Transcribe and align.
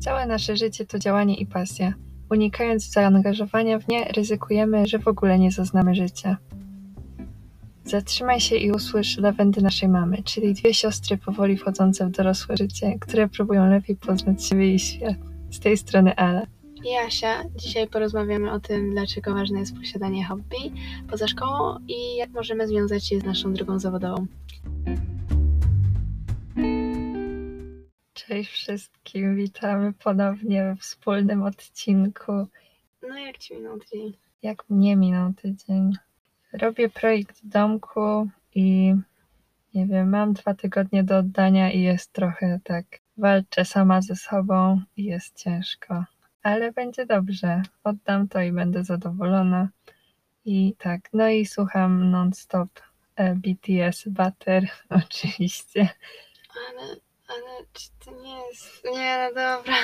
Całe 0.00 0.26
nasze 0.26 0.56
życie 0.56 0.86
to 0.86 0.98
działanie 0.98 1.34
i 1.34 1.46
pasja. 1.46 1.94
Unikając 2.30 2.92
zaangażowania 2.92 3.78
w 3.78 3.88
nie, 3.88 4.04
ryzykujemy, 4.04 4.86
że 4.86 4.98
w 4.98 5.08
ogóle 5.08 5.38
nie 5.38 5.50
zaznamy 5.50 5.94
życia. 5.94 6.36
Zatrzymaj 7.84 8.40
się 8.40 8.56
i 8.56 8.72
usłysz 8.72 9.18
lawendy 9.18 9.62
naszej 9.62 9.88
mamy, 9.88 10.22
czyli 10.22 10.54
dwie 10.54 10.74
siostry 10.74 11.16
powoli 11.16 11.56
wchodzące 11.56 12.06
w 12.06 12.10
dorosłe 12.10 12.56
życie, 12.56 12.98
które 13.00 13.28
próbują 13.28 13.70
lepiej 13.70 13.96
poznać 13.96 14.44
siebie 14.44 14.74
i 14.74 14.78
świat. 14.78 15.16
Z 15.50 15.60
tej 15.60 15.76
strony 15.76 16.16
Ala. 16.16 16.42
I 16.84 17.06
Asia. 17.06 17.44
Dzisiaj 17.56 17.88
porozmawiamy 17.88 18.52
o 18.52 18.60
tym, 18.60 18.90
dlaczego 18.90 19.34
ważne 19.34 19.60
jest 19.60 19.76
posiadanie 19.76 20.24
hobby 20.24 20.72
poza 21.10 21.28
szkołą 21.28 21.78
i 21.88 22.16
jak 22.16 22.30
możemy 22.30 22.68
związać 22.68 23.12
je 23.12 23.20
z 23.20 23.24
naszą 23.24 23.52
drogą 23.52 23.78
zawodową. 23.78 24.26
Cześć 28.30 28.50
wszystkim, 28.50 29.36
witamy 29.36 29.92
ponownie 29.92 30.74
w 30.78 30.82
wspólnym 30.82 31.42
odcinku. 31.42 32.32
No 33.02 33.18
jak 33.18 33.38
ci 33.38 33.54
minął 33.54 33.78
tydzień? 33.78 34.12
Jak 34.42 34.70
mnie 34.70 34.96
minął 34.96 35.32
tydzień? 35.32 35.92
Robię 36.52 36.88
projekt 36.88 37.42
w 37.42 37.48
domku 37.48 38.28
i 38.54 38.94
nie 39.74 39.86
wiem, 39.86 40.10
mam 40.10 40.32
dwa 40.32 40.54
tygodnie 40.54 41.04
do 41.04 41.18
oddania 41.18 41.72
i 41.72 41.80
jest 41.82 42.12
trochę 42.12 42.60
tak, 42.64 42.86
walczę 43.16 43.64
sama 43.64 44.02
ze 44.02 44.16
sobą 44.16 44.80
i 44.96 45.04
jest 45.04 45.36
ciężko, 45.36 46.04
ale 46.42 46.72
będzie 46.72 47.06
dobrze. 47.06 47.62
Oddam 47.84 48.28
to 48.28 48.40
i 48.40 48.52
będę 48.52 48.84
zadowolona. 48.84 49.68
I 50.44 50.74
tak, 50.78 51.08
no 51.12 51.28
i 51.28 51.46
słucham 51.46 52.10
non-stop 52.10 52.68
e, 53.16 53.34
BTS 53.34 54.08
Butter, 54.08 54.68
oczywiście. 55.04 55.88
Ale, 56.68 56.96
ale 57.30 57.64
czy 57.72 57.88
to 58.04 58.22
nie 58.22 58.36
jest... 58.48 58.84
Nie, 58.84 59.18
no 59.18 59.34
dobra. 59.34 59.74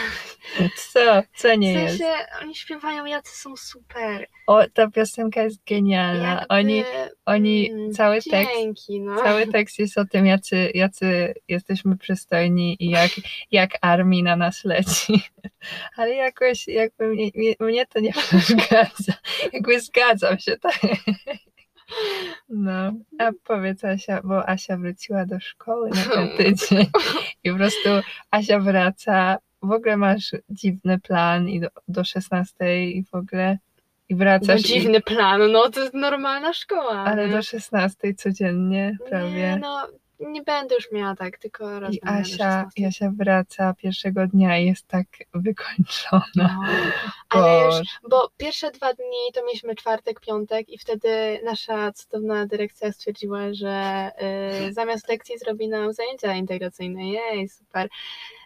Co? 0.93 1.23
Co 1.37 1.55
nie 1.55 1.79
w 1.79 1.83
jest? 1.83 1.99
sensie, 1.99 2.15
oni 2.43 2.55
śpiewają, 2.55 3.05
jacy 3.05 3.39
są 3.39 3.57
super. 3.57 4.29
O, 4.47 4.65
ta 4.75 4.91
piosenka 4.91 5.43
jest 5.43 5.65
genialna. 5.65 6.31
Jakby, 6.31 6.55
Oni, 6.55 6.85
oni 7.27 7.71
mm, 7.71 7.93
cały 7.93 8.23
tekst, 8.23 8.55
Dzięki, 8.55 9.01
no. 9.01 9.23
cały 9.23 9.47
tekst 9.47 9.79
jest 9.79 9.99
o 9.99 10.05
tym, 10.05 10.27
jacy, 10.27 10.71
jacy 10.75 11.35
jesteśmy 11.49 11.97
przystojni 11.97 12.77
i 12.81 12.91
jak, 12.91 13.11
jak 13.51 13.71
armii 13.81 14.23
na 14.23 14.37
nas 14.37 14.65
leci. 14.65 15.23
Ale 15.97 16.15
jakoś 16.15 16.69
jakby 16.69 17.07
mnie, 17.09 17.31
mnie, 17.35 17.55
mnie 17.61 17.87
to 17.87 18.01
nie 18.01 18.13
przeszkadza. 18.23 19.13
Jakby 19.53 19.81
zgadzam 19.81 20.39
się, 20.39 20.57
tak. 20.57 20.79
No, 22.49 22.93
a 23.19 23.31
powiedz 23.45 23.85
Asia, 23.85 24.21
bo 24.25 24.49
Asia 24.49 24.77
wróciła 24.77 25.27
do 25.27 25.41
szkoły 25.41 25.91
na 25.91 26.15
ten 26.15 26.29
tydzień 26.39 26.87
i 27.45 27.51
po 27.51 27.57
prostu 27.57 27.89
Asia 28.31 28.61
wraca, 28.61 29.39
w 29.63 29.71
ogóle 29.71 29.97
masz 29.97 30.35
dziwny 30.51 30.99
plan 31.01 31.49
i 31.49 31.61
do, 31.61 31.69
do 31.89 32.05
16 32.05 32.91
i 32.91 33.05
w 33.05 33.15
ogóle 33.15 33.59
i 34.09 34.15
No, 34.15 34.19
wracasz 34.19 34.61
i, 34.61 34.65
dziwny 34.65 35.01
plan, 35.01 35.53
no 35.53 35.71
to 35.71 35.81
jest 35.81 35.95
normalna 35.95 36.53
szkoła. 36.53 36.93
ale 36.99 37.29
nie? 37.29 37.33
do 37.35 37.43
16 37.43 38.15
codziennie 38.15 38.97
prawie. 39.09 39.31
Nie, 39.35 39.59
no 39.63 39.87
nie 40.21 40.43
będę 40.43 40.75
już 40.75 40.93
miała 40.93 41.17
tak, 41.17 41.39
tylko 41.39 41.81
raz 41.81 41.95
I 41.95 42.01
Asia, 42.03 42.25
16. 42.25 42.71
i 42.77 42.85
Asia 42.85 43.11
wraca 43.19 43.75
pierwszego 43.75 44.27
dnia 44.27 44.59
i 44.59 44.67
jest 44.67 44.87
tak 44.87 45.07
wykończona. 45.35 46.27
No, 46.37 46.49
ale 47.29 47.65
już, 47.65 47.75
bo 48.11 48.31
pierwsze 48.37 48.71
dwa 48.71 48.95
dni 48.95 49.33
to 49.35 49.45
mieliśmy 49.45 49.75
czwartek, 49.75 50.21
piątek 50.21 50.69
i 50.69 50.79
wtedy 50.79 51.41
nasza 51.45 51.93
cudowna 51.93 52.47
dyrekcja 52.47 52.93
stwierdziła, 52.93 53.55
że 53.55 54.11
y, 54.69 54.73
zamiast 54.73 55.09
lekcji 55.09 55.39
zrobi 55.39 55.69
nam 55.69 55.93
zajęcia 55.93 56.35
integracyjne. 56.35 57.09
Jej, 57.09 57.49
super. 57.49 57.89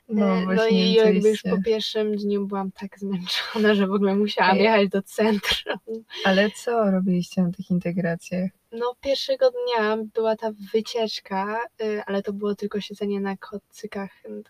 No, 0.09 0.41
Y, 0.41 0.55
no 0.55 0.69
i 0.69 0.93
jakby 0.93 1.29
już 1.29 1.43
po 1.43 1.63
pierwszym 1.65 2.17
dniu 2.17 2.47
byłam 2.47 2.73
tak 2.73 2.99
zmęczona, 2.99 3.75
że 3.75 3.87
w 3.87 3.93
ogóle 3.93 4.15
musiałam 4.15 4.57
jechać 4.57 4.89
do 4.89 5.03
centrum. 5.03 5.79
Ale 6.25 6.51
co 6.51 6.91
robiliście 6.91 7.43
na 7.43 7.53
tych 7.53 7.71
integracjach? 7.71 8.51
No, 8.73 8.95
pierwszego 9.01 9.51
dnia 9.51 9.97
była 10.15 10.37
ta 10.37 10.51
wycieczka, 10.73 11.61
y, 11.83 12.03
ale 12.07 12.23
to 12.23 12.33
było 12.33 12.55
tylko 12.55 12.81
siedzenie 12.81 13.21
na 13.21 13.37
kocykach 13.37 14.11
y, 14.25 14.43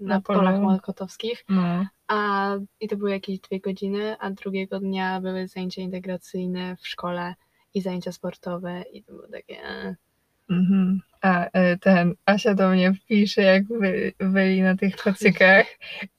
na, 0.00 0.14
Na 0.14 0.20
polach 0.20 0.60
mokotowskich, 0.60 1.44
No. 1.48 1.86
a 2.08 2.50
i 2.80 2.88
to 2.88 2.96
były 2.96 3.10
jakieś 3.10 3.40
dwie 3.40 3.60
godziny, 3.60 4.16
a 4.18 4.30
drugiego 4.30 4.80
dnia 4.80 5.20
były 5.20 5.48
zajęcia 5.48 5.82
integracyjne 5.82 6.76
w 6.76 6.88
szkole 6.88 7.34
i 7.74 7.80
zajęcia 7.80 8.12
sportowe 8.12 8.82
i 8.92 9.02
to 9.04 9.12
było 9.12 9.28
takie... 9.28 9.96
Mhm. 10.50 11.00
A 11.22 11.48
e, 11.52 11.76
ten 11.78 12.14
Asia 12.26 12.54
do 12.54 12.68
mnie 12.68 12.92
pisze, 13.08 13.42
jak 13.42 13.64
by, 13.64 14.12
byli 14.18 14.62
na 14.62 14.76
tych 14.76 14.96
kocykach 14.96 15.66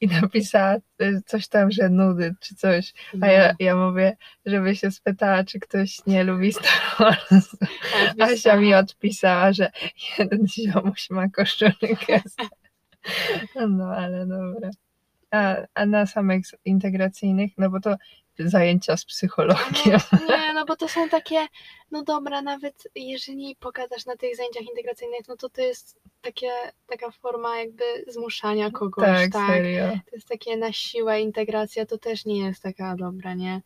i 0.02 0.08
napisała 0.08 0.76
e, 1.00 1.22
coś 1.26 1.48
tam, 1.48 1.72
że 1.72 1.90
nudy 1.90 2.36
czy 2.40 2.56
coś. 2.56 2.94
A 3.22 3.28
ja, 3.28 3.48
no. 3.48 3.54
ja 3.60 3.76
mówię, 3.76 4.18
żeby 4.46 4.76
się 4.76 4.92
spytała, 4.92 5.44
czy 5.44 5.60
ktoś 5.60 6.06
nie 6.08 6.24
lubi 6.24 6.54
Star 6.54 6.82
Wars. 7.00 7.56
A 8.20 8.24
Asia 8.24 8.58
mi 8.58 8.74
odpisała, 8.74 9.54
że 9.54 9.72
jeden 10.20 10.48
ziomuś 10.48 11.10
ma 11.10 11.30
koszulkę. 11.30 12.22
No 13.70 13.86
ale 13.86 14.26
dobra. 14.26 14.70
A, 15.32 15.56
a 15.74 15.86
na 15.86 16.06
samych 16.06 16.46
integracyjnych, 16.66 17.52
no 17.58 17.70
bo 17.70 17.80
to 17.80 17.96
zajęcia 18.40 18.98
z 18.98 19.06
psychologiem. 19.06 20.00
No, 20.12 20.38
nie, 20.38 20.54
no 20.54 20.66
bo 20.66 20.76
to 20.76 20.88
są 20.88 21.10
takie, 21.10 21.48
no 21.92 22.04
dobra, 22.04 22.42
nawet 22.42 22.88
jeżeli 22.96 23.56
pogadasz 23.56 24.06
na 24.06 24.16
tych 24.16 24.36
zajęciach 24.36 24.64
integracyjnych, 24.64 25.28
no 25.28 25.38
to 25.38 25.50
to 25.50 25.62
jest 25.62 26.00
takie, 26.22 26.50
taka 26.88 27.12
forma 27.12 27.60
jakby 27.60 27.84
zmuszania 28.08 28.72
kogoś, 28.72 29.06
Tak, 29.06 29.32
tak? 29.32 29.48
serio. 29.48 29.90
To 30.10 30.16
jest 30.16 30.28
takie 30.28 30.58
na 30.58 30.74
siłę 30.74 31.22
integracja, 31.22 31.86
to 31.86 31.98
też 31.98 32.26
nie 32.26 32.40
jest 32.40 32.64
taka 32.64 32.96
dobra, 32.96 33.34
nie? 33.34 33.62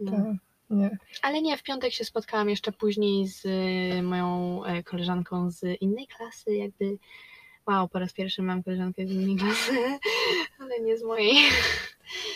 No. 0.00 0.12
Tak, 0.12 0.24
nie. 0.70 0.98
Ale 1.22 1.42
nie, 1.42 1.56
w 1.56 1.62
piątek 1.62 1.92
się 1.92 2.04
spotkałam 2.04 2.48
jeszcze 2.48 2.72
później 2.72 3.28
z 3.28 3.44
y, 3.44 4.02
moją 4.02 4.60
e, 4.64 4.82
koleżanką 4.82 5.50
z 5.50 5.82
innej 5.82 6.06
klasy, 6.06 6.54
jakby 6.54 6.98
wow, 7.70 7.88
po 7.88 7.98
raz 7.98 8.12
pierwszy 8.12 8.42
mam 8.42 8.62
koleżankę 8.62 9.06
z 9.06 9.10
innej 9.10 9.36
klasy, 9.36 9.72
ale 10.60 10.80
nie 10.80 10.98
z 10.98 11.02
mojej. 11.02 11.34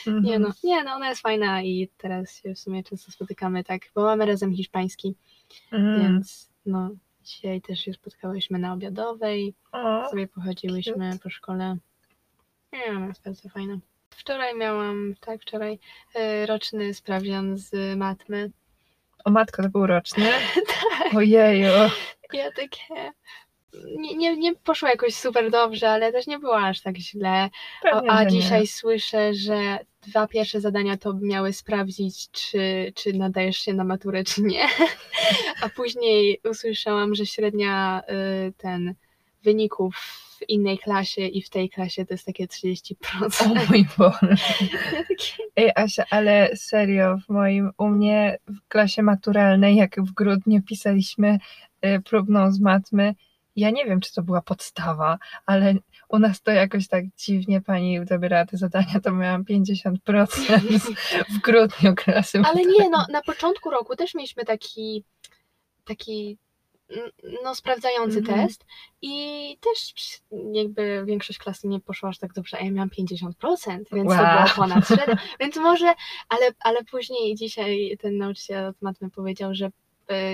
Nie 0.07 0.13
Mhm. 0.13 0.43
no, 0.43 0.49
nie 0.65 0.85
no, 0.85 0.93
ona 0.95 1.09
jest 1.09 1.21
fajna 1.23 1.63
i 1.63 1.89
teraz 1.99 2.37
się 2.43 2.55
w 2.55 2.59
sumie 2.59 2.83
często 2.85 3.13
spotykamy 3.13 3.65
tak, 3.65 3.83
bo 3.95 4.03
mamy 4.05 4.27
razem 4.27 4.55
hiszpański, 4.55 5.15
Mhm. 5.73 6.03
więc 6.03 6.51
no, 6.67 6.91
dzisiaj 7.25 7.61
też 7.61 7.81
się 7.81 7.93
spotkałyśmy 7.93 8.59
na 8.59 8.73
obiadowej, 8.73 9.55
O, 9.73 10.09
sobie 10.11 10.29
pochodziłyśmy 10.29 11.19
po 11.23 11.31
szkole. 11.31 11.77
Nie 12.73 12.93
no, 12.93 13.07
jest 13.07 13.23
bardzo 13.25 13.49
fajna. 13.49 13.79
Wczoraj 14.11 14.57
miałam, 14.57 15.15
tak, 15.21 15.43
wczoraj 15.43 15.79
e, 16.15 16.47
roczny 16.47 16.95
sprawdzian 16.95 17.57
z 17.59 17.99
matmy. 17.99 18.51
o 19.25 19.31
matko, 19.31 19.63
to 19.63 19.69
był 19.69 19.87
roczny? 19.87 20.31
Tak. 21.03 21.15
Ojeju. 21.15 21.73
Ja 22.33 22.53
takie. 22.53 23.13
Nie, 23.99 24.17
nie, 24.17 24.37
nie 24.37 24.55
poszło 24.55 24.89
jakoś 24.89 25.15
super 25.15 25.51
dobrze, 25.51 25.91
ale 25.91 26.13
też 26.13 26.27
nie 26.27 26.39
było 26.39 26.59
aż 26.59 26.81
tak 26.81 26.99
źle. 26.99 27.29
A, 27.31 27.51
Pewnie, 27.83 28.11
a 28.11 28.19
że 28.19 28.25
nie. 28.25 28.31
dzisiaj 28.31 28.67
słyszę, 28.67 29.35
że 29.35 29.79
dwa 30.07 30.27
pierwsze 30.27 30.61
zadania 30.61 30.97
to 30.97 31.15
miały 31.23 31.53
sprawdzić, 31.53 32.31
czy, 32.31 32.93
czy 32.95 33.13
nadajesz 33.13 33.57
się 33.57 33.75
na 33.75 33.85
maturę, 33.85 34.25
czy 34.25 34.43
nie. 34.43 34.67
A 35.63 35.69
później 35.69 36.41
usłyszałam, 36.51 37.15
że 37.15 37.27
średnia 37.27 38.03
y, 38.49 38.53
ten 38.53 38.95
wyników 39.43 39.97
w 40.41 40.49
innej 40.49 40.79
klasie 40.79 41.27
i 41.27 41.43
w 41.43 41.51
tej 41.51 41.71
klasie 41.71 42.07
to 42.07 42.15
jest 42.15 42.27
takie 42.27 42.47
30%. 42.47 42.95
O 43.43 43.71
mój 43.71 43.87
Boże. 43.99 44.37
Ej, 45.57 45.71
Asia, 45.77 46.05
ale 46.11 46.57
serio, 46.57 47.19
w 47.27 47.33
moim, 47.33 47.71
u 47.79 47.89
mnie 47.89 48.39
w 48.49 48.69
klasie 48.69 49.03
maturalnej, 49.03 49.77
jak 49.77 49.97
w 50.01 50.13
grudniu 50.13 50.63
pisaliśmy 50.63 51.39
y, 51.87 52.01
próbną 52.01 52.53
z 52.53 52.61
matmy, 52.61 53.15
ja 53.57 53.71
nie 53.71 53.85
wiem, 53.85 54.01
czy 54.01 54.15
to 54.15 54.23
była 54.23 54.43
podstawa, 54.43 55.19
ale 55.47 55.75
u 56.09 56.19
nas 56.19 56.43
to 56.43 56.51
jakoś 56.51 56.89
tak 56.89 57.05
dziwnie 57.17 57.61
pani 57.61 58.05
dobierała 58.05 58.47
te 58.47 58.57
zadania, 58.57 59.01
to 59.03 59.13
miałam 59.13 59.45
50% 59.45 59.97
w 61.35 61.39
grudniu 61.43 61.95
klasy. 61.95 62.43
Ale 62.45 62.65
nie, 62.65 62.91
no 62.91 63.07
na 63.11 63.23
początku 63.23 63.71
roku 63.71 63.97
też 63.97 64.15
mieliśmy 64.15 64.45
taki, 64.45 65.05
taki 65.85 66.39
no 67.45 67.55
sprawdzający 67.55 68.19
Mhm. 68.19 68.39
test 68.49 68.65
i 69.03 69.17
też 69.61 69.95
jakby 70.53 71.05
większość 71.07 71.39
klasy 71.39 71.69
nie 71.69 71.81
poszła 71.81 72.09
aż 72.09 72.19
tak 72.19 72.33
dobrze, 72.33 72.57
a 72.61 72.65
ja 72.65 72.71
miałam 72.71 72.91
50%, 72.91 73.31
więc 73.93 73.93
to 73.93 74.23
Wow. 74.23 74.33
było 74.35 74.45
ponad 74.57 74.87
średnio, 74.89 75.15
więc 75.41 75.57
może, 75.57 75.95
ale, 76.29 76.51
ale 76.61 76.85
później 76.85 77.35
dzisiaj 77.35 77.97
ten 78.01 78.19
nauczyciel 78.19 78.67
od 78.67 78.83
matmy 78.83 79.11
powiedział, 79.11 79.55
że 79.55 79.71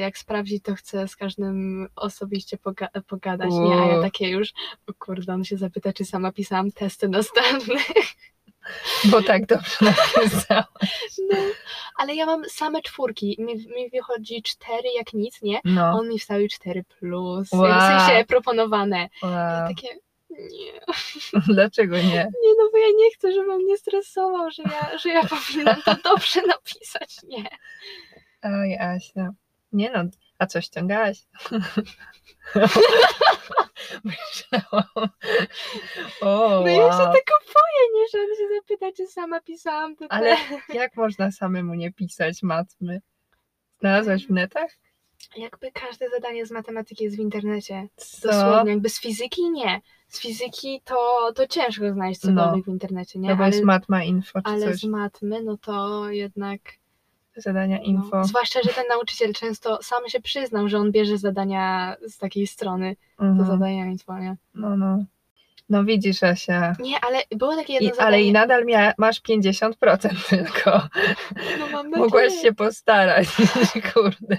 jak 0.01 0.19
sprawdzi, 0.19 0.61
to 0.61 0.75
chce 0.75 1.09
z 1.09 1.17
każdym 1.17 1.89
osobiście 1.97 2.57
poga- 2.57 3.03
pogadać, 3.07 3.51
nie? 3.51 3.75
A 3.75 3.87
ja 3.87 4.03
takie 4.03 4.29
już, 4.29 4.53
o 4.87 4.93
kurde, 4.99 5.35
on 5.35 5.45
się 5.45 5.57
zapyta, 5.57 5.93
czy 5.93 6.05
sama 6.05 6.33
pisałam 6.33 6.73
testy 6.73 7.09
następne. 7.09 7.75
Bo 9.05 9.23
tak 9.23 9.47
dobrze 9.47 9.77
napisała. 9.81 10.67
No, 11.31 11.37
ale 11.97 12.15
ja 12.15 12.27
mam 12.27 12.45
same 12.49 12.83
czwórki. 12.83 13.37
Mi, 13.39 13.55
mi 13.55 13.91
wychodzi 13.91 14.43
cztery 14.43 14.89
jak 14.97 15.13
nic, 15.13 15.43
nie? 15.43 15.61
No, 15.65 15.91
On 15.91 16.09
mi 16.09 16.19
wstawił 16.19 16.49
cztery 16.49 16.85
plus. 16.85 17.53
Wow. 17.53 17.79
W 17.79 17.81
sensie 17.81 18.25
proponowane. 18.25 19.09
Ja 19.23 19.29
wow. 19.29 19.69
takie, 19.69 19.89
Nie. 20.31 20.81
Dlaczego 21.55 21.97
nie? 21.97 22.03
Nie, 22.43 22.51
no 22.59 22.69
bo 22.73 22.79
ja 22.79 22.87
nie 22.97 23.11
chcę, 23.15 23.33
żeby 23.33 23.53
on 23.53 23.63
mnie 23.63 23.77
stresował, 23.77 24.51
że 24.51 24.63
ja, 24.63 24.99
że 24.99 25.09
ja 25.09 25.23
powinnam 25.25 25.83
to 25.83 25.95
dobrze 26.11 26.43
napisać. 26.43 27.17
Nie. 27.29 27.49
Oj, 28.43 28.77
Asia. 28.81 29.33
Nie 29.73 29.91
no, 29.91 30.05
a 30.39 30.47
co 30.47 30.61
ściągałaś? 30.61 31.27
Myślałam. 34.05 34.85
O, 36.21 36.61
No 36.61 36.67
ja 36.67 36.93
się 36.93 36.99
tego 36.99 37.35
boję, 37.55 37.85
nie, 37.95 38.09
że 38.13 38.19
on 38.19 38.37
się 38.37 38.55
zapyta, 38.61 38.93
czy 38.97 39.07
sama 39.07 39.41
pisałam 39.41 39.97
Ale 40.09 40.37
jak 40.75 40.97
można 40.97 41.31
samemu 41.31 41.75
nie 41.75 41.93
pisać 41.93 42.43
matmy? 42.43 43.01
Znalazłaś 43.81 44.27
w 44.27 44.31
netach? 44.31 44.71
Jakby 45.37 45.73
każde 45.73 46.11
zadanie 46.11 46.47
z 46.47 46.51
matematyki 46.51 47.05
jest 47.05 47.17
w 47.17 47.21
internecie. 47.21 47.89
Co? 47.97 48.29
Dosłownie, 48.29 48.73
jakby 48.73 48.89
z 48.89 49.01
fizyki 49.01 49.51
nie. 49.51 49.81
Z 50.09 50.21
fizyki 50.21 50.83
to, 50.85 51.33
to 51.35 51.47
ciężko 51.47 51.93
znaleźć 51.93 52.21
cokolwiek 52.21 52.65
w 52.65 52.69
internecie, 52.69 53.19
nie? 53.19 53.29
No 53.29 53.37
bo 53.37 53.45
ale, 53.45 53.53
jest 53.53 53.65
matma 53.65 54.05
info 54.05 54.43
czy 54.43 54.51
ale 54.51 54.67
coś. 54.67 54.81
z 54.81 54.85
matmy, 54.85 55.43
no 55.43 55.57
to 55.57 56.09
jednak... 56.11 56.61
Zadania 57.37 57.79
info. 57.79 58.17
No, 58.17 58.25
zwłaszcza, 58.25 58.61
że 58.63 58.69
ten 58.73 58.85
nauczyciel 58.89 59.33
często 59.33 59.83
sam 59.83 60.09
się 60.09 60.21
przyznał, 60.21 60.69
że 60.69 60.79
on 60.79 60.93
bierze 60.93 61.19
zadania 61.19 61.97
z 62.09 62.19
takiej 62.19 62.47
strony, 62.47 62.97
to 63.19 63.25
Mhm. 63.25 63.47
zadania 63.49 63.87
info, 63.87 64.19
nie? 64.19 64.37
No, 64.55 64.77
no. 64.77 65.05
No 65.69 65.85
widzisz, 65.85 66.23
Asia. 66.23 66.77
Nie, 66.81 67.01
ale 67.01 67.19
było 67.37 67.57
takie 67.57 67.73
jedno 67.73 67.89
I, 67.89 67.91
zadanie... 67.93 68.07
ale 68.07 68.23
i 68.23 68.33
nadal 68.33 68.65
mia, 68.65 68.93
masz 68.99 69.21
50% 69.23 69.75
tylko. 70.31 70.89
No 71.59 71.67
mam 71.73 71.91
Mogłaś 71.91 72.25
nadzieję. 72.25 72.43
się 72.43 72.53
postarać. 72.55 73.29
Kurde. 73.95 74.39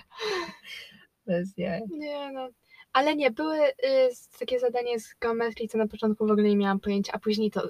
Bez 1.25 1.57
jaj. 1.57 1.81
Nie, 1.91 2.31
no. 2.31 2.47
Ale 2.93 3.15
nie, 3.15 3.31
były 3.31 3.57
y, 3.67 3.73
takie 4.39 4.59
zadanie 4.59 4.99
z 4.99 5.13
geometrii, 5.19 5.67
co 5.69 5.77
na 5.77 5.87
początku 5.87 6.27
w 6.27 6.31
ogóle 6.31 6.49
nie 6.49 6.57
miałam 6.57 6.79
pojęcia, 6.79 7.13
a 7.13 7.19
później 7.19 7.51
to, 7.51 7.69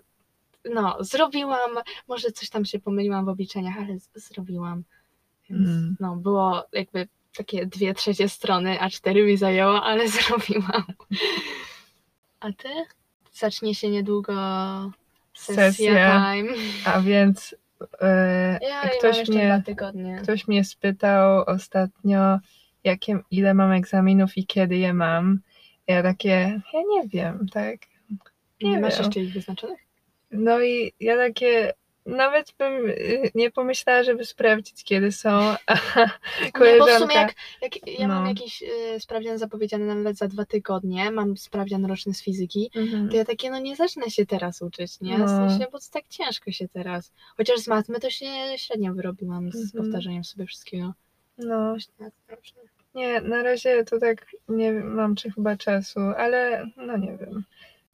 no, 0.74 0.98
zrobiłam, 1.00 1.72
może 2.08 2.32
coś 2.32 2.50
tam 2.50 2.66
się 2.66 2.80
pomyliłam 2.80 3.26
w 3.26 3.30
obliczeniach, 3.30 3.76
ale 3.78 4.00
z- 4.00 4.10
zrobiłam. 4.16 4.84
Więc, 5.52 5.68
Mm. 5.70 5.96
no, 6.00 6.16
było 6.16 6.66
jakby 6.74 7.08
takie 7.38 7.66
dwie 7.66 7.94
trzecie 7.94 8.30
strony, 8.30 8.80
a 8.80 8.90
cztery 8.90 9.24
mi 9.26 9.38
zajęło, 9.38 9.84
ale 9.84 10.08
zrobiłam. 10.10 10.84
A 12.40 12.52
ty? 12.52 12.70
Zacznie 13.34 13.76
się 13.76 13.90
niedługo 13.90 14.34
sesja, 15.34 15.72
Sesja. 15.72 16.34
time. 16.34 16.54
A 16.86 17.02
więc 17.02 17.56
e, 18.02 18.60
Ja 18.62 18.90
ktoś 18.90 19.30
mnie, 19.30 19.64
ktoś 20.24 20.48
mnie 20.48 20.64
spytał 20.64 21.44
ostatnio, 21.48 22.40
jakie, 22.84 23.20
ile 23.32 23.54
mam 23.54 23.72
egzaminów 23.72 24.38
i 24.38 24.46
kiedy 24.46 24.78
je 24.78 24.94
mam. 24.94 25.40
Ja 25.88 26.04
takie, 26.04 26.62
ja 26.74 26.80
nie 26.90 27.08
wiem, 27.08 27.46
tak. 27.54 27.80
Nie, 28.62 28.70
nie 28.72 28.80
masz 28.80 29.00
jeszcze 29.00 29.20
ich 29.20 29.34
wyznaczonych? 29.34 29.80
No 30.32 30.62
i 30.62 30.94
ja 31.00 31.18
takie, 31.18 31.74
nawet 32.06 32.54
bym 32.58 32.90
y, 32.90 33.32
nie 33.36 33.52
pomyślała, 33.52 34.04
żeby 34.04 34.26
sprawdzić, 34.26 34.84
kiedy 34.84 35.12
są. 35.12 35.56
Nie, 36.62 36.78
bo 36.80 36.86
w 36.86 36.92
sumie 37.00 37.16
jak, 37.16 37.34
jak 37.62 38.00
ja 38.00 38.08
mam 38.08 38.24
No. 38.24 38.30
jakiś 38.30 38.64
y, 38.64 39.00
sprawdzian 39.00 39.38
zapowiedziany 39.38 39.96
nawet 39.96 40.18
za 40.18 40.28
dwa 40.28 40.46
tygodnie, 40.46 41.12
mam 41.12 41.38
sprawdzian 41.38 41.86
roczny 41.86 42.14
z 42.14 42.24
fizyki, 42.24 42.72
Mhm. 42.76 43.10
to 43.10 43.16
ja 43.16 43.26
takie, 43.26 43.52
no 43.52 43.60
nie 43.60 43.76
zacznę 43.76 44.10
się 44.10 44.26
teraz 44.26 44.62
uczyć, 44.62 45.02
nie? 45.02 45.16
W 45.16 45.20
No. 45.20 45.28
sensie, 45.28 45.66
bo 45.72 45.80
to 45.80 45.86
tak 45.92 46.08
ciężko 46.10 46.52
się 46.52 46.68
teraz. 46.68 47.12
Chociaż 47.38 47.60
z 47.60 47.68
matmy 47.68 48.00
to 48.00 48.10
się 48.10 48.26
średnio 48.58 48.94
wyrobiłam 48.94 49.52
z 49.52 49.56
Mhm. 49.56 49.84
powtarzaniem 49.84 50.24
sobie 50.24 50.46
wszystkiego. 50.46 50.94
No, 51.38 51.74
roczny. 52.30 52.62
nie, 52.96 53.22
na 53.22 53.44
razie 53.44 53.84
to 53.84 54.00
tak 54.00 54.26
nie 54.50 54.72
mam 54.74 55.16
czy 55.16 55.32
chyba 55.32 55.56
czasu, 55.58 56.00
ale 56.00 56.68
no 56.78 56.98
nie 56.98 57.18
wiem. 57.18 57.44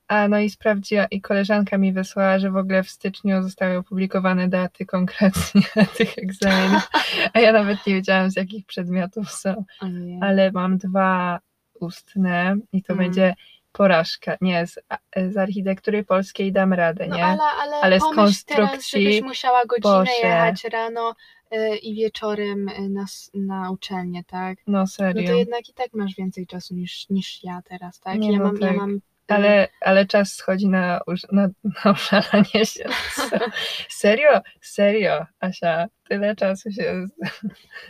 A 0.07 0.27
no 0.27 0.39
i 0.39 0.49
sprawdziła, 0.49 1.05
i 1.05 1.21
koleżanka 1.21 1.77
mi 1.77 1.93
wysłała, 1.93 2.39
że 2.39 2.51
w 2.51 2.57
ogóle 2.57 2.83
w 2.83 2.89
styczniu 2.89 3.43
zostały 3.43 3.77
opublikowane 3.77 4.47
daty 4.47 4.85
konkretnie 4.85 5.61
tych 5.97 6.17
egzaminów, 6.17 6.89
a 7.33 7.39
ja 7.39 7.51
nawet 7.51 7.87
nie 7.87 7.93
wiedziałam 7.93 8.31
z 8.31 8.35
jakich 8.35 8.65
przedmiotów 8.65 9.31
są. 9.31 9.65
Ale 10.21 10.51
mam 10.51 10.77
dwa 10.77 11.39
ustne 11.79 12.57
i 12.73 12.83
to 12.83 12.93
Mm. 12.93 13.05
będzie 13.05 13.33
porażka. 13.71 14.37
Nie, 14.41 14.67
z, 14.67 14.79
z 15.33 15.37
architektury 15.37 16.03
polskiej 16.03 16.51
dam 16.51 16.73
radę, 16.73 17.07
No 17.07 17.15
nie? 17.17 17.25
ale, 17.25 17.43
ale, 17.61 17.75
Ale 17.75 17.99
z 17.99 18.03
teraz, 18.03 18.15
konstrukcji, 18.15 19.01
żebyś 19.03 19.21
musiała 19.21 19.65
godzinę 19.65 19.93
Boże. 19.93 20.11
jechać 20.23 20.63
rano 20.63 21.15
y, 21.55 21.77
i 21.77 21.95
wieczorem 21.95 22.69
y, 22.69 22.89
na, 22.89 23.05
na 23.33 23.71
uczelnię, 23.71 24.23
tak? 24.23 24.57
No 24.67 24.79
No 24.79 24.83
to 24.85 24.87
serio. 24.87 25.35
jednak 25.35 25.69
i 25.69 25.73
tak 25.73 25.93
masz 25.93 26.15
więcej 26.15 26.47
czasu 26.47 26.75
niż, 26.75 27.09
niż 27.09 27.43
ja 27.43 27.61
teraz, 27.69 27.99
tak? 27.99 28.19
Nie, 28.19 28.31
ja, 28.31 28.37
no 28.39 28.43
mam, 28.45 28.57
ja 28.61 28.67
tak. 28.67 28.77
mam 28.77 28.95
y, 28.95 29.01
Ale, 29.27 29.67
ale 29.81 30.05
czas 30.05 30.33
schodzi 30.33 30.67
na, 30.67 31.01
na, 31.31 31.49
na 31.85 31.91
uszalanie 31.91 32.65
się. 32.65 32.85
Serio? 33.89 34.41
Serio, 34.61 35.25
Asia. 35.39 35.87
Tyle 36.09 36.35
czasu 36.35 36.71
się 36.71 37.07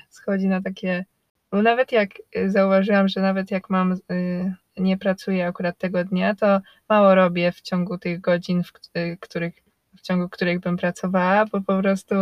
schodzi 0.10 0.48
na 0.48 0.62
takie... 0.62 1.06
Bo 1.52 1.62
nawet 1.62 1.92
jak 1.92 2.10
y, 2.38 2.52
zauważyłam, 2.52 3.08
że 3.08 3.22
nawet 3.22 3.52
jak 3.52 3.70
mam, 3.70 3.94
y, 4.12 4.54
nie 4.78 4.98
pracuję 4.98 5.48
akurat 5.48 5.78
tego 5.78 6.04
dnia, 6.04 6.36
to 6.36 6.62
mało 6.90 7.16
robię 7.16 7.52
w 7.52 7.62
ciągu 7.62 7.98
tych 7.98 8.22
godzin, 8.22 8.64
w 8.64 8.98
y, 8.98 9.18
których, 9.20 9.54
w 9.98 10.02
ciągu 10.02 10.30
których 10.30 10.60
bym 10.60 10.78
pracowała, 10.78 11.46
bo 11.46 11.62
po 11.62 11.82
prostu 11.82 12.16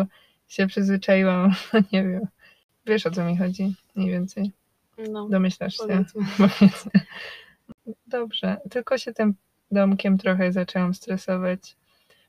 się 0.48 0.68
przyzwyczaiłam, 0.68 1.54
nie 1.94 2.04
wiem. 2.04 2.28
Wiesz 2.86 3.06
o 3.06 3.12
co 3.12 3.24
mi 3.26 3.38
chodzi, 3.38 3.76
mniej 3.96 4.12
więcej. 4.12 4.52
No, 5.12 5.30
Domyślasz 5.30 5.78
się. 5.78 5.84
powiedzmy. 5.88 6.22
Dobrze, 8.08 8.58
tylko 8.72 8.98
się 8.98 9.14
tym 9.14 9.34
domkiem 9.72 10.18
trochę 10.18 10.52
zaczęłam 10.52 10.94
stresować. 10.94 11.76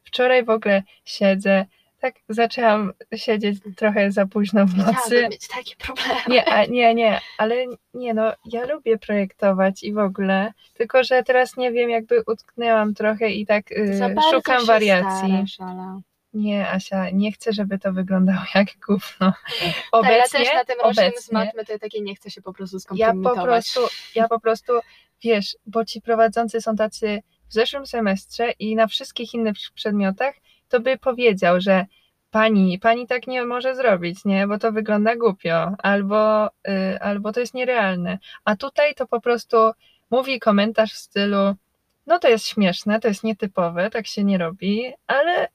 Wczoraj 0.05 0.45
w 0.45 0.51
ogóle 0.51 0.83
siedzę, 1.05 1.67
tak 2.01 2.15
zaczęłam 2.29 2.93
siedzieć 3.15 3.59
trochę 3.77 4.13
za 4.13 4.27
późno 4.27 4.67
w 4.67 4.77
nocy. 4.77 5.29
Mieć 5.31 5.49
takie 5.49 5.77
problemy. 5.77 6.21
Nie, 6.29 6.45
a, 6.45 6.65
nie, 6.65 6.95
nie, 6.95 7.21
ale 7.39 7.55
nie 7.95 8.15
no, 8.15 8.33
ja 8.45 8.67
lubię 8.67 8.99
projektować 8.99 9.83
i 9.83 9.93
w 9.93 9.99
ogóle, 9.99 10.53
tylko 10.75 11.05
że 11.05 11.23
teraz 11.23 11.57
nie 11.57 11.73
wiem, 11.73 11.91
jakby 11.91 12.23
utknęłam 12.27 12.95
trochę 12.95 13.31
i 13.31 13.47
tak 13.47 13.73
y, 13.73 14.15
szukam 14.31 14.67
wariacji. 14.67 15.45
Starasz. 15.55 16.03
Nie, 16.37 16.71
Asia, 16.71 17.11
nie 17.11 17.33
chcę, 17.33 17.53
żeby 17.53 17.79
to 17.79 17.93
wyglądało 17.93 18.41
jak 18.55 18.69
gówno. 18.87 19.03
Tak, 19.21 19.75
Obecnie, 19.93 20.41
ja 20.41 20.45
też 20.45 20.55
na 20.55 20.65
tym 20.65 20.77
rocznym 20.85 21.13
z 21.19 21.33
matmy 21.33 21.65
to 21.65 21.73
ja 21.73 21.79
takie 21.79 22.01
nie 22.01 22.15
chcę 22.15 22.31
się 22.31 22.43
po 22.43 22.53
prostu 22.53 22.77
ja 22.77 22.81
skompromitować. 22.81 23.37
po 23.37 23.45
prostu, 23.45 23.81
ja 24.15 24.29
po 24.29 24.41
prostu, 24.41 24.73
wiesz, 25.23 25.57
bo 25.67 25.85
ci 25.85 26.01
prowadzący 26.01 26.61
są 26.61 26.77
tacy 26.77 27.23
w 27.49 27.53
zeszłym 27.53 27.87
semestrze 27.87 28.51
i 28.51 28.77
na 28.77 28.87
wszystkich 28.87 29.35
innych 29.35 29.57
przedmiotach, 29.75 30.35
to 30.69 30.81
by 30.81 30.99
powiedział, 30.99 31.61
że 31.61 31.87
pani, 32.31 32.79
pani 32.79 33.07
tak 33.07 33.27
nie 33.27 33.45
może 33.45 33.75
zrobić, 33.77 34.25
nie, 34.25 34.47
bo 34.47 34.59
to 34.59 34.73
wygląda 34.73 35.17
głupio, 35.17 35.73
albo, 35.79 36.47
y, 36.47 37.01
albo 37.01 37.33
to 37.33 37.41
jest 37.41 37.55
nierealne. 37.55 38.19
A 38.45 38.57
tutaj 38.57 38.95
to 38.95 39.07
po 39.07 39.21
prostu 39.21 39.57
mówi 40.11 40.41
komentarz 40.41 40.93
w 40.93 40.97
stylu, 40.99 41.55
no 42.07 42.19
to 42.19 42.29
jest 42.29 42.47
śmieszne, 42.47 43.01
to 43.01 43.09
jest 43.09 43.25
nietypowe, 43.25 43.91
tak 43.91 44.07
się 44.07 44.25
nie 44.25 44.39
robi, 44.39 44.93
ale 45.07 45.49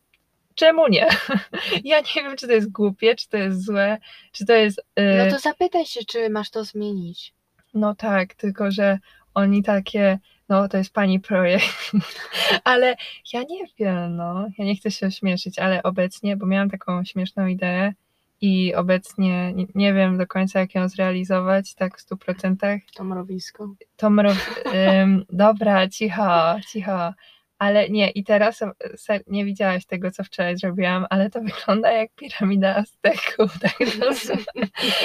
czemu 0.56 0.88
nie? 0.88 1.08
Ja 1.84 2.00
nie 2.00 2.24
wiem, 2.24 2.38
czy 2.38 2.48
to 2.48 2.54
jest 2.54 2.72
głupie, 2.72 3.16
czy 3.16 3.30
to 3.30 3.38
jest 3.38 3.66
złe, 3.66 3.98
czy 4.32 4.46
to 4.46 4.54
jest... 4.54 4.80
y, 5.00 5.26
No 5.26 5.32
to 5.32 5.40
zapytaj 5.40 5.86
się, 5.86 6.00
czy 6.06 6.30
masz 6.30 6.50
to 6.50 6.64
zmienić. 6.64 7.34
no 7.74 7.96
tak, 7.96 8.34
tylko 8.34 8.72
że 8.72 9.00
oni 9.34 9.64
takie, 9.64 10.20
no 10.50 10.68
to 10.68 10.78
jest 10.78 10.94
pani 10.94 11.20
projekt, 11.20 11.92
ale 12.64 12.96
ja 13.34 13.44
nie 13.50 13.66
wiem, 13.80 14.16
no, 14.16 14.48
ja 14.58 14.66
nie 14.66 14.76
chcę 14.76 14.92
się 14.92 15.08
ośmieszyć, 15.08 15.60
ale 15.60 15.84
obecnie, 15.84 16.38
bo 16.38 16.46
miałam 16.46 16.70
taką 16.70 17.04
śmieszną 17.04 17.48
ideę 17.48 17.94
i 18.42 18.76
obecnie 18.76 19.54
nie, 19.54 19.66
nie 19.76 19.94
wiem 19.94 20.18
do 20.18 20.28
końca 20.28 20.60
jak 20.60 20.76
ją 20.76 20.90
zrealizować, 20.90 21.76
tak 21.76 21.98
w 21.98 22.02
stu 22.02 22.18
procentach, 22.18 22.82
To 22.96 23.04
mrowisko. 23.04 23.76
to 23.98 24.10
mrow... 24.10 24.64
ym, 25.02 25.26
dobra, 25.30 25.88
cicho, 25.88 26.56
cicho, 26.72 27.14
ale 27.62 27.90
nie, 27.90 28.10
i 28.10 28.24
teraz 28.24 28.60
ser, 28.96 29.24
nie 29.28 29.46
widziałaś 29.46 29.86
tego, 29.86 30.12
co 30.12 30.24
wczoraj 30.24 30.58
zrobiłam, 30.58 31.06
ale 31.10 31.30
to 31.30 31.42
wygląda 31.52 31.92
jak 31.92 32.12
piramida 32.16 32.76
Azteków, 32.76 33.60
tak. 33.62 33.76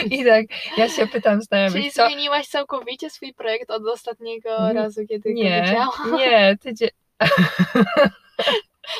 I 0.10 0.24
tak, 0.24 0.46
ja 0.78 0.88
się 0.88 1.06
pytam 1.06 1.42
znajomych, 1.42 1.72
Czyli 1.72 1.92
co, 1.92 2.06
zmieniłaś 2.06 2.46
całkowicie 2.46 3.10
swój 3.10 3.34
projekt 3.34 3.70
od 3.70 3.86
ostatniego 3.86 4.68
Nie, 4.68 4.74
razu, 4.74 5.06
kiedy 5.08 5.34
go 5.34 5.40
Nie, 5.40 5.62
widziałam? 5.62 6.16
nie, 6.16 6.56
tydzień. 6.60 6.88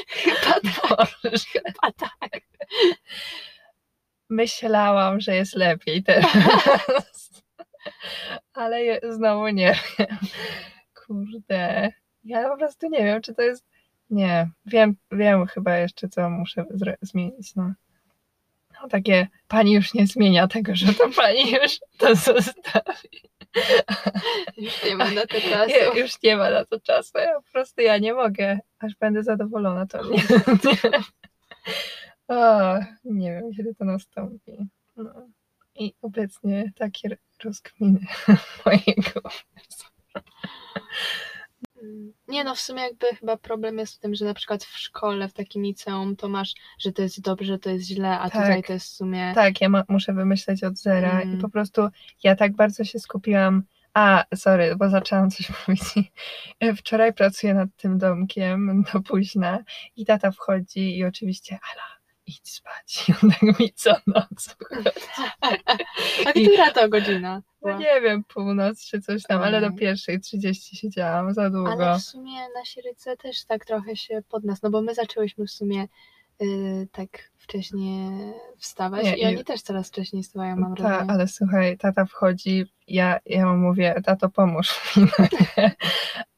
Chyba 0.08 0.60
tak, 0.60 1.08
chyba 1.52 1.92
tak. 1.98 2.42
Myślałam, 4.30 5.20
że 5.20 5.36
jest 5.36 5.54
lepiej 5.54 6.02
teraz. 6.02 6.32
Ale 8.52 9.00
znowu 9.10 9.48
nie 9.48 9.78
wiem. 9.98 10.16
Kurde. 11.06 11.92
Ja 12.26 12.48
po 12.48 12.56
prostu 12.56 12.88
nie 12.88 13.04
wiem, 13.04 13.22
czy 13.22 13.34
to 13.34 13.42
jest. 13.42 13.64
Nie, 14.10 14.50
wiem, 14.66 14.96
wiem 15.12 15.46
chyba 15.46 15.76
jeszcze, 15.76 16.08
co 16.08 16.30
muszę 16.30 16.64
zmienić. 17.02 17.54
No. 17.56 17.72
No 18.82 18.88
takie, 18.88 19.26
pani 19.48 19.72
już 19.72 19.94
nie 19.94 20.06
zmienia 20.06 20.48
tego, 20.48 20.76
że 20.76 20.94
to 20.94 21.08
pani 21.22 21.52
już 21.52 21.78
to 21.98 22.14
zostawi. 22.14 23.22
Już 24.56 24.84
nie 24.84 24.96
ma 24.96 25.10
na 25.10 25.26
to 25.26 25.40
czasu. 25.50 25.68
Nie, 25.68 26.00
już 26.00 26.22
nie 26.22 26.36
ma 26.36 26.50
na 26.50 26.64
to 26.64 26.80
czasu. 26.80 27.18
Ja 27.18 27.34
po 27.34 27.52
prostu 27.52 27.80
ja 27.80 27.98
nie 27.98 28.14
mogę, 28.14 28.58
aż 28.78 28.94
będę 28.94 29.22
zadowolona, 29.22 29.86
to 29.86 30.04
nie. 30.04 30.16
nie. 30.64 31.00
O, 32.28 32.74
nie 33.04 33.32
wiem, 33.32 33.52
kiedy 33.56 33.74
to 33.74 33.84
nastąpi. 33.84 34.52
No. 34.96 35.12
I 35.74 35.94
obecnie 36.02 36.72
takie 36.76 37.16
rozkminy 37.44 38.00
mojego. 38.66 39.20
Nie 42.28 42.44
no, 42.44 42.54
w 42.54 42.60
sumie 42.60 42.82
jakby 42.82 43.06
chyba 43.06 43.36
problem 43.36 43.78
jest 43.78 43.94
w 43.94 43.98
tym, 43.98 44.14
że 44.14 44.24
na 44.24 44.34
przykład 44.34 44.64
w 44.64 44.78
szkole, 44.78 45.28
w 45.28 45.32
takim 45.32 45.62
liceum 45.62 46.16
to 46.16 46.28
masz, 46.28 46.54
że 46.78 46.92
to 46.92 47.02
jest 47.02 47.20
dobrze, 47.20 47.58
to 47.58 47.70
jest 47.70 47.86
źle, 47.86 48.18
a 48.18 48.30
Tak. 48.30 48.42
tutaj 48.42 48.62
to 48.62 48.72
jest 48.72 48.86
w 48.86 48.96
sumie... 48.96 49.32
Tak, 49.34 49.60
ja 49.60 49.68
ma, 49.68 49.84
muszę 49.88 50.12
wymyśleć 50.12 50.64
od 50.64 50.78
zera 50.78 51.20
Mm. 51.20 51.38
i 51.38 51.40
po 51.42 51.48
prostu 51.48 51.88
ja 52.22 52.36
tak 52.36 52.52
bardzo 52.56 52.84
się 52.84 52.98
skupiłam. 52.98 53.62
A, 53.94 54.24
sorry, 54.34 54.76
bo 54.76 54.90
zaczęłam 54.90 55.30
coś 55.30 55.48
mówić. 55.68 55.82
Wczoraj 56.76 57.12
pracuję 57.14 57.54
nad 57.54 57.68
tym 57.76 57.98
domkiem 57.98 58.84
do 58.92 59.00
późna 59.00 59.58
i 59.96 60.06
tata 60.06 60.30
wchodzi 60.30 60.98
i 60.98 61.04
oczywiście, 61.04 61.58
Ala, 61.72 61.86
idź 62.26 62.50
spać. 62.50 63.04
I 63.08 63.12
on 63.22 63.30
tak 63.30 63.60
mi 63.60 63.72
co 63.72 63.96
noc 64.06 64.56
A 66.26 66.32
która 66.32 66.70
to 66.72 66.88
godzina? 66.88 67.42
No 67.72 67.78
nie 67.78 68.00
wiem, 68.00 68.24
północ 68.24 68.84
czy 68.84 69.00
coś 69.00 69.22
tam, 69.22 69.42
ale 69.42 69.60
do 69.60 69.72
pierwszej 69.72 70.20
30 70.20 70.76
siedziałam 70.76 71.34
za 71.34 71.50
długo. 71.50 71.72
Ale 71.72 71.98
w 71.98 72.02
sumie 72.02 72.32
nasi 72.54 72.82
rodzice 72.82 73.16
też 73.16 73.44
tak 73.44 73.64
trochę 73.64 73.96
się 73.96 74.22
pod 74.28 74.44
nas, 74.44 74.62
no 74.62 74.70
bo 74.70 74.82
my 74.82 74.94
zaczęłyśmy 74.94 75.46
w 75.46 75.50
sumie 75.50 75.86
y, 76.42 76.88
tak 76.92 77.08
wcześnie 77.36 78.10
wstawać 78.58 79.04
Nie, 79.04 79.16
i 79.16 79.22
i- 79.22 79.26
oni 79.26 79.44
też 79.44 79.62
coraz 79.62 79.88
wcześniej 79.88 80.22
wstawają, 80.22 80.56
mam 80.56 80.74
Ta, 80.76 80.82
wrażenie. 80.82 81.10
ale 81.10 81.28
słuchaj, 81.28 81.78
tata 81.78 82.04
wchodzi, 82.04 82.64
ja, 82.88 83.18
ja 83.26 83.46
mu 83.46 83.56
mówię, 83.58 84.02
tato 84.04 84.28
pomóż 84.28 84.68
mi. 84.96 85.06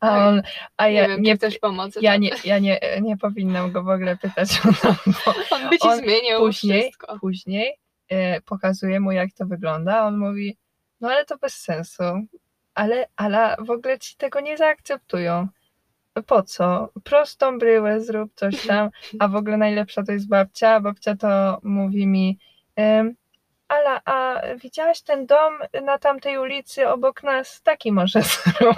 A 0.01 0.13
Oj, 0.15 0.29
on, 0.29 0.43
a 0.77 0.89
ja 0.89 1.03
nie 1.03 1.09
wiem, 1.09 1.23
nie, 1.23 1.37
pomocy. 1.61 1.99
ja 2.03 2.17
nie, 2.17 2.31
ja 2.45 2.59
nie, 2.59 2.81
nie 3.03 3.17
powinnam 3.17 3.73
go 3.73 3.83
w 3.83 3.89
ogóle 3.89 4.17
pytać 4.17 4.61
o 4.61 4.73
to, 4.83 4.95
bo 5.27 5.35
On 5.57 5.71
by 5.71 5.79
ci 5.79 5.89
on 5.89 5.99
zmienił 5.99 6.39
później, 6.39 6.83
wszystko. 6.83 7.19
później 7.21 7.75
e, 8.09 8.41
pokazuję 8.41 9.01
mu, 9.01 9.13
jak 9.13 9.29
to 9.39 9.47
wygląda. 9.47 10.07
On 10.07 10.19
mówi, 10.19 10.57
no 11.01 11.09
ale 11.11 11.25
to 11.25 11.39
bez 11.39 11.55
sensu. 11.55 12.03
Ale, 12.75 13.09
ale 13.17 13.57
w 13.59 13.71
ogóle 13.71 13.99
ci 13.99 14.17
tego 14.17 14.41
nie 14.41 14.57
zaakceptują. 14.57 15.49
Po 16.27 16.43
co? 16.43 16.89
Prostą 17.05 17.59
bryłę 17.59 18.01
zrób 18.01 18.35
coś 18.35 18.55
tam, 18.67 18.91
a 19.19 19.29
w 19.29 19.37
ogóle 19.37 19.57
najlepsza 19.57 20.03
to 20.03 20.13
jest 20.13 20.29
babcia. 20.29 20.81
Babcia 20.81 21.17
to 21.17 21.59
mówi 21.63 22.07
mi, 22.07 22.39
Ala, 23.69 24.01
a 24.05 24.41
widziałaś 24.57 25.03
ten 25.03 25.27
dom 25.27 25.55
na 25.85 25.99
tamtej 25.99 26.39
ulicy 26.39 26.89
obok 26.89 27.23
nas? 27.23 27.63
Taki 27.63 27.93
może 27.93 28.23
zrób. 28.33 28.77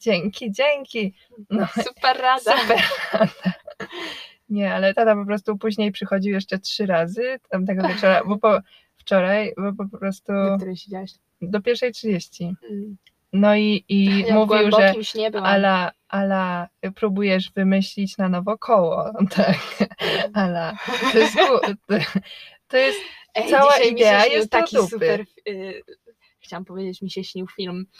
dzięki, 0.00 0.52
dzięki. 0.52 1.14
No, 1.50 1.66
Super 1.66 2.16
rada. 2.16 2.58
Super. 2.58 2.80
Nie, 4.52 4.74
ale 4.74 4.94
tata 4.94 5.16
po 5.16 5.26
prostu 5.26 5.58
później 5.58 5.92
przychodził 5.92 6.32
jeszcze 6.32 6.58
trzy 6.58 6.86
razy 6.86 7.38
tamtego 7.50 7.88
wieczora, 7.88 8.22
bo 8.24 8.38
po, 8.38 8.58
wczoraj, 8.96 9.52
bo 9.58 9.88
po 9.88 9.98
prostu 9.98 10.32
Do 10.32 10.56
której 10.56 10.76
siedziałaś? 10.76 11.10
do 11.42 11.60
pierwszej 11.62 11.92
trzydzieści. 11.92 12.54
Mm. 12.70 12.96
No 13.32 13.56
i, 13.56 13.84
i 13.88 14.24
Ja 14.26 14.34
mówił, 14.34 14.70
że. 14.78 14.94
Ala, 15.42 15.92
Ala, 16.08 16.68
próbujesz 16.94 17.52
wymyślić 17.52 18.18
na 18.18 18.28
nowo 18.28 18.58
koło. 18.58 19.12
Tak, 19.36 19.58
Ala, 20.34 20.76
to 21.12 21.18
jest, 21.18 21.36
to 22.68 22.76
jest 22.76 22.98
Ej, 23.34 23.50
cała 23.50 23.76
idea 23.76 24.26
jest 24.26 24.50
do 24.50 24.58
taki 24.58 24.76
dupy. 24.76 24.88
super. 24.88 25.20
Y, 25.48 25.82
chciałam 26.42 26.64
powiedzieć, 26.64 27.02
mi 27.02 27.10
się 27.10 27.24
śnił 27.24 27.46
film. 27.56 27.86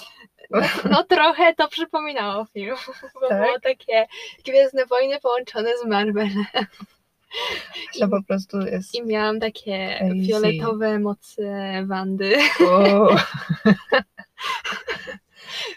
No, 0.50 0.60
no 0.90 1.04
trochę 1.04 1.54
to 1.54 1.68
przypominało 1.68 2.44
film, 2.44 2.76
bo 3.20 3.28
Tak? 3.28 3.42
było 3.42 3.60
takie 3.60 4.06
Gwiezdne 4.44 4.86
Wojny 4.86 5.20
połączone 5.20 5.70
z 5.78 5.86
Marvelem. 5.86 6.44
to 8.00 8.08
po 8.08 8.22
prostu 8.22 8.60
jest. 8.60 8.94
I 8.94 9.02
miałam 9.06 9.40
takie 9.40 9.96
Crazy. 9.98 10.26
fioletowe 10.26 10.98
moce 10.98 11.84
Wandy. 11.86 12.36
No 12.60 13.16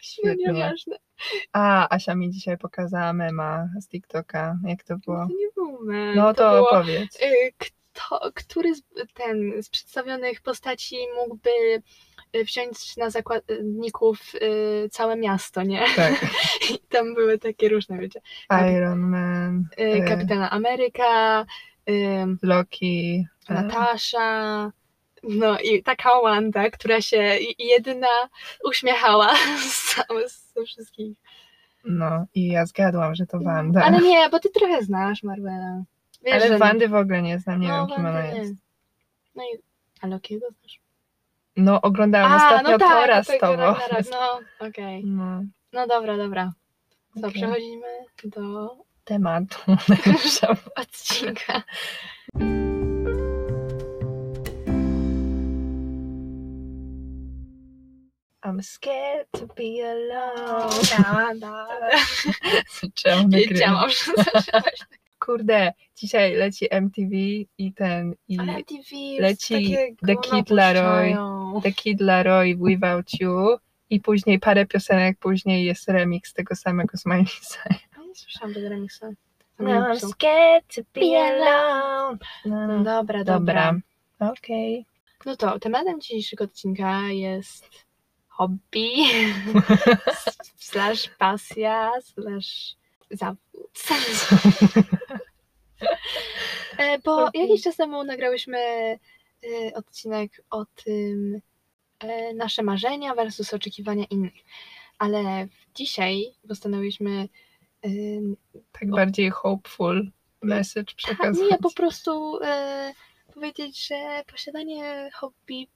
Świetnie. 0.01 0.53
nieważne. 0.53 0.95
A, 1.53 1.95
Asia 1.95 2.15
mi 2.15 2.31
dzisiaj 2.31 2.57
pokazała 2.57 3.13
mema 3.13 3.67
z 3.79 3.87
TikToka, 3.87 4.57
jak 4.67 4.83
to 4.83 4.97
było. 4.97 5.17
To 5.17 5.33
nie 5.39 5.47
był 5.55 5.79
mem, 5.85 6.15
No 6.15 6.33
to 6.33 6.49
było, 6.51 6.69
opowiedz. 6.69 7.15
y, 7.21 7.53
kto, 7.57 8.31
który 8.35 8.75
z, 8.75 8.81
ten, 9.13 9.63
z 9.63 9.69
przedstawionych 9.69 10.41
postaci 10.41 10.95
mógłby 11.15 11.49
wziąć 12.43 12.97
na 12.97 13.09
zakładników 13.09 14.19
y, 14.35 14.89
całe 14.91 15.15
miasto, 15.15 15.63
nie? 15.63 15.83
Tak. 15.95 16.13
I 16.71 16.79
tam 16.89 17.13
były 17.15 17.37
takie 17.39 17.69
różne, 17.69 17.97
wiecie. 17.99 18.21
Iron 18.75 18.99
Man, 18.99 19.67
Y, 19.79 19.83
Y. 19.83 20.07
Kapitana 20.07 20.49
Ameryka, 20.51 21.45
y, 21.89 21.93
Loki. 22.41 23.25
e, 23.49 23.53
Natasza, 23.53 24.71
no 25.23 25.59
i 25.59 25.83
taka 25.83 26.09
Wanda, 26.21 26.69
która 26.69 27.01
się 27.01 27.37
jedyna 27.59 28.07
uśmiechała 28.63 29.35
z, 29.69 29.95
ze 30.55 30.63
wszystkich. 30.65 31.17
No 31.85 32.25
i 32.35 32.47
ja 32.47 32.65
zgadłam, 32.65 33.15
że 33.15 33.25
to 33.25 33.39
Wanda. 33.39 33.83
Ale 33.83 33.99
nie, 34.01 34.29
bo 34.29 34.39
ty 34.39 34.49
trochę 34.49 34.81
znasz 34.83 35.23
Marvela. 35.23 35.83
Wiesz, 36.25 36.43
Ale 36.43 36.57
Wandy 36.57 36.87
w 36.87 36.95
ogóle 36.95 37.21
nie 37.21 37.39
znam, 37.39 37.59
nie 37.61 37.67
no, 37.67 37.87
wiem 37.87 37.95
kim 37.95 38.05
ona 38.05 38.13
Wandy 38.13 38.33
nie. 38.33 38.39
jest. 38.39 38.53
No 39.35 39.43
i 39.43 39.57
a 40.01 40.07
Lokiego 40.07 40.47
znasz? 40.59 40.79
No 41.57 41.81
oglądałam 41.81 42.31
A, 42.31 42.35
ostatnio 42.35 42.71
no 42.71 42.77
tak, 42.77 42.89
Tora 42.89 43.23
z 43.23 43.27
tak, 43.27 43.39
tobą. 43.39 43.57
Ragnarok, 43.57 44.05
No, 44.11 44.39
okej. 44.67 45.05
No, 45.05 45.43
No 45.73 45.87
dobra, 45.87 46.17
dobra. 46.17 46.51
Co, 47.21 47.27
Okej. 47.27 47.41
przechodzimy 47.41 47.87
do 48.23 48.75
tematu. 49.03 49.57
odcinka. 50.75 51.63
I'm 58.43 58.61
scared 58.61 59.27
to 59.31 59.47
be 59.47 59.81
alone. 59.81 60.69
Da, 60.89 61.33
da. 61.35 61.67
Zaczęłam. 62.81 63.29
Wiedziałam, 63.29 63.89
że 63.89 64.23
zaczęłaś. 64.33 64.79
Kurde, 65.25 65.73
dzisiaj 65.95 66.35
leci 66.35 66.67
MTV 66.71 67.15
i 67.57 67.73
ten, 67.73 68.13
i 68.27 68.39
Ale 68.39 68.53
MTV 68.53 68.89
leci 69.19 69.75
The 70.07 70.15
Kid 70.15 70.49
Laroi. 70.49 71.15
The 71.63 71.71
Kid 71.71 72.01
Laroi 72.01 72.55
Without 72.55 73.19
You 73.19 73.57
i 73.89 73.99
później 73.99 74.39
parę 74.39 74.65
piosenek 74.65 75.19
później 75.19 75.65
jest 75.65 75.89
remix 75.89 76.33
tego 76.33 76.55
samego 76.55 76.97
Cyrus. 76.97 77.57
No 77.97 78.05
nie 78.05 78.15
słyszałam 78.15 78.53
tego 78.53 78.69
remiksu. 78.69 79.05
No, 79.59 79.69
I'm 79.69 79.99
scared 79.99 80.75
to 80.75 80.81
be 80.93 81.17
alone. 81.17 82.17
No, 82.45 82.67
No 82.67 82.83
dobra, 82.83 83.23
dobra. 83.23 83.73
Dobra, 84.19 84.31
okej. 84.31 84.85
No 85.25 85.35
to 85.35 85.59
tematem 85.59 86.01
dzisiejszego 86.01 86.43
odcinka 86.43 87.01
jest 87.01 87.69
hobby 88.27 88.89
slash 90.59 91.09
pasja 91.17 91.91
slash 92.01 92.75
zawód. 93.11 93.39
E, 96.77 96.99
Bo 96.99 97.29
jakiś 97.33 97.63
czas 97.63 97.75
temu 97.75 98.03
nagrałyśmy 98.03 98.57
e, 98.59 98.97
odcinek 99.73 100.31
o 100.49 100.65
tym 100.65 101.41
e, 101.99 102.33
nasze 102.33 102.63
marzenia 102.63 103.15
versus 103.15 103.53
oczekiwania 103.53 104.05
innych. 104.09 104.33
Ale 104.97 105.47
dzisiaj 105.75 106.23
postanowiliśmy 106.47 107.27
Tak 108.71 108.89
bardziej 108.89 109.29
hopeful 109.29 110.11
message 110.41 110.85
tak, 110.85 110.95
przekazać. 110.95 111.51
nie 111.51 111.57
po 111.57 111.73
prostu 111.73 112.39
powiedzieć, 113.33 113.87
że 113.87 114.23
posiadanie 114.31 115.09
hobby 115.13 115.67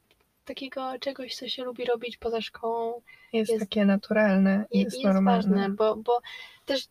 takiego 0.45 0.99
czegoś, 0.99 1.35
co 1.35 1.47
się 1.49 1.63
lubi 1.63 1.85
robić 1.85 2.17
poza 2.17 2.41
szkołą 2.41 3.01
jest, 3.33 3.51
jest- 3.51 3.61
takie 3.63 3.85
naturalne 3.85 4.65
jest, 4.71 4.93
jest 4.93 5.03
normalne. 5.05 5.37
ważne, 5.55 5.69
bo, 5.69 5.95
bo 5.95 6.19
też 6.65 6.87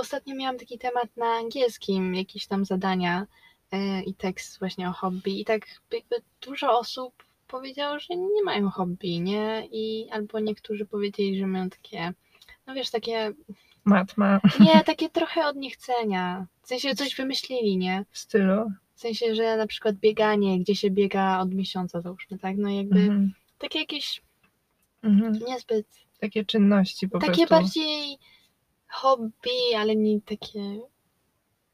ostatnio 0.00 0.34
miałam 0.34 0.58
taki 0.58 0.78
temat 0.78 1.16
na 1.16 1.26
angielskim, 1.26 2.14
jakieś 2.14 2.46
tam 2.46 2.64
zadania 2.64 3.26
e, 3.72 4.02
i 4.02 4.14
tekst 4.14 4.58
właśnie 4.58 4.88
o 4.88 4.92
hobby 4.92 5.40
i 5.40 5.44
tak 5.44 5.60
jakby 5.92 6.16
dużo 6.40 6.78
osób 6.78 7.14
powiedziało, 7.48 7.98
że 7.98 8.16
nie 8.16 8.42
mają 8.44 8.70
hobby, 8.70 9.20
nie? 9.20 9.68
I 9.72 10.10
albo 10.10 10.40
niektórzy 10.40 10.86
powiedzieli, 10.86 11.38
że 11.38 11.46
mają 11.46 11.70
takie, 11.70 12.12
no 12.66 12.74
wiesz, 12.74 12.90
takie, 12.90 13.32
Matma 13.84 14.40
nie, 14.60 14.84
takie 14.92 15.10
trochę 15.10 15.46
od 15.46 15.56
niechcenia. 15.56 16.46
W 16.62 16.68
sensie 16.68 16.94
coś 16.94 17.14
wymyślili, 17.14 17.76
nie? 17.76 18.04
w 18.10 18.18
stylu. 18.18 18.70
W 18.94 19.00
sensie, 19.00 19.34
że 19.34 19.56
na 19.56 19.66
przykład 19.66 19.96
bieganie, 19.96 20.60
gdzie 20.60 20.76
się 20.76 20.90
biega 20.90 21.40
od 21.40 21.54
miesiąca, 21.54 22.00
załóżmy, 22.00 22.38
tak? 22.38 22.56
No 22.56 22.70
jakby 22.70 23.00
Mhm. 23.00 23.32
takie 23.58 23.78
jakieś 23.78 24.22
Mhm. 25.02 25.38
niezbyt 25.48 25.86
Takie 26.20 26.44
czynności 26.44 27.08
po 27.08 27.18
takie 27.18 27.46
prostu. 27.46 27.54
bardziej 27.54 28.18
hobby, 28.88 29.74
ale 29.76 29.96
nie 29.96 30.20
takie 30.20 30.80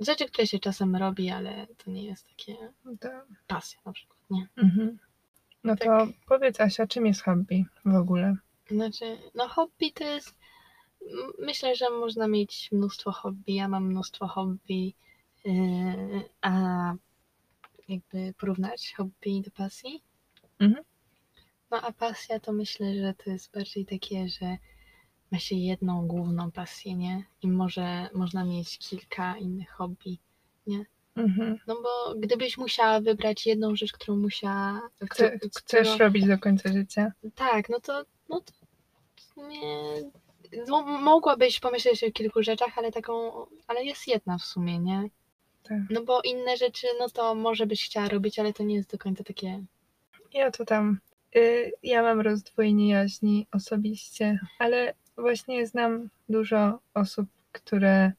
rzeczy, 0.01 0.27
które 0.27 0.47
się 0.47 0.59
czasem 0.59 0.97
robi, 0.97 1.31
ale 1.31 1.67
to 1.85 1.91
nie 1.91 2.05
jest 2.05 2.29
takie 2.29 2.57
To, 3.01 3.09
pasja 3.47 3.81
na 3.87 3.93
przykład, 3.93 4.19
nie? 4.31 4.47
mhm. 4.57 4.99
No 5.65 5.77
Tak. 5.77 5.87
to 5.89 6.07
powiedz 6.29 6.61
Asia, 6.61 6.87
czym 6.87 7.07
jest 7.07 7.23
hobby 7.23 7.65
w 7.85 7.95
ogóle? 7.95 8.37
Znaczy, 8.71 9.19
no 9.35 9.49
hobby 9.49 9.93
to 9.93 10.05
jest. 10.05 10.35
Myślę, 11.39 11.77
że 11.77 11.91
można 11.91 12.29
mieć 12.29 12.69
mnóstwo 12.73 13.13
hobby. 13.13 13.55
Ja 13.55 13.69
mam 13.69 13.87
mnóstwo 13.87 14.27
hobby, 14.29 14.93
yy, 15.45 16.29
a 16.41 16.51
jakby 17.89 18.35
porównać 18.39 18.95
hobby 18.97 19.43
do 19.45 19.51
pasji. 19.51 20.03
Mhm. 20.59 20.85
No 21.71 21.81
a 21.81 21.93
pasja 21.93 22.41
to 22.41 22.53
myślę, 22.53 22.95
że 22.95 23.15
to 23.15 23.31
jest 23.31 23.53
bardziej 23.55 23.87
takie, 23.87 24.29
że 24.29 24.57
ma 25.33 25.39
się 25.39 25.57
jedną 25.57 26.07
główną 26.07 26.51
pasję, 26.51 26.95
nie? 26.95 27.25
I 27.43 27.49
może 27.49 28.09
można 28.15 28.45
mieć 28.45 28.79
kilka 28.79 29.37
innych 29.39 29.71
hobby. 29.71 30.19
Mhm. 31.17 31.59
No 31.67 31.77
bo 31.83 32.15
gdybyś 32.21 32.59
musiała 32.59 33.01
wybrać 33.01 33.47
jedną 33.47 33.77
rzecz, 33.77 33.93
którą 33.93 34.17
musiała. 34.17 34.81
Chce, 35.11 35.31
którą- 35.31 35.51
chcesz 35.59 35.99
robić 35.99 36.27
do 36.27 36.39
końca 36.39 36.73
życia? 36.73 37.13
Tak, 37.35 37.69
no 37.69 37.81
to, 37.81 38.05
no 38.29 38.41
to 38.41 38.53
sumie 39.35 39.61
no, 40.69 40.83
mogłabyś 40.83 41.61
pomyśleć 41.61 42.05
o 42.05 42.11
kilku 42.11 42.43
rzeczach, 42.43 42.79
ale 42.79 42.93
taką, 42.93 43.47
ale 43.67 43.85
jest 43.85 44.09
jedna 44.09 44.39
w 44.39 44.43
sumie, 44.45 44.79
nie? 44.79 45.09
Tak. 45.63 45.79
No 45.91 46.03
bo 46.03 46.21
inne 46.23 46.57
rzeczy, 46.57 46.87
no 46.99 47.09
to 47.09 47.35
może 47.35 47.67
byś 47.67 47.85
chciała 47.85 48.09
robić, 48.09 48.39
ale 48.39 48.53
to 48.53 48.63
nie 48.63 48.75
jest 48.75 48.91
do 48.91 48.99
końca 48.99 49.25
takie. 49.25 49.65
Ja 50.35 50.51
to 50.51 50.65
tam. 50.65 50.99
Y, 51.37 51.73
ja 51.83 52.03
mam 52.03 52.21
rozdwojenie 52.21 52.89
jaźni 52.89 53.47
osobiście, 53.53 54.39
ale 54.59 54.95
właśnie 55.17 55.67
znam 55.67 56.09
dużo 56.29 56.79
osób, 56.95 57.27
które. 57.53 58.13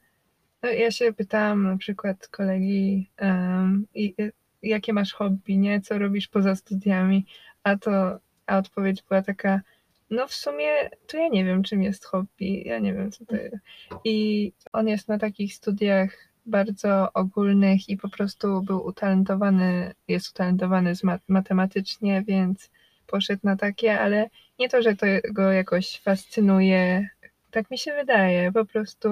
No, 0.63 0.69
ja 0.69 0.91
się 0.91 1.13
pytałam 1.13 1.63
na 1.63 1.77
przykład 1.77 2.27
kolegi, 2.27 3.09
em, 3.17 3.87
i, 3.95 4.15
jakie 4.63 4.93
masz 4.93 5.13
hobby, 5.13 5.57
nie? 5.57 5.81
Co 5.81 5.99
robisz 5.99 6.27
poza 6.27 6.55
studiami? 6.55 7.25
A 7.63 7.77
to 7.77 8.19
a 8.45 8.57
odpowiedź 8.57 9.03
była 9.09 9.21
taka. 9.21 9.61
No 10.09 10.27
w 10.27 10.33
sumie 10.33 10.89
to 11.07 11.17
ja 11.17 11.27
nie 11.27 11.45
wiem, 11.45 11.63
czym 11.63 11.83
jest 11.83 12.05
hobby. 12.05 12.63
Ja 12.65 12.79
nie 12.79 12.93
wiem, 12.93 13.11
co 13.11 13.25
to 13.25 13.35
jest. 13.35 13.55
I 14.03 14.51
on 14.73 14.87
jest 14.87 15.07
na 15.07 15.17
takich 15.17 15.53
studiach 15.53 16.09
bardzo 16.45 17.13
ogólnych 17.13 17.89
i 17.89 17.97
po 17.97 18.09
prostu 18.09 18.61
był 18.61 18.85
utalentowany, 18.85 19.93
jest 20.07 20.29
utalentowany 20.29 20.93
matematycznie, 21.27 22.23
więc 22.27 22.69
poszedł 23.07 23.41
na 23.43 23.55
takie, 23.55 23.99
ale 23.99 24.29
nie 24.59 24.69
to, 24.69 24.81
że 24.81 24.95
to 24.95 25.05
go 25.31 25.51
jakoś 25.51 26.01
fascynuje. 26.01 27.09
Tak 27.51 27.71
mi 27.71 27.77
się 27.77 27.93
wydaje. 27.93 28.51
Po 28.51 28.65
prostu 28.65 29.09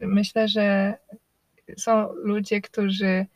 myślę, 0.00 0.48
że 0.48 0.94
są 1.76 2.12
ludzie, 2.12 2.60
którzy 2.60 3.26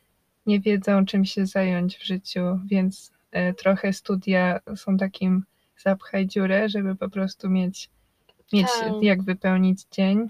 nie 0.47 0.61
wiedzą, 0.61 1.07
czym 1.07 1.25
się 1.25 1.47
zająć 1.47 1.97
w 1.97 2.05
życiu, 2.05 2.41
więc 2.65 3.13
e, 3.33 3.55
trochę 3.55 3.93
studia 3.93 4.61
są 4.77 4.97
takim 4.97 5.45
zapchaj 5.79 6.27
dziurę, 6.27 6.69
żeby 6.69 6.97
po 6.97 7.09
prostu 7.09 7.51
mieć, 7.51 7.91
mieć 8.53 8.67
Tak. 8.67 8.93
jak 9.03 9.23
wypełnić 9.23 9.85
dzień. 9.91 10.29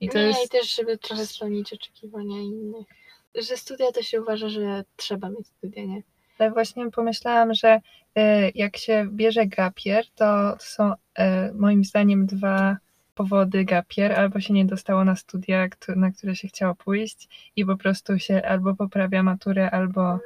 I 0.00 0.08
to 0.08 0.18
nie, 0.18 0.24
jest 0.24 0.44
i 0.44 0.48
też, 0.48 0.74
żeby 0.74 0.98
trochę 0.98 1.26
spełnić 1.26 1.72
oczekiwania 1.72 2.40
innych. 2.40 2.86
Że 3.34 3.56
studia 3.56 3.92
to 3.92 4.02
się 4.02 4.22
uważa, 4.22 4.48
że 4.48 4.84
trzeba 4.96 5.30
mieć 5.30 5.46
studia, 5.46 5.84
nie? 5.84 6.02
Ale 6.38 6.50
właśnie 6.50 6.90
pomyślałam, 6.90 7.54
że 7.54 7.80
e, 8.16 8.50
jak 8.50 8.76
się 8.76 9.06
bierze 9.10 9.46
gapier, 9.46 10.04
to, 10.14 10.56
są 10.58 10.92
e, 11.14 11.52
moim 11.52 11.84
zdaniem 11.84 12.26
dwa 12.26 12.76
powody 13.14 13.64
gapier. 13.64 14.12
Albo 14.12 14.40
się 14.40 14.54
nie 14.54 14.64
dostało 14.64 15.04
na 15.04 15.16
studia, 15.16 15.68
na 15.96 16.10
które 16.10 16.36
się 16.36 16.48
chciało 16.48 16.74
pójść 16.74 17.28
i 17.56 17.64
po 17.64 17.76
prostu 17.76 18.18
się 18.18 18.42
albo 18.42 18.74
poprawia 18.74 19.22
maturę, 19.22 19.70
albo... 19.70 20.18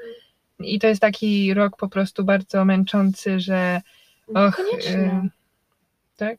I 0.59 0.79
to 0.79 0.87
jest 0.87 1.01
taki 1.01 1.55
rok 1.55 1.77
po 1.77 1.89
prostu 1.89 2.25
bardzo 2.25 2.65
męczący, 2.65 3.41
że 3.41 3.81
och... 4.35 4.57
Koniecznie. 4.57 4.99
e, 4.99 5.29
tak? 6.17 6.39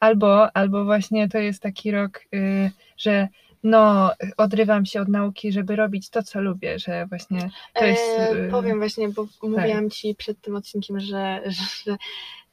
Albo, 0.00 0.56
albo 0.56 0.84
właśnie 0.84 1.28
to 1.28 1.38
jest 1.38 1.62
taki 1.62 1.90
rok, 1.90 2.20
y, 2.34 2.70
że 2.96 3.28
no, 3.62 4.12
odrywam 4.36 4.86
się 4.86 5.00
od 5.00 5.08
nauki, 5.08 5.52
żeby 5.52 5.76
robić 5.76 6.10
to, 6.10 6.22
co 6.22 6.40
lubię, 6.40 6.78
że 6.78 7.06
właśnie 7.06 7.50
to 7.74 7.84
jest... 7.84 8.18
E, 8.18 8.46
y, 8.46 8.50
powiem 8.50 8.78
właśnie, 8.78 9.08
bo 9.08 9.26
mówiłam 9.42 9.90
ci 9.90 10.14
przed 10.14 10.40
tym 10.40 10.56
odcinkiem, 10.56 11.00
że, 11.00 11.42
że 11.84 11.96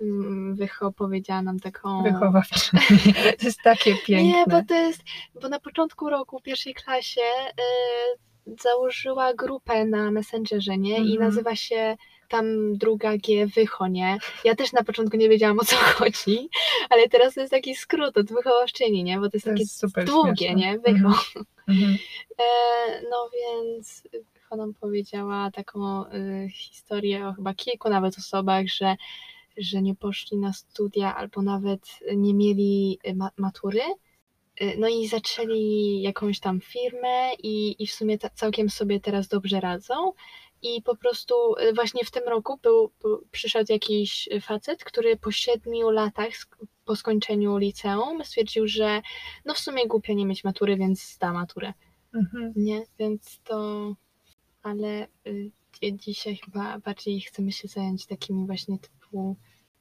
mm, 0.02 0.56
Wycho 0.56 0.92
powiedziała 0.92 1.42
nam 1.42 1.60
taką. 1.60 2.04
wychowawczyni. 2.04 2.82
To 3.40 3.46
jest 3.46 3.60
takie 3.64 3.96
piękne. 4.06 4.24
Nie, 4.40 4.46
bo 4.50 4.64
to 4.68 4.76
jest, 4.76 5.04
bo 5.42 5.50
na 5.50 5.60
początku 5.60 6.10
roku 6.10 6.40
w 6.40 6.44
pierwszej 6.44 6.74
klasie 6.74 7.22
y, 8.48 8.56
założyła 8.64 9.34
grupę 9.34 9.86
na 9.86 10.12
Messengerze, 10.12 10.78
nie? 10.78 10.98
I 10.98 11.12
Mhm. 11.12 11.20
nazywa 11.20 11.56
się 11.56 11.96
tam 12.30 12.78
druga 12.78 13.18
G 13.18 13.48
Wycho, 13.48 13.88
nie? 13.88 14.18
Ja 14.44 14.56
też 14.56 14.74
na 14.74 14.84
początku 14.84 15.18
nie 15.18 15.30
wiedziałam 15.30 15.60
o 15.60 15.66
co 15.66 15.76
chodzi, 15.98 16.50
ale 16.90 17.10
teraz 17.10 17.34
to 17.34 17.40
jest 17.42 17.52
taki 17.52 17.76
skrót 17.76 18.18
od 18.18 18.28
wychowawczyni, 18.34 19.04
nie? 19.04 19.20
Bo 19.20 19.30
to 19.30 19.38
jest 19.38 19.46
To 19.46 19.52
takie 19.52 19.62
jest 19.62 19.86
długie, 20.06 20.36
śmieszne. 20.36 20.56
nie? 20.56 20.80
Wycho. 20.80 21.08
Mhm. 21.08 21.46
Mhm. 21.68 21.98
E, 22.40 23.02
no 23.12 23.30
więc 23.40 24.04
Wycho 24.34 24.56
nam 24.56 24.74
powiedziała 24.74 25.52
taką 25.52 26.06
y, 26.06 26.50
historię 26.50 27.28
o 27.28 27.34
chyba 27.34 27.54
kilku 27.54 27.90
nawet 27.90 28.18
osobach, 28.18 28.66
że, 28.68 28.96
że 29.58 29.82
nie 29.82 29.96
poszli 29.96 30.38
na 30.38 30.54
studia 30.54 31.16
albo 31.16 31.42
nawet 31.42 31.82
nie 32.16 32.34
mieli 32.34 33.00
y, 33.08 33.16
ma- 33.16 33.32
matury. 33.38 33.82
Y, 34.62 34.76
No 34.78 34.88
i 34.88 35.08
zaczęli 35.08 36.02
jakąś 36.02 36.40
tam 36.40 36.62
firmę 36.62 37.34
i, 37.44 37.84
i 37.84 37.88
w 37.88 37.92
sumie 37.94 38.18
ta, 38.18 38.30
całkiem 38.30 38.70
sobie 38.70 39.00
teraz 39.00 39.28
dobrze 39.28 39.60
radzą. 39.60 40.14
I 40.62 40.82
po 40.82 40.96
prostu 40.96 41.34
y, 41.60 41.74
właśnie 41.74 42.06
w 42.06 42.12
tym 42.12 42.24
roku 42.28 42.60
był, 42.64 42.92
przyszedł 43.32 43.74
jakiś 43.74 44.30
facet, 44.42 44.84
który 44.84 45.18
po 45.18 45.32
siedmiu 45.32 45.90
latach 45.90 46.30
po 46.86 46.96
skończeniu 46.96 47.58
liceum 47.58 48.26
stwierdził, 48.26 48.68
że 48.68 49.02
no 49.46 49.54
w 49.54 49.60
sumie 49.60 49.88
głupio 49.88 50.14
nie 50.14 50.26
mieć 50.26 50.44
matury, 50.44 50.78
więc 50.78 51.14
zda 51.14 51.34
maturę. 51.34 51.74
Mhm. 52.14 52.54
Nie, 52.56 52.84
więc 53.00 53.40
to. 53.44 53.94
Ale 54.64 55.08
y, 55.28 55.52
dzi- 55.82 55.96
dzisiaj 55.98 56.36
chyba 56.46 56.80
bardziej 56.80 57.22
chcemy 57.22 57.52
się 57.52 57.68
zająć 57.68 58.06
takimi 58.06 58.46
właśnie 58.46 58.80
typu 58.80 59.36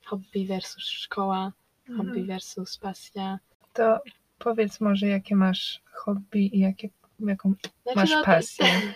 hobby 0.05 0.47
versus 0.47 0.85
szkoła, 0.85 1.53
hobby 1.87 2.01
Mhm. 2.11 2.27
versus 2.27 2.79
pasja. 2.79 3.39
To 3.73 3.99
powiedz 4.39 4.81
może, 4.81 5.07
jakie 5.07 5.37
masz 5.37 5.83
hobby 5.93 6.57
i 6.57 6.59
jakie, 6.61 6.89
jaką 7.21 7.55
Znaczy, 7.83 7.97
masz 7.99 8.11
no, 8.11 8.17
to- 8.19 8.25
pasję. 8.25 8.67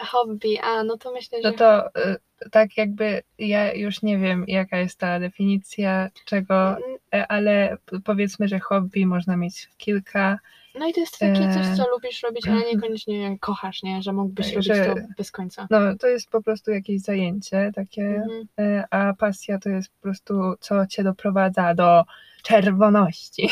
Hobby, 0.00 0.58
a 0.58 0.84
no 0.84 0.96
to 0.98 1.12
myślę, 1.12 1.42
że. 1.42 1.50
No 1.50 1.56
to 1.56 1.86
y, 1.86 2.16
tak 2.50 2.76
jakby 2.76 3.22
ja 3.38 3.72
już 3.74 4.02
nie 4.02 4.18
wiem, 4.18 4.44
jaka 4.48 4.78
jest 4.78 4.98
ta 4.98 5.20
definicja 5.20 6.10
czego, 6.24 6.68
Mm, 6.68 6.82
e, 7.14 7.26
ale 7.32 7.76
powiedzmy, 8.04 8.48
że 8.48 8.58
hobby 8.58 9.06
można 9.06 9.36
mieć 9.36 9.68
kilka. 9.76 10.38
No 10.74 10.88
i 10.88 10.92
to 10.92 11.00
jest 11.00 11.18
takie 11.18 11.52
coś, 11.54 11.66
e, 11.66 11.76
co 11.76 11.90
lubisz 11.90 12.22
robić, 12.22 12.48
ale 12.48 12.72
niekoniecznie 12.74 13.38
kochasz, 13.38 13.82
nie? 13.82 14.02
Że 14.02 14.12
mógłbyś 14.12 14.46
Tak, 14.46 14.54
robić 14.54 14.66
że- 14.68 14.84
to 14.86 14.94
bez 15.16 15.30
końca. 15.30 15.66
No 15.70 15.78
to 16.00 16.06
jest 16.06 16.30
po 16.30 16.42
prostu 16.42 16.70
jakieś 16.70 17.00
zajęcie 17.00 17.72
takie, 17.74 18.02
Mhm. 18.02 18.48
e, 18.60 18.84
a 18.90 19.14
pasja 19.14 19.58
to 19.58 19.68
jest 19.68 19.88
po 19.90 20.02
prostu 20.02 20.54
co 20.60 20.86
cię 20.86 21.02
doprowadza 21.04 21.74
do 21.74 22.04
czerwoności 22.42 23.50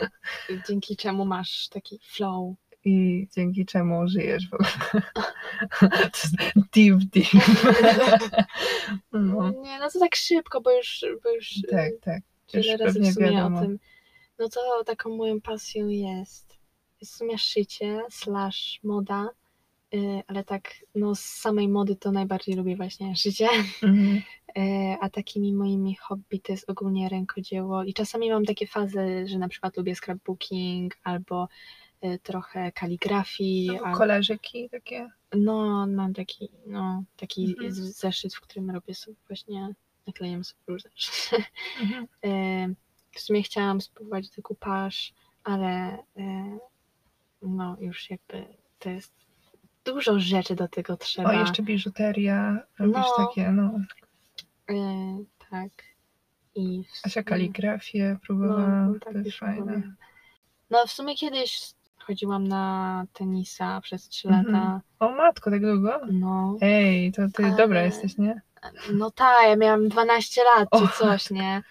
Dzięki 0.68 0.96
czemu 0.96 1.24
masz 1.24 1.68
taki 1.68 1.98
flow. 2.02 2.54
I 2.84 3.28
dzięki 3.36 3.66
czemu 3.66 4.08
żyjesz 4.08 4.48
w 4.50 4.54
ogóle. 4.54 4.68
Deep, 6.74 6.98
deep. 7.12 7.28
No, 9.12 9.50
Nie, 9.50 9.78
no 9.78 9.90
to 9.90 9.98
tak 9.98 10.16
szybko, 10.16 10.60
bo 10.60 10.70
już, 10.76 11.04
bo 11.24 11.30
już 11.30 11.56
y, 11.56 11.62
tak, 11.70 11.90
tak. 12.02 12.22
Już 12.54 12.66
Tyle 12.66 12.76
razy 12.76 12.94
pewnie 12.94 13.10
w 13.10 13.14
sumie 13.14 13.30
wiadomo. 13.30 13.58
o 13.58 13.62
tym. 13.62 13.78
No 14.38 14.48
to 14.48 14.84
taką 14.86 15.16
moją 15.16 15.40
pasją 15.40 15.88
jest, 15.88 16.58
jest 17.00 17.12
w 17.12 17.16
sumie 17.16 17.38
szycie 17.38 18.00
slash 18.10 18.80
moda, 18.84 19.28
y, 19.94 20.22
ale 20.26 20.44
tak 20.44 20.74
no 20.94 21.14
z 21.14 21.20
samej 21.20 21.68
mody 21.68 21.96
to 21.96 22.12
najbardziej 22.12 22.54
lubię 22.54 22.76
właśnie 22.76 23.16
szycie, 23.16 23.48
Mhm. 23.82 24.22
Y, 24.58 24.96
a 25.00 25.10
takimi 25.10 25.52
moimi 25.54 25.96
hobby 25.96 26.40
to 26.40 26.52
jest 26.52 26.70
ogólnie 26.70 27.08
rękodzieło 27.08 27.84
i 27.84 27.94
czasami 27.94 28.30
mam 28.30 28.44
takie 28.44 28.66
fazy, 28.66 29.24
że 29.28 29.38
na 29.38 29.48
przykład 29.48 29.76
lubię 29.76 29.94
scrapbooking 29.94 30.96
albo 31.04 31.48
trochę 32.22 32.72
kaligrafii, 32.72 33.78
al- 33.84 33.94
Kolarzyki 33.94 34.68
takie. 34.70 35.08
no 35.36 35.86
mam 35.86 36.14
taki, 36.14 36.48
no 36.66 37.04
taki 37.16 37.44
Mhm. 37.50 37.72
zeszyt, 37.74 38.34
w 38.34 38.40
którym 38.40 38.70
robię 38.70 38.94
sobie 38.94 39.16
właśnie, 39.28 39.74
naklejam 40.06 40.44
sobie 40.44 40.60
różne 40.66 40.90
rzeczy. 40.96 41.36
Mhm. 41.80 42.06
E, 42.24 42.68
W 43.14 43.20
sumie 43.20 43.42
chciałam 43.42 43.80
spróbować 43.80 44.30
dekupaż, 44.30 45.12
ale 45.44 45.98
e, 46.16 46.58
no 47.42 47.76
już 47.80 48.10
jakby 48.10 48.44
to 48.78 48.90
jest 48.90 49.12
dużo 49.84 50.20
rzeczy 50.20 50.54
do 50.54 50.68
tego 50.68 50.96
trzeba. 50.96 51.30
O, 51.30 51.32
jeszcze 51.32 51.62
biżuteria, 51.62 52.58
robisz 52.78 52.96
No. 53.18 53.26
takie, 53.26 53.50
no. 53.50 53.70
Tak. 55.50 55.70
I 56.54 56.84
w 56.84 57.06
Asia 57.06 57.20
sumie- 57.20 57.24
kaligrafię 57.24 58.10
no, 58.14 58.20
próbowała, 58.26 58.86
no, 58.86 58.94
tak 59.00 59.14
już 59.26 59.38
fajne. 59.38 59.56
próbowałam. 59.56 59.96
No 60.70 60.86
w 60.86 60.90
sumie 60.92 61.16
kiedyś 61.16 61.72
chodziłam 62.06 62.48
na 62.48 63.04
tenisa 63.12 63.80
przez 63.80 64.08
3 64.08 64.28
Mhm. 64.28 64.46
lata. 64.54 64.80
O 65.00 65.08
matko, 65.12 65.50
tak 65.50 65.60
długo? 65.60 66.00
No, 66.12 66.56
Ej, 66.60 67.12
to 67.12 67.22
ty 67.34 67.44
Ale- 67.44 67.56
dobra 67.56 67.82
jesteś, 67.82 68.18
nie? 68.18 68.40
no 68.92 69.10
tak, 69.10 69.36
ja 69.44 69.56
miałam 69.56 69.88
12 69.88 70.40
lat 70.44 70.68
czy 70.78 70.98
coś, 70.98 71.30
nie? 71.30 71.62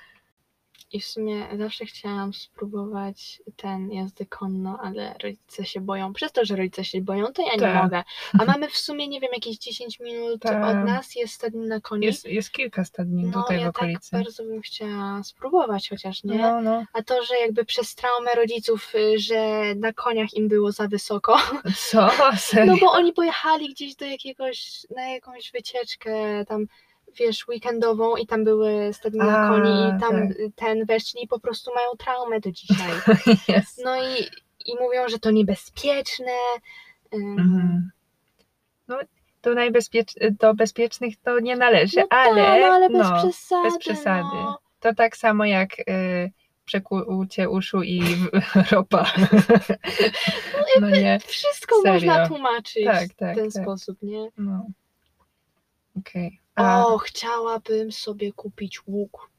I 0.93 0.99
w 1.01 1.05
sumie 1.05 1.47
zawsze 1.57 1.85
chciałam 1.85 2.33
spróbować 2.33 3.41
ten 3.55 3.91
jazdy 3.91 4.25
konno, 4.25 4.79
ale 4.83 5.15
rodzice 5.23 5.65
się 5.65 5.81
boją. 5.81 6.13
Przez 6.13 6.31
to, 6.31 6.45
że 6.45 6.55
rodzice 6.55 6.85
się 6.85 7.01
boją, 7.01 7.25
to 7.27 7.41
ja 7.41 7.53
nie 7.53 7.59
Tak. 7.59 7.83
mogę. 7.83 8.03
A 8.39 8.45
mamy 8.45 8.69
w 8.69 8.77
sumie, 8.77 9.07
nie 9.07 9.19
wiem, 9.19 9.29
jakieś 9.33 9.57
10 9.57 9.99
minut 9.99 10.41
Tak. 10.41 10.63
od 10.65 10.85
nas, 10.85 11.15
jest 11.15 11.33
stadion 11.33 11.67
na 11.67 11.81
koni. 11.81 12.05
Jest, 12.05 12.25
jest 12.25 12.51
kilka 12.51 12.85
stadnin 12.85 13.31
no, 13.31 13.41
tutaj 13.41 13.57
w 13.57 13.61
ja 13.61 13.67
okolicy. 13.67 14.11
tak 14.11 14.19
bardzo 14.23 14.43
bym 14.43 14.61
chciała 14.61 15.23
spróbować 15.23 15.89
chociaż, 15.89 16.23
nie? 16.23 16.37
No, 16.37 16.61
no. 16.61 16.85
A 16.93 17.03
to, 17.03 17.23
że 17.23 17.35
jakby 17.35 17.65
przez 17.65 17.95
traumę 17.95 18.31
rodziców, 18.35 18.95
y, 18.95 19.19
że 19.19 19.61
na 19.75 19.93
koniach 19.93 20.33
im 20.33 20.47
było 20.47 20.71
za 20.71 20.87
wysoko, 20.87 21.37
Co? 21.91 22.09
Serio? 22.37 22.73
no 22.73 22.79
bo 22.81 22.91
oni 22.91 23.13
pojechali 23.13 23.69
gdzieś 23.69 23.95
do 23.95 24.05
jakiegoś, 24.05 24.85
na 24.95 25.09
jakąś 25.09 25.51
wycieczkę 25.51 26.45
tam, 26.47 26.65
wiesz, 27.15 27.47
weekendową 27.47 28.15
i 28.15 28.27
tam 28.27 28.43
były 28.43 28.93
stadniny 28.93 29.25
koni 29.25 29.87
i 29.87 29.99
tam 29.99 30.27
tak. 30.27 30.37
ten 30.55 30.85
weszli 30.85 31.23
i 31.23 31.27
po 31.27 31.39
prostu 31.39 31.71
mają 31.75 31.87
traumę 31.97 32.39
do 32.39 32.51
dzisiaj. 32.51 32.91
Jest. 33.55 33.81
No 33.83 33.95
i, 34.03 34.21
i 34.65 34.75
mówią, 34.79 35.09
że 35.09 35.19
to 35.19 35.31
niebezpieczne. 35.31 36.31
Mhm. 37.11 37.91
No, 38.87 38.99
do, 39.41 39.53
najbezpiecz... 39.53 40.13
do 40.39 40.53
bezpiecznych 40.53 41.17
to 41.23 41.39
nie 41.39 41.55
należy, 41.55 41.97
no 41.97 42.07
ale, 42.09 42.43
tak, 42.45 42.61
no, 42.61 42.67
ale 42.67 42.89
bez 42.89 43.09
no, 43.09 43.17
przesady. 43.17 43.63
bez 43.63 43.77
przesady. 43.77 44.35
No. 44.35 44.59
to 44.79 44.95
tak 44.95 45.17
samo 45.17 45.45
jak 45.45 45.79
y, 45.79 46.31
przekłucie 46.65 47.49
uszu 47.49 47.83
i 47.83 48.01
ropa. 48.71 49.11
no 50.81 50.89
nie, 50.89 51.19
Wszystko 51.25 51.75
Serio. 51.81 51.93
można 51.93 52.27
tłumaczyć 52.27 52.85
Tak, 52.85 53.13
tak, 53.13 53.33
w 53.33 53.35
ten 53.35 53.51
tak. 53.51 53.63
sposób, 53.63 53.97
nie? 54.01 54.29
no. 54.37 54.65
Okej. 55.99 56.40
A- 56.55 56.85
O, 56.85 56.97
chciałabym 56.97 57.91
sobie 57.91 58.33
kupić 58.33 58.87
łuk 58.87 59.29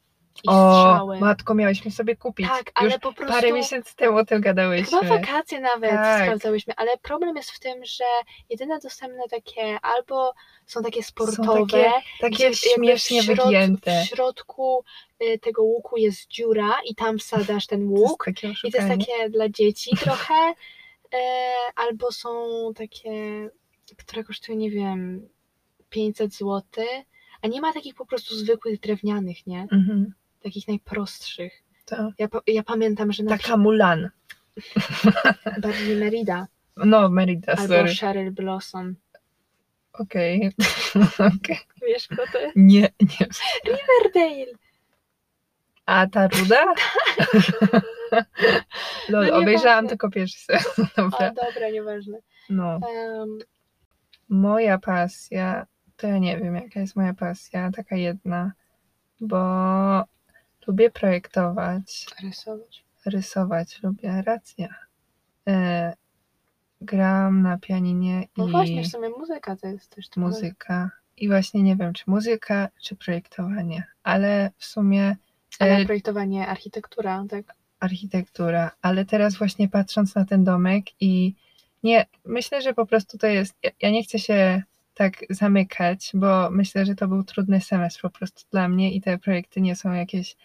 i 0.43 0.47
O, 0.49 0.51
strzały. 0.51 1.19
matko, 1.19 1.53
miałyśmy 1.55 1.91
sobie 1.91 2.15
kupić. 2.15 2.47
tak, 2.47 2.71
ale 2.75 2.89
Już 2.89 2.99
po 2.99 3.13
prostu 3.13 3.33
parę 3.33 3.51
miesięcy 3.53 3.95
temu 3.95 4.17
o 4.17 4.25
tym 4.25 4.41
gadałyśmy. 4.41 4.99
chyba 4.99 5.17
wakacje 5.17 5.59
nawet 5.59 5.91
Tak. 5.91 6.23
sprawdzałyśmy, 6.23 6.73
ale 6.77 6.97
problem 6.97 7.35
jest 7.37 7.51
w 7.51 7.59
tym, 7.59 7.85
że 7.85 8.03
jedyne 8.49 8.79
dostępne 8.79 9.23
takie 9.31 9.79
albo 9.81 10.33
są 10.65 10.81
takie 10.83 11.03
Są 11.03 11.09
sportowe, 11.09 11.65
takie, 11.65 11.91
takie 12.21 12.49
gdzie 12.49 12.53
śmiesznie 12.55 13.21
w, 13.21 13.25
środ- 13.25 13.45
wygięte. 13.45 14.03
w 14.03 14.07
środku 14.09 14.83
y, 15.23 15.39
tego 15.39 15.63
łuku 15.63 15.97
jest 15.97 16.27
dziura 16.27 16.73
i 16.85 16.95
tam 16.95 17.17
wsadzasz 17.19 17.67
ten 17.67 17.87
To 17.87 17.99
łuk 18.01 18.25
takie 18.25 18.53
i 18.63 18.71
to 18.71 18.77
jest 18.77 18.89
takie 18.89 19.29
dla 19.29 19.49
dzieci 19.49 19.97
trochę, 20.03 20.53
e, 21.13 21.53
albo 21.75 22.11
są 22.11 22.29
takie, 22.75 23.49
które 23.97 24.23
kosztują, 24.23 24.57
nie 24.57 24.71
wiem, 24.71 25.29
500 25.93 26.33
zł, 26.33 26.61
a 27.41 27.47
nie 27.47 27.61
ma 27.61 27.73
takich 27.73 27.95
po 27.95 28.05
prostu 28.05 28.35
zwykłych 28.35 28.79
drewnianych, 28.79 29.47
nie? 29.47 29.61
Mhm. 29.71 30.13
Takich 30.43 30.67
najprostszych. 30.67 31.63
To. 31.85 32.11
Ja, 32.19 32.27
ja 32.47 32.63
pamiętam, 32.63 33.11
że 33.11 33.23
na 33.23 33.37
Taka 33.37 33.57
Mulan. 33.57 34.09
przykład 34.55 35.59
bardziej 35.61 35.95
Merida 35.95 36.47
No, 36.77 37.09
Merida, 37.09 37.53
albo 37.57 37.67
sorry. 37.67 37.95
Cheryl 37.95 38.31
Blossom. 38.31 38.95
Okej. 39.93 40.51
Okej. 41.37 41.57
Wiesz 41.87 42.07
kto 42.07 42.23
to 42.31 42.39
jest? 42.39 42.55
Nie, 42.55 42.89
nie. 42.99 43.27
Riverdale! 43.65 44.57
A 45.85 46.07
ta 46.07 46.27
ruda? 46.27 46.65
Lol, 49.09 49.27
No 49.27 49.35
obejrzałam 49.37 49.87
tylko 49.87 50.09
pierwszy 50.09 50.39
sezon. 50.45 50.87
Dobra. 50.97 51.31
dobra, 51.45 51.69
nieważne. 51.69 52.17
No. 52.49 52.79
Um, 53.19 53.39
Moja 54.29 54.77
pasja, 54.77 55.65
to 55.97 56.07
ja 56.07 56.17
nie 56.17 56.37
wiem, 56.37 56.55
jaka 56.55 56.79
jest 56.79 56.95
moja 56.95 57.13
pasja, 57.13 57.71
taka 57.71 57.95
jedna, 57.95 58.51
bo 59.21 59.37
lubię 60.67 60.91
projektować, 60.91 62.05
rysować. 62.23 62.83
rysować, 63.05 63.83
lubię, 63.83 64.21
racja. 64.25 64.67
E, 65.47 65.93
gram 66.81 67.41
na 67.41 67.57
pianinie 67.57 68.27
No 68.37 68.47
i 68.47 68.51
właśnie, 68.51 68.83
w 68.83 68.87
sumie 68.87 69.09
muzyka 69.09 69.55
to 69.55 69.67
jest 69.67 69.89
też 69.95 70.09
trochę- 70.09 70.27
muzyka. 70.27 70.91
I 71.17 71.27
właśnie 71.27 71.63
nie 71.63 71.75
wiem, 71.75 71.93
czy 71.93 72.03
muzyka, 72.07 72.69
czy 72.81 72.95
projektowanie, 72.95 73.83
ale 74.03 74.51
w 74.57 74.65
sumie 74.65 75.15
Ale 75.59 75.77
e, 75.77 75.85
projektowanie, 75.85 76.47
architektura, 76.47 77.25
tak? 77.29 77.55
architektura, 77.79 78.71
ale 78.81 79.05
teraz 79.05 79.35
właśnie 79.37 79.69
patrząc 79.69 80.15
na 80.15 80.25
ten 80.25 80.43
domek 80.43 80.85
i 80.99 81.35
nie, 81.83 82.05
myślę, 82.25 82.61
że 82.61 82.73
po 82.73 82.85
prostu 82.85 83.17
to 83.17 83.27
jest, 83.27 83.55
ja, 83.63 83.71
ja 83.81 83.91
nie 83.91 84.03
chcę 84.03 84.19
się 84.19 84.63
tak 84.93 85.13
zamykać, 85.29 86.11
bo 86.13 86.49
myślę, 86.51 86.85
że 86.85 86.95
to 86.95 87.07
był 87.07 87.23
trudny 87.23 87.61
semestr 87.61 88.01
po 88.01 88.09
prostu 88.09 88.43
dla 88.51 88.67
mnie 88.67 88.93
i 88.93 89.01
te 89.01 89.17
projekty 89.17 89.61
nie 89.61 89.75
są 89.75 89.93
jakieś 89.93 90.35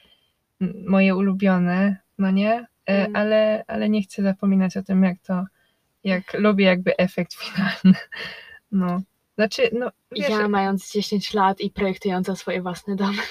moje 0.87 1.17
ulubione, 1.17 1.97
no 2.19 2.31
nie, 2.31 2.53
e, 2.55 2.67
Mm. 3.07 3.17
ale, 3.17 3.65
ale 3.67 3.89
nie 3.89 4.03
chcę 4.03 4.23
zapominać 4.23 4.77
o 4.77 4.83
tym, 4.83 5.03
jak 5.05 5.19
to, 5.27 5.45
jak 6.05 6.35
lubię 6.35 6.65
jakby 6.65 6.97
efekt 6.97 7.35
finalny, 7.43 7.99
no. 8.73 9.03
Znaczy, 9.35 9.71
no, 9.73 9.91
wiesz, 10.13 10.29
Ja 10.29 10.49
mając 10.49 10.93
10 10.93 11.35
lat 11.35 11.61
i 11.61 11.71
projektująca 11.71 12.37
swoje 12.37 12.63
własne 12.63 12.97
domy. 12.97 13.23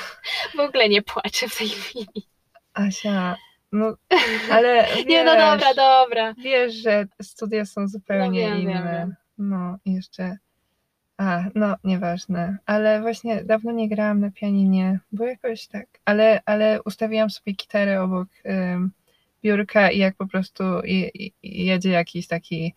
w 0.56 0.60
ogóle 0.60 0.88
nie 0.88 1.02
płaczę 1.02 1.48
w 1.48 1.58
tej 1.58 1.68
chwili. 1.68 2.28
Asia, 2.74 3.36
no, 3.72 3.96
ale 4.52 4.86
Nie, 5.06 5.24
no 5.24 5.32
wiesz, 5.32 5.40
dobra, 5.42 5.74
dobra. 5.74 6.34
Wiesz, 6.34 6.74
że 6.74 7.06
studia 7.22 7.64
są 7.64 7.88
zupełnie 7.88 8.40
wiem, 8.40 8.52
wiem, 8.58 8.70
inne. 8.70 8.92
wiem. 8.92 9.14
No, 9.38 9.78
jeszcze. 9.86 10.36
A, 11.18 11.44
no, 11.54 11.76
nieważne. 11.84 12.58
Ale 12.66 13.00
właśnie 13.00 13.44
dawno 13.44 13.72
nie 13.72 13.88
grałam 13.88 14.20
na 14.20 14.30
pianinie, 14.30 14.98
bo 15.12 15.24
jakoś 15.24 15.66
tak. 15.66 15.86
Ale, 16.04 16.40
ale 16.46 16.82
ustawiłam 16.82 17.30
sobie 17.30 17.52
gitarę 17.52 18.02
obok 18.02 18.28
ym, 18.46 18.90
biurka 19.42 19.90
i 19.90 19.98
jak 19.98 20.16
po 20.16 20.26
prostu 20.26 20.64
i, 20.84 21.10
i, 21.42 21.64
jedzie 21.64 21.90
jakiś 21.90 22.26
taki 22.26 22.74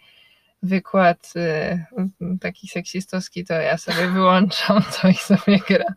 wykład 0.64 1.34
y, 1.36 2.38
taki 2.42 2.68
seksistowski, 2.68 3.46
to 3.46 3.54
ja 3.54 3.78
sobie 3.78 4.08
wyłączam 4.08 4.82
to 5.02 5.08
i 5.08 5.14
sobie 5.14 5.60
gram. 5.68 5.94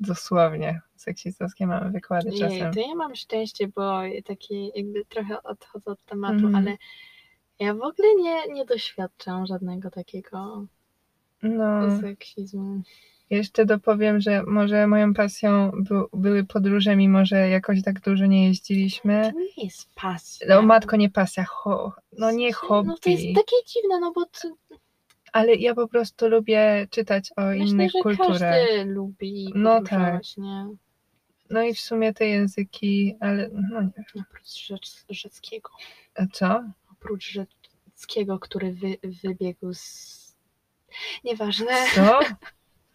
Dosłownie. 0.00 0.80
Seksistowskie 0.96 1.66
mamy 1.66 1.90
wykłady 1.90 2.28
Jej, 2.30 2.38
czasem. 2.38 2.74
to 2.74 2.80
ja 2.80 2.94
mam 2.94 3.16
szczęście, 3.16 3.68
bo 3.68 4.00
taki 4.24 4.70
jakby 4.74 5.04
trochę 5.04 5.42
odchodzę 5.42 5.90
od 5.90 6.04
tematu, 6.04 6.46
Mhm. 6.46 6.54
ale 6.54 6.76
ja 7.60 7.74
w 7.74 7.82
ogóle 7.82 8.08
nie, 8.18 8.54
nie 8.54 8.64
doświadczam 8.64 9.46
żadnego 9.46 9.90
takiego 9.90 10.66
No. 11.42 12.00
seksizmu. 12.00 12.82
Jeszcze 13.30 13.66
dopowiem, 13.66 14.20
że 14.20 14.42
może 14.42 14.86
moją 14.86 15.14
pasją 15.14 15.70
był, 15.70 16.08
były 16.12 16.44
podróże, 16.44 16.96
mimo 16.96 17.24
że 17.24 17.48
jakoś 17.48 17.82
tak 17.82 18.00
dużo 18.00 18.26
nie 18.26 18.48
jeździliśmy. 18.48 19.32
To 19.32 19.40
nie 19.40 19.64
jest 19.64 19.88
pasja. 19.94 20.46
No 20.48 20.62
matko, 20.62 20.96
nie 20.96 21.10
pasja, 21.10 21.44
ho, 21.44 21.92
no 22.18 22.30
nie 22.30 22.52
hobby. 22.52 22.88
No 22.88 22.98
to 22.98 23.10
jest 23.10 23.22
takie 23.34 23.56
dziwne, 23.66 24.00
no 24.00 24.12
bo 24.12 24.24
to, 24.24 24.78
Ale 25.32 25.54
ja 25.54 25.74
po 25.74 25.88
prostu 25.88 26.28
lubię 26.28 26.86
czytać 26.90 27.30
o 27.36 27.42
myślę, 27.42 27.66
innych 27.66 27.92
że 27.92 28.02
kulturach. 28.02 28.38
każdy 28.38 28.84
lubi 28.84 29.52
No 29.54 29.80
nie? 30.38 30.68
No 31.50 31.62
i 31.62 31.74
w 31.74 31.80
sumie 31.80 32.14
te 32.14 32.26
języki, 32.26 33.16
ale 33.20 33.48
no 33.70 33.82
nie 33.82 34.04
wiem. 34.14 34.24
Oprócz 34.30 34.66
rzec, 34.66 35.04
Rzeckiego. 35.10 35.70
A 36.14 36.26
co? 36.32 36.64
Oprócz 36.92 37.32
Rzeckiego, 37.96 38.38
który 38.38 38.72
wy, 38.72 38.96
wybiegł 39.22 39.74
z... 39.74 40.27
Nieważne. 41.24 41.72
Co? 41.94 42.20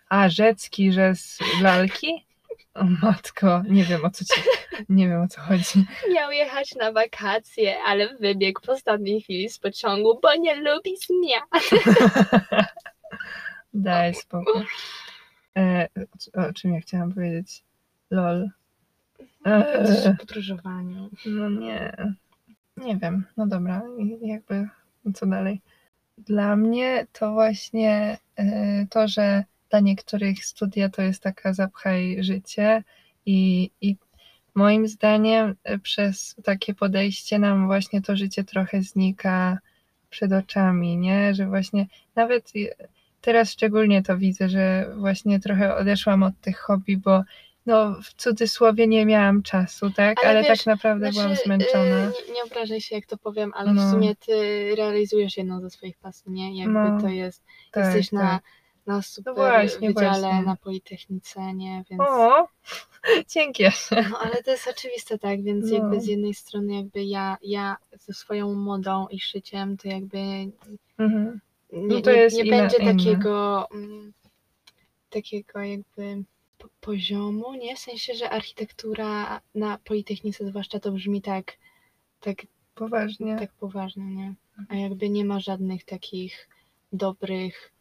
A, 0.09 0.29
rzecki, 0.29 0.93
że 0.93 1.15
z 1.15 1.39
lalki? 1.61 2.25
O 2.73 2.83
matko, 2.83 3.63
nie 3.69 3.83
wiem 3.83 4.05
o 4.05 4.09
co 4.09 4.25
ci, 4.25 4.41
nie 4.89 5.07
wiem 5.07 5.21
o 5.21 5.27
co 5.27 5.41
chodzi. 5.41 5.85
Miał 6.13 6.31
jechać 6.31 6.75
na 6.75 6.91
wakacje, 6.91 7.75
ale 7.85 8.17
wybiegł 8.17 8.61
w 8.65 8.69
ostatniej 8.69 9.21
chwili 9.21 9.49
z 9.49 9.59
pociągu, 9.59 10.19
bo 10.21 10.35
nie 10.35 10.55
lubi 10.55 10.91
zmian. 10.97 11.73
Daj 13.73 14.13
spokój. 14.13 14.65
E, 15.57 15.87
o, 16.37 16.47
o 16.47 16.53
czym 16.53 16.73
ja 16.73 16.81
chciałam 16.81 17.13
powiedzieć? 17.13 17.63
Lol. 18.11 18.49
E, 19.45 20.15
podróżowaniu. 20.19 21.09
no 21.25 21.49
nie. 21.49 21.93
Nie 22.77 22.97
wiem. 22.97 23.25
No 23.37 23.47
dobra, 23.47 23.81
jakby 24.21 24.69
co 25.13 25.25
dalej? 25.25 25.61
Dla 26.17 26.55
mnie 26.55 27.07
to 27.13 27.31
właśnie 27.31 28.17
e, 28.35 28.87
to, 28.89 29.07
że 29.07 29.43
dla 29.69 29.79
niektórych 29.79 30.45
studia 30.45 30.89
to 30.89 31.01
jest 31.01 31.23
taka 31.23 31.53
zapchaj 31.53 32.17
życie 32.23 32.83
i, 33.25 33.69
i 33.81 33.95
moim 34.55 34.87
zdaniem 34.87 35.55
e, 35.63 35.79
przez 35.79 36.35
takie 36.43 36.73
podejście 36.73 37.39
nam 37.39 37.65
właśnie 37.65 38.01
to 38.01 38.15
życie 38.15 38.43
trochę 38.43 38.81
znika 38.81 39.57
przed 40.09 40.31
oczami, 40.33 40.97
nie? 40.97 41.35
Że 41.35 41.47
właśnie 41.47 41.87
nawet 42.15 42.55
i- 42.55 42.69
teraz 43.21 43.51
szczególnie 43.51 44.03
to 44.03 44.17
widzę, 44.17 44.49
że 44.49 44.93
właśnie 44.97 45.39
trochę 45.39 45.75
odeszłam 45.75 46.23
od 46.23 46.39
tych 46.41 46.59
hobby, 46.59 46.97
bo 46.97 47.23
no 47.65 47.95
w 48.03 48.13
cudzysłowie 48.13 48.87
nie 48.87 49.05
miałam 49.05 49.43
czasu, 49.43 49.91
tak? 49.91 50.17
Ale 50.25 50.29
Ale, 50.39 50.49
wiesz, 50.49 50.57
tak 50.57 50.65
naprawdę 50.67 51.11
byłam 51.11 51.27
Znaczy, 51.27 51.41
zmęczona. 51.45 52.03
y, 52.07 52.11
nie, 52.27 52.33
nie 52.33 52.43
obrażaj 52.43 52.81
się, 52.81 52.95
jak 52.95 53.05
to 53.05 53.17
powiem, 53.17 53.51
ale 53.55 53.71
w 53.71 53.75
No. 53.75 53.91
sumie 53.91 54.15
ty 54.15 54.35
realizujesz 54.75 55.37
jedną 55.37 55.61
ze 55.61 55.69
swoich 55.69 55.97
pasji, 55.97 56.31
nie? 56.31 56.57
Jakby 56.59 56.73
No, 56.73 57.01
to 57.01 57.07
jest, 57.07 57.43
tak, 57.71 57.85
jesteś 57.85 58.11
na, 58.11 58.21
tak. 58.21 58.43
na 58.87 59.01
super 59.01 59.35
właśnie, 59.35 59.87
wydziale 59.87 60.19
właśnie. 60.21 60.41
na 60.43 60.55
Politechnice, 60.55 61.53
nie? 61.53 61.83
Więc, 61.89 62.01
O, 62.01 62.47
dzięki. 63.33 63.63
no 64.11 64.19
ale 64.19 64.43
to 64.43 64.51
jest 64.51 64.67
oczywiste, 64.67 65.19
tak? 65.19 65.43
Więc 65.43 65.71
No. 65.71 65.77
jakby 65.77 66.01
z 66.01 66.07
jednej 66.07 66.33
strony 66.33 66.75
jakby 66.75 67.03
ja, 67.03 67.37
ja 67.41 67.77
ze 67.99 68.13
swoją 68.13 68.53
modą 68.53 69.07
i 69.07 69.19
szyciem 69.19 69.77
to 69.77 69.87
jakby 69.87 70.17
Mhm. 70.97 71.39
nie, 71.73 72.01
to 72.01 72.11
nie, 72.11 72.17
jest 72.17 72.37
nie 72.37 72.43
inne- 72.43 72.57
będzie 72.57 72.77
takiego 72.79 73.67
mm, 73.73 74.13
takiego 75.09 75.59
jakby 75.59 76.23
poziomu, 76.81 77.53
nie? 77.53 77.75
W 77.75 77.79
sensie, 77.79 78.13
że 78.13 78.29
architektura 78.29 79.41
na 79.55 79.77
Politechnice 79.77 80.45
zwłaszcza 80.47 80.79
to 80.79 80.91
brzmi 80.91 81.21
tak, 81.21 81.57
tak 82.19 82.37
Poważnie. 82.75 83.35
tak 83.39 83.53
poważnie, 83.53 84.05
nie? 84.05 84.33
A 84.69 84.75
jakby 84.75 85.09
nie 85.09 85.25
ma 85.25 85.39
żadnych 85.39 85.85
takich 85.85 86.49
dobrych 86.93 87.73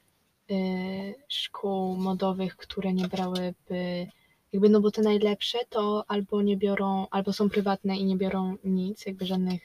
y, 0.50 1.14
szkół 1.28 1.96
modowych, 1.96 2.56
które 2.56 2.92
nie 2.92 3.08
brałyby, 3.08 4.06
jakby, 4.52 4.68
no 4.68 4.80
bo 4.80 4.90
te 4.90 5.02
najlepsze 5.02 5.58
to 5.68 6.04
albo 6.08 6.42
nie 6.42 6.56
biorą, 6.56 7.06
albo 7.10 7.32
są 7.32 7.50
prywatne 7.50 7.96
i 7.96 8.04
nie 8.04 8.16
biorą 8.16 8.56
nic, 8.64 9.06
jakby 9.06 9.26
żadnych 9.26 9.62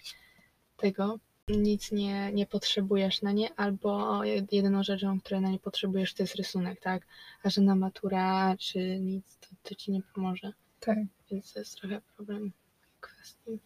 tego, 0.78 1.20
nic 1.48 1.92
nie, 1.92 2.32
nie 2.34 2.46
potrzebujesz 2.46 3.22
na 3.22 3.32
nie, 3.32 3.54
albo 3.56 4.20
jed- 4.24 4.48
jedyną 4.52 4.84
rzeczą, 4.84 5.20
której 5.20 5.42
na 5.42 5.50
nie 5.50 5.60
potrzebujesz, 5.60 6.14
to 6.14 6.24
jest 6.24 6.36
rysunek, 6.36 6.80
tak? 6.80 7.04
A 7.44 7.50
że 7.50 7.62
na 7.62 7.76
matura 7.76 8.56
czy 8.60 9.00
nic, 9.00 9.38
to, 9.40 9.48
to 9.64 9.76
ci 9.76 9.92
nie 9.92 10.02
pomoże. 10.16 10.52
Tak. 10.80 10.98
Więc 11.32 11.54
to 11.54 11.60
jest 11.60 11.76
trochę 11.82 12.02
problem 12.16 12.52
kwestii. 13.02 13.60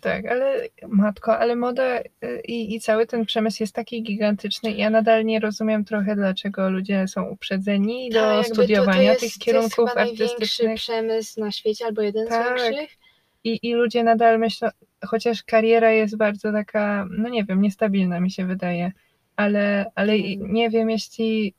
Tak, 0.00 0.26
ale 0.26 0.68
matko, 0.88 1.38
ale 1.38 1.56
moda 1.56 2.00
y, 2.00 2.40
i, 2.44 2.74
i 2.74 2.80
cały 2.80 3.06
ten 3.06 3.26
przemysł 3.26 3.62
jest 3.62 3.74
taki 3.74 4.02
gigantyczny 4.02 4.70
i 4.70 4.78
ja 4.78 4.90
nadal 4.90 5.24
nie 5.24 5.40
rozumiem 5.40 5.84
trochę, 5.84 6.16
dlaczego 6.16 6.70
ludzie 6.70 7.08
są 7.08 7.24
uprzedzeni 7.28 8.10
do 8.10 8.20
Tak, 8.20 8.30
jakby 8.36 8.48
to- 8.48 8.54
to 8.56 8.62
studiowania 8.62 9.02
jest- 9.02 9.20
tych 9.20 9.32
To 9.32 9.44
kierunków 9.44 9.78
jest 9.78 9.90
chyba 9.90 9.94
największy 9.94 10.24
artystycznych 10.34 10.76
przemysł 10.76 11.40
na 11.40 11.52
świecie, 11.52 11.84
albo 11.86 12.02
jeden 12.02 12.28
Tak. 12.28 12.60
z 12.60 12.62
większych. 12.62 12.98
i, 13.44 13.58
i 13.62 13.74
ludzie 13.74 14.04
nadal 14.04 14.38
myślą, 14.38 14.68
chociaż 15.06 15.42
kariera 15.42 15.90
jest 15.90 16.16
bardzo 16.16 16.52
taka, 16.52 17.06
no 17.10 17.28
nie 17.28 17.44
wiem, 17.44 17.60
niestabilna 17.62 18.20
mi 18.20 18.30
się 18.30 18.46
wydaje, 18.46 18.92
ale, 19.36 19.92
ale 19.94 20.12
Mm. 20.12 20.52
nie 20.52 20.70
wiem, 20.70 20.90
jeśli 20.90 21.54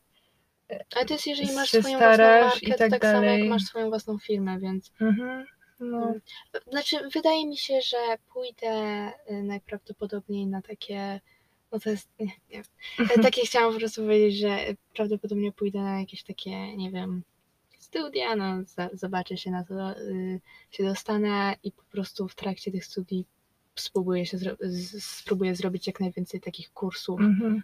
Ale 0.95 1.05
to 1.05 1.13
jest, 1.13 1.27
jeżeli 1.27 1.55
masz 1.55 1.69
swoją 1.69 1.97
własną 1.97 2.25
markę, 2.25 2.75
tak 2.77 2.91
tak 2.91 3.01
samo 3.01 3.23
jak 3.23 3.49
masz 3.49 3.63
swoją 3.63 3.89
własną 3.89 4.17
firmę, 4.17 4.59
więc... 4.59 4.91
mhm, 5.01 5.45
no, 5.79 6.07
Mm. 6.07 6.21
Znaczy, 6.67 6.97
wydaje 7.13 7.47
mi 7.47 7.57
się, 7.57 7.81
że 7.81 7.97
pójdę 8.33 9.07
y, 9.31 9.43
najprawdopodobniej 9.43 10.47
na 10.47 10.61
takie... 10.61 11.19
No 11.71 11.79
to 11.79 11.89
jest... 11.89 12.09
Nie, 12.19 12.31
nie. 12.49 12.63
E, 13.15 13.19
Takie 13.21 13.41
chciałam 13.41 13.73
po 13.73 13.79
prostu 13.79 14.01
powiedzieć, 14.01 14.39
że 14.39 14.57
prawdopodobnie 14.95 15.51
pójdę 15.51 15.79
na 15.79 15.99
jakieś 15.99 16.23
takie, 16.23 16.77
nie 16.77 16.91
wiem, 16.91 17.23
studia, 17.79 18.35
no 18.35 18.63
zobaczę 18.93 19.37
się 19.37 19.51
na 19.51 19.63
to, 19.63 19.99
y, 19.99 20.41
się 20.71 20.83
dostanę 20.83 21.55
i 21.63 21.71
po 21.71 21.83
prostu 21.83 22.27
w 22.27 22.35
trakcie 22.35 22.71
tych 22.71 22.85
studii 22.85 23.25
spróbuję, 23.81 24.25
się 24.25 24.37
zro- 24.37 24.57
spróbuję 24.99 25.55
zrobić 25.55 25.87
jak 25.87 25.99
najwięcej 25.99 26.41
takich 26.41 26.73
kursów 26.73 27.19
mhm. 27.19 27.63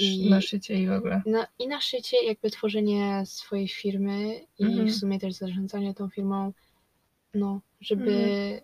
I- 0.00 0.30
na 0.30 0.40
szycie 0.40 0.74
i 0.74 0.86
w 0.88 0.92
ogóle. 0.92 1.22
No 1.26 1.46
i 1.58 1.68
na 1.68 1.80
szczycie 1.80 2.24
jakby 2.24 2.50
tworzenie 2.50 3.22
swojej 3.26 3.68
firmy 3.68 4.40
i 4.58 4.64
Mhm. 4.64 4.88
w 4.88 4.94
sumie 4.94 5.20
też 5.20 5.34
zarządzanie 5.34 5.94
tą 5.94 6.08
firmą, 6.08 6.52
no, 7.34 7.60
żeby... 7.80 8.12
Mhm. 8.12 8.60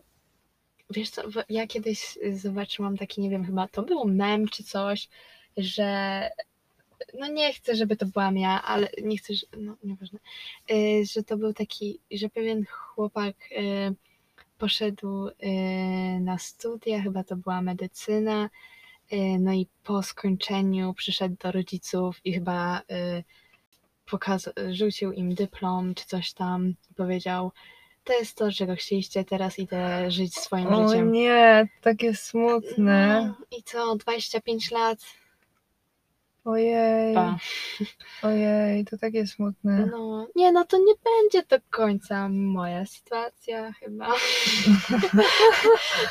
Wiesz 0.90 1.10
co, 1.10 1.22
ja 1.48 1.66
kiedyś 1.66 2.18
zobaczyłam 2.32 2.96
taki, 2.96 3.20
nie 3.20 3.30
wiem, 3.30 3.44
chyba 3.46 3.68
to 3.68 3.82
był 3.82 4.04
mem 4.04 4.48
czy 4.48 4.64
coś, 4.64 5.08
że 5.56 6.20
no 7.18 7.26
nie 7.28 7.52
chcę, 7.52 7.76
żeby 7.76 7.96
to 7.96 8.06
byłam 8.06 8.38
ja, 8.38 8.62
ale 8.62 8.88
nie 9.02 9.18
chcę, 9.18 9.34
że- 9.34 9.46
no 9.58 9.76
nieważne, 9.84 10.18
y, 10.70 11.02
że 11.12 11.22
to 11.22 11.36
był 11.36 11.52
taki, 11.54 11.98
że 12.10 12.28
pewien 12.28 12.64
chłopak 12.64 13.36
y, 13.52 13.94
poszedł 14.58 15.28
y, 15.28 15.32
na 16.20 16.38
studia, 16.38 17.02
chyba 17.02 17.24
to 17.24 17.36
była 17.36 17.62
medycyna, 17.62 18.50
y, 19.12 19.16
no 19.40 19.52
i 19.52 19.66
po 19.84 20.02
skończeniu 20.02 20.94
przyszedł 20.94 21.36
do 21.42 21.52
rodziców 21.52 22.20
i 22.24 22.32
chyba 22.34 22.78
y, 22.80 23.24
pokaz- 24.06 24.72
rzucił 24.72 25.12
im 25.12 25.34
dyplom 25.34 25.94
czy 25.94 26.06
coś 26.06 26.32
tam 26.32 26.74
powiedział, 26.96 27.52
to 28.04 28.12
jest 28.12 28.36
to, 28.36 28.52
czego 28.52 28.76
chcieliście, 28.76 29.24
teraz 29.24 29.58
idę 29.58 30.10
żyć 30.10 30.34
swoim 30.34 30.66
O 30.66 30.88
życiem. 30.88 31.12
nie, 31.12 31.68
takie 31.80 32.14
smutne. 32.14 33.34
No, 33.38 33.46
I 33.58 33.62
co, 33.62 33.96
25 33.96 34.70
lat? 34.70 34.98
Ojej, 36.44 37.14
Pa. 37.14 37.38
ojej, 38.22 38.84
to 38.84 38.98
takie 38.98 39.26
smutne. 39.26 39.88
No, 39.92 40.28
nie, 40.36 40.52
no 40.52 40.64
to 40.64 40.78
nie 40.78 40.94
będzie 41.04 41.42
do 41.48 41.56
końca 41.70 42.28
moja 42.28 42.86
sytuacja 42.86 43.72
chyba. 43.72 44.08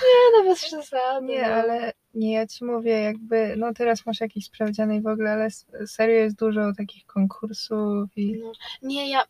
nie, 0.03 0.37
no 0.37 0.43
bez 0.43 0.65
przesady. 0.65 1.27
Nie, 1.27 1.41
no. 1.41 1.47
ale 1.47 1.93
nie, 2.13 2.33
ja 2.33 2.47
ci 2.47 2.65
mówię, 2.65 2.91
jakby, 2.91 3.55
no 3.57 3.73
teraz 3.73 4.05
masz 4.05 4.21
jakiś 4.21 4.45
sprawdziany 4.45 4.95
i 4.95 5.01
w 5.01 5.07
ogóle, 5.07 5.31
ale 5.31 5.47
serio 5.87 6.15
jest 6.15 6.35
dużo 6.35 6.61
takich 6.77 7.05
konkursów 7.05 8.09
i 8.15 8.39
No, 8.43 8.51
nie, 8.81 9.09
ja. 9.09 9.23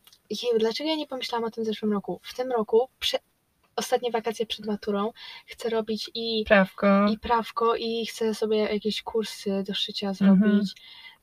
Dlaczego 0.59 0.89
ja 0.89 0.95
nie 0.95 1.07
pomyślałam 1.07 1.47
o 1.47 1.51
tym 1.51 1.63
w 1.63 1.67
zeszłym 1.67 1.93
roku? 1.93 2.19
W 2.23 2.33
tym 2.35 2.51
roku, 2.51 2.89
prze, 2.99 3.17
ostatnie 3.75 4.11
wakacje 4.11 4.45
przed 4.45 4.65
maturą, 4.65 5.11
chcę 5.45 5.69
robić 5.69 6.11
i, 6.15 6.43
prawko. 6.47 7.07
i 7.11 7.17
prawko, 7.19 7.75
i 7.75 8.05
chcę 8.05 8.33
sobie 8.35 8.57
jakieś 8.57 9.01
kursy 9.01 9.63
do 9.67 9.73
szycia 9.73 10.07
Mhm. 10.09 10.39
zrobić. 10.39 10.71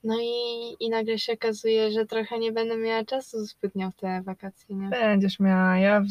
No 0.04 0.14
i, 0.20 0.76
i 0.80 0.90
nagle 0.90 1.18
się 1.18 1.32
okazuje, 1.32 1.90
że 1.92 2.06
trochę 2.06 2.38
nie 2.38 2.52
będę 2.52 2.76
miała 2.76 3.04
czasu 3.04 3.44
zbytnio 3.44 3.90
w 3.90 3.96
te 3.96 4.22
wakacje, 4.22 4.76
nie? 4.76 4.88
Będziesz 4.88 5.40
miała. 5.40 5.78
Ja 5.78 6.00
w, 6.00 6.06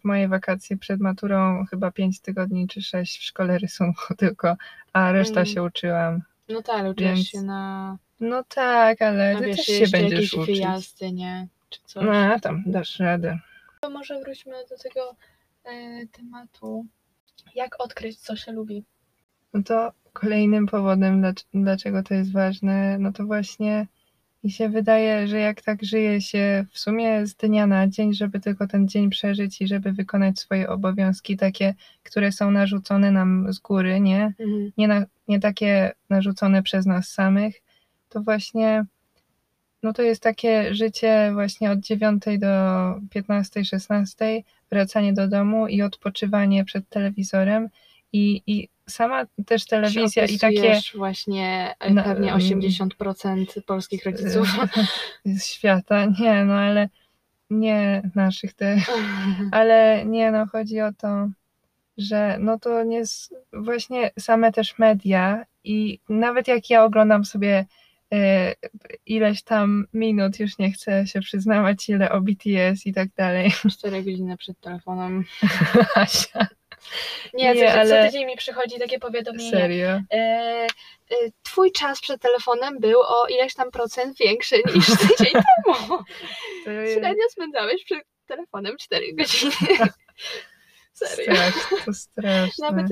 w 0.00 0.04
moje 0.04 0.28
wakacje 0.28 0.76
przed 0.76 1.00
maturą 1.00 1.64
chyba 1.70 1.90
5 1.90 2.20
tygodni 2.20 2.68
czy 2.68 2.82
6 2.82 3.18
w 3.18 3.22
szkole 3.22 3.58
rysunku 3.58 4.14
tylko, 4.18 4.56
a 4.92 5.12
reszta 5.12 5.40
Mm. 5.40 5.46
się 5.46 5.62
uczyłam. 5.62 6.22
No 6.48 6.62
tak, 6.62 6.76
ale 6.80 6.90
uczyłaś 6.90 7.14
Więc 7.14 7.28
się 7.28 7.42
na, 7.42 7.96
No 8.20 8.44
tak, 8.48 9.02
ale 9.02 9.32
na 9.34 9.40
ty 9.40 9.46
wiesz, 9.46 9.56
też 9.56 9.66
się 9.66 9.86
będziesz 9.92 10.12
jakieś 10.12 10.34
uczyć. 10.34 10.46
wyjazdy, 10.46 11.12
nie? 11.12 11.46
Czy 11.70 11.80
coś. 11.84 12.04
No, 12.04 12.40
tam 12.40 12.62
dasz 12.66 12.98
radę. 12.98 13.38
To 13.80 13.90
może 13.90 14.20
wróćmy 14.20 14.52
do 14.70 14.76
tego 14.78 15.16
tematu. 16.12 16.86
Jak 17.54 17.80
odkryć, 17.80 18.18
co 18.18 18.36
się 18.36 18.52
lubi? 18.52 18.84
No 19.54 19.62
to 19.62 19.92
kolejnym 20.12 20.66
powodem, 20.66 21.22
dlac- 21.22 21.46
dlaczego 21.54 22.02
to 22.02 22.14
jest 22.14 22.32
ważne, 22.32 22.98
no 22.98 23.12
to 23.12 23.26
właśnie 23.26 23.86
mi 24.44 24.50
się 24.50 24.68
wydaje, 24.68 25.28
że 25.28 25.38
jak 25.38 25.62
tak 25.62 25.84
żyje 25.84 26.20
się 26.20 26.66
w 26.72 26.78
sumie 26.78 27.26
z 27.26 27.34
dnia 27.34 27.66
na 27.66 27.88
dzień, 27.88 28.14
żeby 28.14 28.40
tylko 28.40 28.66
ten 28.66 28.88
dzień 28.88 29.10
przeżyć 29.10 29.60
i 29.60 29.68
żeby 29.68 29.92
wykonać 29.92 30.38
swoje 30.38 30.68
obowiązki, 30.68 31.36
takie, 31.36 31.74
które 32.02 32.32
są 32.32 32.50
narzucone 32.50 33.10
nam 33.10 33.52
z 33.52 33.58
góry, 33.58 34.00
nie? 34.00 34.34
Mhm. 34.38 34.72
Nie, 34.76 34.88
na, 34.88 35.06
nie 35.28 35.40
takie 35.40 35.92
narzucone 36.10 36.62
przez 36.62 36.86
nas 36.86 37.08
samych, 37.08 37.62
to 38.08 38.20
właśnie 38.20 38.84
no 39.82 39.92
to 39.92 40.02
jest 40.02 40.22
takie 40.22 40.74
życie 40.74 41.30
właśnie 41.32 41.70
od 41.70 41.80
9 41.80 42.24
do 42.38 42.48
15, 43.10 43.64
16, 43.64 44.42
wracanie 44.70 45.12
do 45.12 45.28
domu 45.28 45.66
i 45.66 45.82
odpoczywanie 45.82 46.64
przed 46.64 46.88
telewizorem 46.88 47.68
i, 48.12 48.42
i 48.46 48.68
sama 48.88 49.26
też 49.46 49.66
telewizja 49.66 50.24
i 50.24 50.38
takie 50.38 50.80
właśnie 50.94 51.74
e, 51.80 51.90
Na- 51.90 52.02
pewnie 52.02 52.32
mm. 52.32 52.40
80% 52.40 53.62
polskich 53.66 54.04
rodziców. 54.04 54.48
z 55.24 55.44
świata, 55.44 56.06
nie 56.20 56.44
no, 56.44 56.54
ale 56.54 56.88
nie 57.50 58.10
naszych 58.14 58.54
też, 58.54 58.82
ale 59.50 60.04
nie 60.06 60.30
no, 60.30 60.46
chodzi 60.46 60.80
o 60.80 60.92
to, 60.92 61.28
że 61.98 62.36
no 62.40 62.58
to 62.58 62.84
nie 62.84 62.96
jest 62.96 63.34
właśnie 63.52 64.10
same 64.18 64.52
też 64.52 64.78
media 64.78 65.44
i 65.64 65.98
nawet 66.08 66.48
jak 66.48 66.70
ja 66.70 66.84
oglądam 66.84 67.24
sobie 67.24 67.66
ileś 69.06 69.42
tam 69.42 69.84
minut, 69.92 70.40
już 70.40 70.58
nie 70.58 70.72
chcę 70.72 71.06
się 71.06 71.20
przyznawać 71.20 71.88
ile 71.88 72.10
o 72.12 72.20
BTS 72.20 72.86
i 72.86 72.92
tak 72.92 73.08
dalej. 73.16 73.50
4 73.78 74.02
godziny 74.02 74.36
przed 74.36 74.60
telefonem. 74.60 75.24
Asia, 75.94 76.46
Nie, 77.34 77.54
Nie, 77.54 77.72
co, 77.72 77.80
ale- 77.80 78.04
co 78.04 78.06
tydzień 78.12 78.26
mi 78.26 78.36
przychodzi 78.36 78.78
takie 78.78 78.98
powiadomienie. 78.98 79.50
serio. 79.50 79.88
E, 80.12 80.16
e, 80.16 80.66
twój 81.42 81.72
czas 81.72 82.00
przed 82.00 82.20
telefonem 82.22 82.78
był 82.80 83.00
o 83.00 83.26
ileś 83.26 83.54
tam 83.54 83.70
procent 83.70 84.18
większy 84.18 84.56
niż 84.74 84.86
tydzień 85.08 85.32
temu. 85.32 85.98
To 86.64 86.70
jest 86.70 86.94
Średnio 86.94 87.24
spędzałeś 87.30 87.84
przed 87.84 87.98
telefonem 88.26 88.76
4 88.80 89.14
godziny. 89.14 89.52
Serio. 90.92 91.34
straszne, 91.34 91.76
to 91.86 91.92
straszne. 91.92 92.70
Nawet 92.70 92.86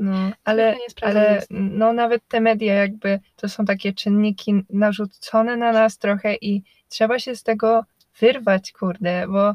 No, 0.00 0.30
ale, 0.44 0.76
ale 1.02 1.42
no 1.50 1.92
nawet 1.92 2.22
te 2.28 2.40
media 2.40 2.74
jakby 2.74 3.20
to 3.36 3.48
są 3.48 3.64
takie 3.64 3.92
czynniki 3.92 4.54
narzucone 4.70 5.56
na 5.56 5.72
nas 5.72 5.98
trochę 5.98 6.34
i 6.34 6.62
trzeba 6.88 7.18
się 7.18 7.36
z 7.36 7.42
tego 7.42 7.84
wyrwać, 8.20 8.72
kurde, 8.72 9.26
bo 9.28 9.54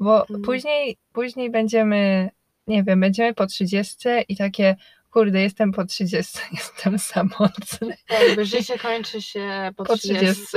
Bo 0.00 0.20
Mhm. 0.20 0.42
później, 0.42 0.96
później 1.12 1.50
będziemy, 1.50 2.30
nie 2.66 2.82
wiem, 2.84 3.00
będziemy 3.00 3.34
po 3.34 3.46
30 3.46 4.08
i 4.28 4.36
takie, 4.36 4.76
kurde, 5.10 5.40
jestem 5.40 5.72
po 5.72 5.84
30, 5.84 6.38
jestem 6.52 6.98
samotny. 6.98 7.96
Jakby 8.10 8.44
życie 8.44 8.78
kończy 8.88 9.22
się 9.22 9.70
po, 9.76 9.84
Po 9.84 9.96
30. 9.96 10.26
30. 10.26 10.56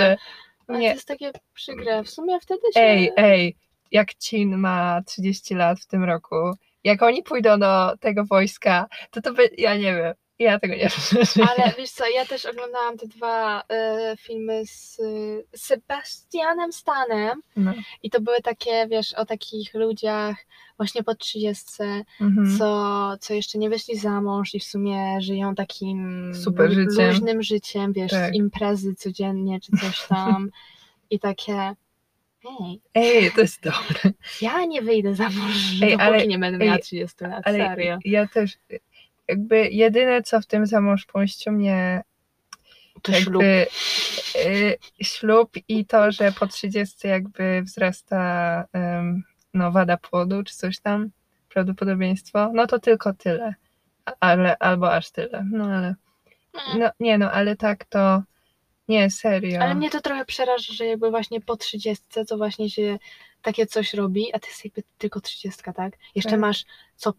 Ale 0.67 0.79
Nie. 0.79 0.89
to 0.89 0.95
jest 0.95 1.07
takie 1.07 1.31
przykre. 1.53 2.03
W 2.03 2.09
sumie 2.09 2.39
wtedy 2.39 2.61
się... 2.73 2.79
Ej, 2.79 3.11
ej, 3.17 3.55
jak 3.91 4.07
Chin 4.23 4.57
ma 4.57 5.01
30 5.05 5.55
lat 5.55 5.79
w 5.79 5.87
tym 5.87 6.03
roku, 6.03 6.35
jak 6.83 7.01
oni 7.01 7.23
pójdą 7.23 7.59
do 7.59 7.97
tego 7.99 8.25
wojska, 8.25 8.87
to 9.11 9.21
to 9.21 9.33
by, 9.33 9.49
ja 9.57 9.75
nie 9.75 9.95
wiem, 9.95 10.13
ja 10.39 10.59
tego 10.59 10.75
nie 10.75 10.89
przeżyję. 10.97 11.45
Ale 11.57 11.73
wiesz 11.77 11.89
co, 11.91 12.03
ja 12.09 12.25
też 12.25 12.45
oglądałam 12.45 12.97
te 12.97 13.07
dwa 13.07 13.63
e, 13.69 14.15
filmy 14.19 14.65
z 14.65 14.99
y, 14.99 15.45
Sebastianem 15.55 16.73
Stanem 16.73 17.41
No. 17.55 17.73
i 18.03 18.09
to 18.09 18.21
były 18.21 18.41
takie, 18.41 18.87
wiesz, 18.87 19.13
o 19.13 19.25
takich 19.25 19.73
ludziach 19.73 20.35
właśnie 20.77 21.03
po 21.03 21.15
30, 21.15 21.65
Mhm. 22.21 22.57
co, 22.57 23.13
co 23.19 23.33
jeszcze 23.33 23.57
nie 23.57 23.69
wyszli 23.69 23.97
za 23.97 24.21
mąż 24.21 24.55
i 24.55 24.59
w 24.59 24.63
sumie 24.63 25.21
żyją 25.21 25.55
takim 25.55 26.31
Super 26.43 26.71
życiem. 26.71 27.07
luźnym 27.09 27.43
życiem, 27.43 27.93
wiesz, 27.93 28.11
Tak. 28.11 28.35
imprezy 28.35 28.95
codziennie 28.95 29.59
czy 29.59 29.71
coś 29.81 30.07
tam 30.07 30.49
i 31.09 31.19
takie 31.19 31.75
Ej, 32.43 32.81
Ej, 32.93 33.31
to 33.31 33.41
jest 33.41 33.61
dobre. 33.63 34.13
ja 34.41 34.65
nie 34.65 34.81
wyjdę 34.81 35.15
za 35.15 35.23
mąż, 35.29 35.55
Ej, 35.81 35.91
dopóki 35.91 36.01
ale- 36.01 36.27
nie 36.27 36.39
będę 36.39 36.65
miała 36.65 36.75
ej, 36.77 36.81
30 36.81 37.23
lat, 37.23 37.41
Ale 37.47 37.57
serio. 37.57 37.97
ja 38.05 38.27
też, 38.27 38.57
jakby 39.27 39.69
jedyne 39.69 40.21
co 40.21 40.41
w 40.41 40.45
tym 40.45 40.65
zamążpójściu 40.65 41.51
mnie 41.51 42.03
To 43.01 43.13
ślub. 43.13 43.43
jakby 43.43 43.67
y, 44.45 44.77
ślub 45.01 45.51
i 45.67 45.85
to, 45.85 46.11
że 46.11 46.31
po 46.31 46.47
30 46.47 47.07
jakby 47.07 47.61
wzrasta 47.61 48.65
ym, 48.99 49.23
no, 49.53 49.71
wada 49.71 49.97
płodu 49.97 50.43
czy 50.43 50.55
coś 50.55 50.79
tam, 50.79 51.09
prawdopodobieństwo, 51.49 52.51
no 52.53 52.67
to 52.67 52.79
tylko 52.79 53.13
tyle. 53.13 53.55
Ale, 54.19 54.57
albo 54.57 54.93
aż 54.93 55.11
tyle. 55.11 55.45
No 55.51 55.65
ale, 55.65 55.95
no 56.79 56.89
nie 56.99 57.17
no, 57.17 57.31
ale 57.31 57.55
tak 57.55 57.85
to 57.85 58.23
nie, 58.87 59.09
serio. 59.09 59.61
Ale 59.61 59.75
mnie 59.75 59.89
to 59.89 60.01
trochę 60.01 60.25
przeraża, 60.25 60.73
że 60.73 60.85
jakby 60.85 61.09
właśnie 61.09 61.41
po 61.41 61.57
30 61.57 62.05
to 62.27 62.37
właśnie 62.37 62.69
się 62.69 62.99
takie 63.41 63.65
coś 63.67 63.93
robi, 63.93 64.33
a 64.33 64.39
to 64.39 64.47
jest 64.47 64.65
jakby 64.65 64.83
tylko 64.97 65.21
30, 65.21 65.61
tak? 65.75 65.93
Jeszcze 66.15 66.31
Tak. 66.31 66.39
masz 66.39 66.65
co 66.95 67.13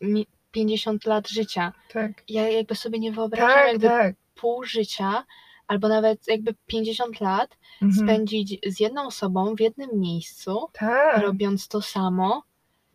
mi- 0.00 0.26
50 0.52 1.04
lat 1.06 1.28
życia. 1.28 1.72
Tak, 1.92 2.10
Ja 2.28 2.48
jakby 2.48 2.74
sobie 2.74 2.98
nie 2.98 3.12
wyobrażam 3.12 3.50
tak, 3.58 3.66
jakby 3.68 3.86
tak. 3.88 4.14
pół 4.34 4.64
życia 4.64 5.24
albo 5.66 5.88
nawet 5.88 6.28
jakby 6.28 6.54
50 6.66 7.20
lat 7.20 7.56
Mhm. 7.82 8.06
spędzić 8.08 8.58
z 8.66 8.80
jedną 8.80 9.06
osobą 9.06 9.54
w 9.54 9.60
jednym 9.60 9.90
miejscu, 10.00 10.68
Tak, 10.72 11.22
robiąc 11.22 11.68
to 11.68 11.82
samo. 11.82 12.42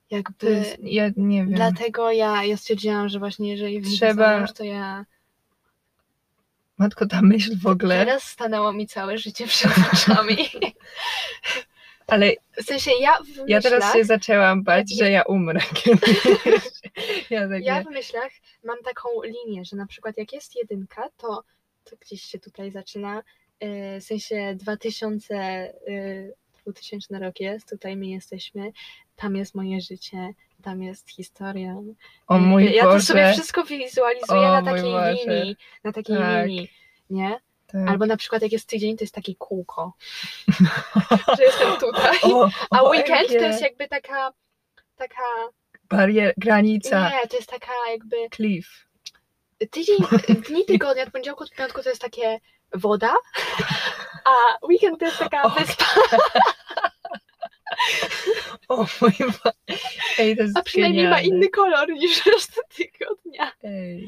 to 0.10 0.16
Jakby 0.16 0.50
jest, 0.52 0.78
ja 0.82 1.10
nie 1.18 1.46
wiem. 1.46 1.54
dlatego 1.54 2.12
ja, 2.12 2.44
ja 2.44 2.58
stwierdziłam, 2.58 3.10
że 3.10 3.20
właśnie 3.20 3.52
jeżeli 3.52 3.82
Trzeba- 3.82 4.48
to 4.48 4.64
ja 4.64 5.06
Matko, 6.78 7.06
ta 7.06 7.22
myśl 7.22 7.58
w 7.58 7.68
ogóle, 7.68 8.06
teraz 8.06 8.24
stanęło 8.24 8.74
mi 8.74 8.88
całe 8.88 9.18
życie 9.18 9.48
przed 9.54 9.72
oczami. 9.94 10.38
ale 12.08 12.32
W 12.58 12.64
sensie 12.64 12.92
ja 13.02 13.18
w 13.24 13.50
ja 13.50 13.62
teraz 13.62 13.84
myślach- 13.84 13.94
się 13.94 14.04
zaczęłam 14.06 14.64
bać, 14.64 14.98
że 14.98 15.12
ja 15.12 15.22
umrę 15.22 15.60
kiedyś. 15.84 16.24
Ja 17.30 17.50
takie, 17.50 17.66
Ja 17.66 17.84
w 17.84 17.90
myślach 17.92 18.32
mam 18.64 18.78
taką 18.84 19.10
linię, 19.24 19.66
że 19.66 19.76
na 19.76 19.86
przykład 19.86 20.18
jak 20.18 20.34
jest 20.34 20.56
jedynka, 20.56 21.10
to, 21.18 21.44
to 21.84 21.96
gdzieś 22.02 22.22
się 22.22 22.40
tutaj 22.40 22.72
zaczyna, 22.72 23.24
yy, 23.62 24.00
w 24.02 24.04
sensie 24.04 24.56
2000, 24.56 25.74
yy, 25.88 26.34
2000 26.66 27.20
rok 27.20 27.40
jest, 27.40 27.70
tutaj 27.70 27.96
my 27.98 28.08
jesteśmy, 28.08 28.72
tam 29.16 29.36
jest 29.36 29.56
moje 29.56 29.82
życie, 29.82 30.30
tam 30.66 30.84
jest 30.84 31.10
historia. 31.10 31.76
o 32.28 32.38
mój 32.38 32.74
ja 32.74 32.84
Boże. 32.84 32.98
to 33.00 33.04
sobie 33.06 33.34
wszystko 33.34 33.64
wizualizuję 33.64 34.40
O 34.42 34.62
na 34.62 34.62
takiej 34.62 34.84
linii, 35.28 35.56
na 35.84 35.92
takiej 35.92 36.18
Tak. 36.18 36.46
linii, 36.48 36.72
nie? 37.10 37.40
tak. 37.68 37.90
Albo 37.90 38.06
na 38.06 38.18
przykład 38.18 38.42
jak 38.42 38.52
jest 38.52 38.70
tydzień, 38.70 38.98
to 38.98 39.04
jest 39.04 39.16
takie 39.16 39.36
kółko, 39.36 39.94
że 41.38 41.44
jestem 41.44 41.78
tutaj. 41.80 42.18
O, 42.24 42.50
A 42.72 42.82
o, 42.84 42.90
weekend 42.90 43.28
to 43.30 43.34
jest 43.46 43.62
jakby 43.62 43.88
taka, 43.88 44.32
taka, 44.96 45.24
Barier, 45.90 46.34
granica, 46.38 47.10
nie, 47.10 47.28
to 47.28 47.36
jest 47.38 47.50
taka 47.50 47.72
jakby 47.92 48.16
cliff. 48.36 48.68
tydzień, 49.72 49.98
dni 50.50 50.66
tygodnia 50.66 51.04
od 51.04 51.12
poniedziałku 51.12 51.44
do 51.46 51.50
piątku 51.56 51.84
to 51.84 51.90
jest 51.90 52.02
takie 52.02 52.40
woda, 52.74 53.14
a 54.26 54.66
weekend 54.68 55.00
to 55.00 55.06
jest 55.06 55.20
taka 55.20 55.42
O, 55.44 55.50
wyspa, 55.50 55.86
O 58.68 58.86
mój 59.02 59.12
Boże. 59.20 59.80
Ej, 60.20 60.38
to 60.38 60.44
jest 60.44 60.58
a 60.58 60.62
przynajmniej 60.62 61.04
ma 61.08 61.16
genialne. 61.16 61.38
inny 61.38 61.50
kolor 61.50 61.90
niż 61.90 62.26
reszta 62.26 62.62
tygodnia. 62.76 63.52
Ej. 63.64 64.08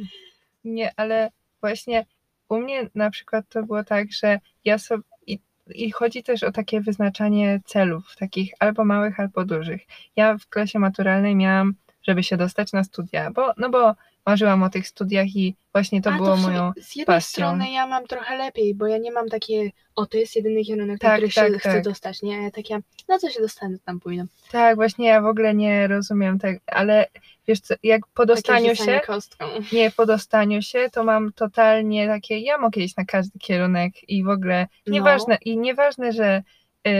Nie, 0.64 0.92
ale 0.96 1.30
właśnie 1.62 2.06
u 2.50 2.58
mnie 2.58 2.90
na 2.96 3.10
przykład 3.10 3.46
to 3.50 3.64
było 3.64 3.84
tak, 3.84 4.12
że 4.12 4.40
ja 4.66 4.78
sobie. 4.78 5.04
I, 5.28 5.40
I 5.68 5.92
chodzi 5.92 6.24
też 6.24 6.44
o 6.44 6.52
takie 6.52 6.82
wyznaczanie 6.82 7.60
celów, 7.66 8.16
takich 8.16 8.54
albo 8.60 8.86
małych, 8.86 9.20
albo 9.20 9.46
dużych. 9.46 9.82
Ja 10.16 10.38
w 10.38 10.48
klasie 10.48 10.80
maturalnej 10.80 11.36
miałam, 11.36 11.74
żeby 12.04 12.24
się 12.24 12.38
dostać 12.38 12.74
na 12.74 12.84
studia, 12.84 13.32
bo, 13.32 13.54
no 13.58 13.70
bo 13.70 13.96
marzyłam 14.28 14.64
o 14.64 14.70
tych 14.70 14.88
studiach 14.88 15.36
i 15.36 15.56
właśnie 15.74 16.02
to 16.02 16.10
a 16.12 16.18
było 16.18 16.36
w 16.36 16.42
sumie 16.42 16.58
moją. 16.58 16.72
Z 16.82 16.96
jednej 16.96 17.06
pasją. 17.06 17.30
strony 17.46 17.72
ja 17.72 17.88
mam 17.88 18.08
trochę 18.08 18.38
lepiej, 18.38 18.76
bo 18.76 18.88
ja 18.88 18.98
nie 18.98 19.12
mam 19.12 19.30
takie, 19.30 19.70
o 19.96 20.06
to 20.06 20.18
jest 20.18 20.36
jedyny 20.36 20.64
kierunek, 20.64 21.00
Tak, 21.00 21.22
na 21.22 21.28
który 21.28 21.34
tak, 21.34 21.54
się 21.54 21.60
chcę 21.60 21.74
tak. 21.74 21.84
dostać, 21.84 22.22
nie? 22.22 22.44
Ja 22.44 22.52
takie, 22.52 22.80
na 23.10 23.20
co 23.20 23.30
się 23.30 23.42
dostanę, 23.42 23.78
to 23.78 23.84
tam 23.86 24.00
pójdę. 24.00 24.26
Tak, 24.52 24.76
właśnie 24.76 25.08
ja 25.08 25.22
w 25.22 25.26
ogóle 25.26 25.54
nie 25.56 25.88
rozumiem 25.88 26.40
tego, 26.40 26.60
ale 26.68 27.06
wiesz 27.48 27.60
co, 27.60 27.74
jak 27.84 28.02
po 28.14 28.26
dostaniu 28.26 28.76
się, 28.76 29.02
kostką. 29.08 29.46
nie 29.72 29.92
po 29.92 30.06
dostaniu 30.06 30.62
się, 30.62 30.90
to 30.92 31.04
mam 31.04 31.34
totalnie 31.34 32.08
takie, 32.08 32.40
ja 32.40 32.58
mogę 32.58 32.82
iść 32.82 32.96
na 32.98 33.06
każdy 33.06 33.40
kierunek 33.40 34.10
i 34.10 34.24
w 34.24 34.30
ogóle 34.30 34.68
No. 34.88 34.94
nieważne, 34.94 35.38
i 35.46 35.58
nieważne, 35.58 36.12
że, 36.14 36.44
y, 36.88 36.92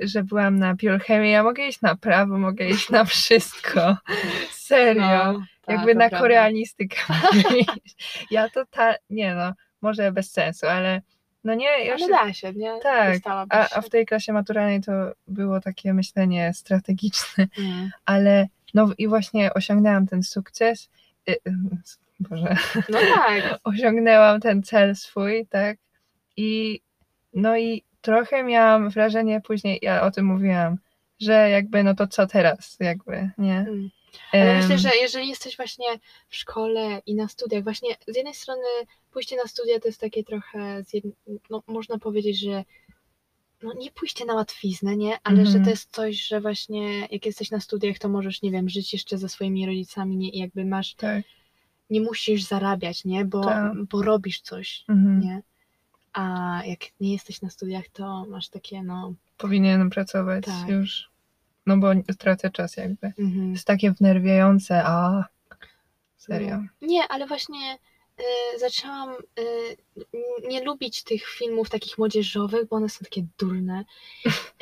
że 0.00 0.22
byłam 0.22 0.58
na 0.58 0.74
biochemię, 0.74 1.30
ja 1.30 1.42
mogę 1.42 1.66
iść 1.68 1.80
na 1.80 1.96
prawo, 1.96 2.38
mogę 2.38 2.68
iść 2.68 2.90
na 2.90 3.04
wszystko. 3.04 3.96
Serio. 4.66 5.32
No, 5.32 5.42
tak, 5.66 5.76
Jakby 5.76 5.92
to 5.92 5.98
na 5.98 6.08
prawda. 6.08 6.18
koreanistykę. 6.18 6.96
ja 8.30 8.48
to 8.50 8.66
ta, 8.66 8.94
nie 9.10 9.34
no, 9.34 9.52
może 9.82 10.12
bez 10.12 10.32
sensu, 10.32 10.66
ale 10.66 11.02
no 11.44 11.54
nie, 11.54 11.84
ja 11.84 11.92
Ale 11.94 11.98
się, 11.98 12.08
da 12.08 12.32
się, 12.32 12.52
nie? 12.52 12.72
Tak, 12.82 13.18
a, 13.26 13.68
a 13.76 13.80
w 13.80 13.90
tej 13.90 14.06
klasie 14.06 14.32
maturalnej 14.32 14.80
to 14.80 14.92
było 15.28 15.60
takie 15.60 15.94
myślenie 15.94 16.52
strategiczne 16.54 17.46
Mm. 17.58 17.90
ale 18.04 18.46
no 18.74 18.90
i 18.98 19.08
właśnie 19.08 19.54
osiągnęłam 19.54 20.06
ten 20.06 20.22
sukces. 20.22 20.90
y, 21.28 21.32
y, 21.32 21.38
Boże, 22.20 22.56
No 22.88 22.98
tak. 23.14 23.58
osiągnęłam 23.64 24.40
ten 24.40 24.62
cel 24.62 24.96
swój, 24.96 25.46
tak? 25.50 25.76
I 26.36 26.80
no 27.34 27.56
i 27.58 27.82
trochę 28.00 28.42
miałam 28.42 28.88
wrażenie 28.90 29.40
później, 29.40 29.78
ja 29.82 30.02
o 30.02 30.10
tym 30.10 30.26
mówiłam, 30.26 30.78
że 31.20 31.50
jakby 31.50 31.82
no 31.84 31.94
to 31.94 32.06
co 32.06 32.26
teraz, 32.26 32.76
jakby, 32.80 33.30
nie? 33.38 33.58
Mm. 33.58 33.90
Ale 34.32 34.58
myślę, 34.58 34.78
że 34.78 34.96
jeżeli 34.96 35.28
jesteś 35.28 35.56
właśnie 35.56 35.86
w 36.28 36.36
szkole 36.36 37.02
i 37.06 37.14
na 37.14 37.28
studiach, 37.28 37.62
właśnie 37.64 37.96
z 38.08 38.16
jednej 38.16 38.34
strony 38.34 38.62
pójście 39.10 39.36
na 39.36 39.44
studia 39.46 39.80
to 39.80 39.88
jest 39.88 40.00
takie 40.00 40.24
trochę, 40.24 40.82
no, 41.50 41.62
można 41.66 41.98
powiedzieć, 41.98 42.40
że 42.40 42.64
no 43.62 43.72
nie 43.78 43.90
pójście 43.90 44.24
na 44.24 44.34
łatwiznę, 44.34 44.96
nie? 44.96 45.18
Ale 45.24 45.36
że 45.36 45.42
Mhm. 45.42 45.64
to 45.64 45.70
jest 45.70 45.90
coś, 45.94 46.16
że 46.26 46.40
właśnie 46.40 47.00
jak 47.10 47.26
jesteś 47.26 47.50
na 47.50 47.60
studiach, 47.60 47.98
to 47.98 48.08
możesz, 48.08 48.42
nie 48.42 48.50
wiem, 48.50 48.68
żyć 48.68 48.92
jeszcze 48.92 49.18
ze 49.18 49.28
swoimi 49.28 49.66
rodzicami, 49.66 50.16
nie? 50.16 50.30
I 50.30 50.38
jakby 50.38 50.64
masz, 50.64 50.94
Tak. 50.94 51.24
nie 51.90 52.00
musisz 52.00 52.42
zarabiać, 52.42 53.04
nie? 53.04 53.24
Bo, 53.24 53.44
Tak. 53.44 53.72
bo 53.84 54.02
robisz 54.02 54.40
coś, 54.40 54.84
Mhm. 54.88 55.20
nie? 55.20 55.42
A 56.12 56.60
jak 56.66 56.80
nie 57.00 57.12
jesteś 57.12 57.42
na 57.42 57.50
studiach, 57.50 57.88
to 57.88 58.24
masz 58.28 58.48
takie, 58.48 58.82
no... 58.82 59.14
Powinienem 59.38 59.90
pracować 59.90 60.44
Tak. 60.44 60.68
już, 60.68 61.10
no 61.66 61.76
bo 61.76 61.88
tracę 62.18 62.50
czas 62.50 62.76
jakby. 62.76 63.06
Mhm. 63.18 63.52
Jest 63.52 63.66
takie 63.66 63.90
wnerwiające, 63.90 64.82
a 64.84 65.24
serio. 66.16 66.56
No. 66.56 66.88
Nie, 66.88 67.08
ale 67.08 67.26
właśnie 67.26 67.78
y, 68.20 68.58
zaczęłam 68.58 69.14
y, 69.38 69.76
nie 70.48 70.64
lubić 70.64 71.02
tych 71.02 71.26
filmów 71.26 71.70
takich 71.70 71.98
młodzieżowych, 71.98 72.68
bo 72.68 72.76
one 72.76 72.88
są 72.88 73.04
takie 73.04 73.26
durne. 73.38 73.84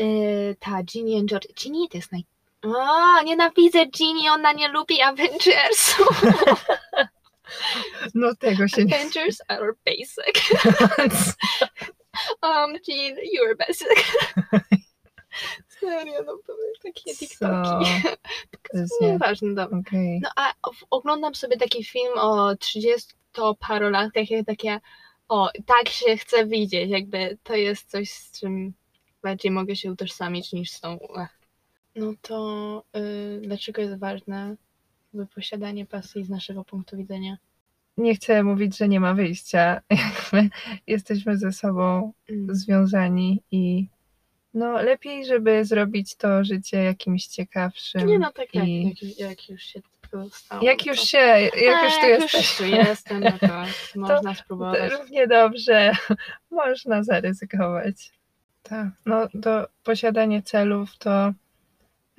Y, 0.01 0.57
ta 0.61 0.83
Ginny 0.83 1.21
and 1.21 1.31
George. 1.31 1.47
Ginny 1.55 1.88
to 1.88 1.98
jest 1.98 2.13
naj... 2.13 2.25
O, 2.63 3.23
nienawidzę 3.23 3.87
Ginny, 3.87 4.33
ona 4.33 4.53
nie 4.53 4.69
lubi 4.69 5.00
Avengersu. 5.00 6.05
No 8.15 8.35
tego 8.35 8.69
się 8.69 8.85
nie 8.85 8.96
Avengers 8.96 9.38
are 9.48 9.73
basic. 9.85 10.53
Um, 12.42 12.77
Jean, 12.87 13.17
you're 13.33 13.57
basic. 13.57 13.88
Serio, 15.83 16.23
no 16.27 16.37
to 16.47 16.55
były 16.55 16.73
takie? 16.83 17.15
TikToki. 17.15 17.85
To 18.73 18.79
jest 18.79 19.01
nie. 19.01 19.13
Nieważne, 19.13 19.55
dobra. 19.55 19.79
Okej. 19.79 20.21
No 20.23 20.31
a 20.37 20.53
oglądam 20.91 21.35
sobie 21.35 21.57
taki 21.57 21.85
film 21.85 22.13
o 22.17 22.53
30-parolatkach 22.53 24.31
i 24.31 24.45
takie, 24.45 24.81
o, 25.29 25.51
tak 25.67 25.89
się 25.89 26.17
chcę 26.17 26.47
widzieć, 26.47 26.91
jakby 26.91 27.39
to 27.43 27.57
jest 27.57 27.91
coś, 27.91 28.11
z 28.11 28.41
czym 28.41 28.73
bardziej 29.23 29.51
mogę 29.51 29.77
się 29.77 29.93
utożsamić 29.93 30.53
niż 30.53 30.71
z 30.71 30.81
tą 30.81 30.99
No 31.97 32.13
to 32.23 32.85
y, 32.97 33.41
dlaczego 33.41 33.83
jest 33.83 33.99
ważne 33.99 34.57
jakby 35.13 35.35
posiadanie 35.35 35.87
pasji 35.87 36.25
z 36.25 36.29
naszego 36.31 36.65
punktu 36.65 36.97
widzenia? 36.97 37.37
Nie 37.97 38.15
chcę 38.15 38.43
mówić, 38.43 38.77
że 38.79 38.89
nie 38.89 39.01
ma 39.01 39.15
wyjścia. 39.15 39.81
Jakby 39.91 40.51
jesteśmy 40.87 41.37
ze 41.37 41.53
sobą 41.53 42.13
Mm. 42.29 42.55
związani 42.55 43.43
i 43.51 43.87
no 44.55 44.83
lepiej, 44.83 45.27
żeby 45.27 45.65
zrobić 45.65 46.15
to 46.17 46.44
życie 46.44 46.77
jakimś 46.83 47.27
ciekawszym. 47.27 48.07
Nie 48.07 48.19
no 48.19 48.33
tak 48.33 48.55
jak, 48.55 48.67
i- 48.69 48.88
jak, 48.88 49.03
już- 49.03 49.19
jak 49.19 49.48
już 49.50 49.63
się 49.63 49.81
to 50.11 50.31
stało. 50.31 50.63
Jak 50.65 50.87
już 50.87 51.00
to... 51.00 51.07
się, 51.07 51.19
jak 51.19 51.75
A, 51.83 51.85
już 51.85 51.94
tu 52.00 52.07
jak 52.09 52.21
jesteś, 52.21 52.35
już 52.35 52.57
tu 52.57 52.65
jestem, 52.65 53.21
no 53.21 53.31
to 53.38 53.65
można 54.00 54.35
spróbować. 54.35 54.92
równie 54.92 55.27
dobrze 55.27 55.92
można 56.50 57.03
zaryzykować. 57.03 58.13
Tak, 58.63 58.87
no 59.07 59.29
to 59.42 59.67
posiadanie 59.85 60.42
celów 60.42 60.98
to, 60.98 61.33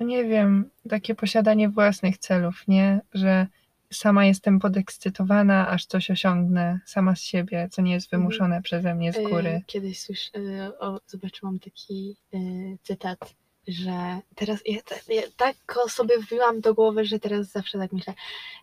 no 0.00 0.06
nie 0.06 0.24
wiem, 0.24 0.70
takie 0.90 1.14
posiadanie 1.14 1.68
własnych 1.68 2.18
celów, 2.18 2.68
nie? 2.68 3.00
Że 3.14 3.46
sama 3.92 4.24
jestem 4.26 4.58
podekscytowana, 4.58 5.68
aż 5.68 5.86
coś 5.86 6.10
osiągnę 6.10 6.80
sama 6.86 7.16
z 7.16 7.22
siebie, 7.22 7.68
co 7.70 7.82
nie 7.82 7.92
jest 7.92 8.06
Mhm. 8.06 8.22
wymuszone 8.22 8.62
przeze 8.62 8.94
mnie 8.94 9.12
z 9.12 9.22
góry. 9.28 9.48
Y, 9.50 9.62
Kiedyś 9.66 10.00
słysz, 10.00 10.30
y, 10.36 10.78
o, 10.78 11.00
zobaczyłam 11.06 11.58
taki 11.58 12.16
y, 12.34 12.38
cytat, 12.82 13.34
że 13.68 14.20
teraz 14.34 14.60
ja, 14.66 14.80
ja 15.08 15.22
tak 15.36 15.56
sobie 15.88 16.18
wbiłam 16.18 16.60
do 16.60 16.74
głowy, 16.74 17.04
że 17.04 17.18
teraz 17.18 17.46
zawsze 17.52 17.78
tak 17.78 17.92
myślę. 17.92 18.14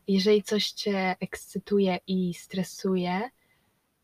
Jeżeli 0.07 0.43
coś 0.43 0.71
cię 0.71 1.15
ekscytuje 1.19 1.97
i 2.07 2.33
stresuje, 2.33 3.21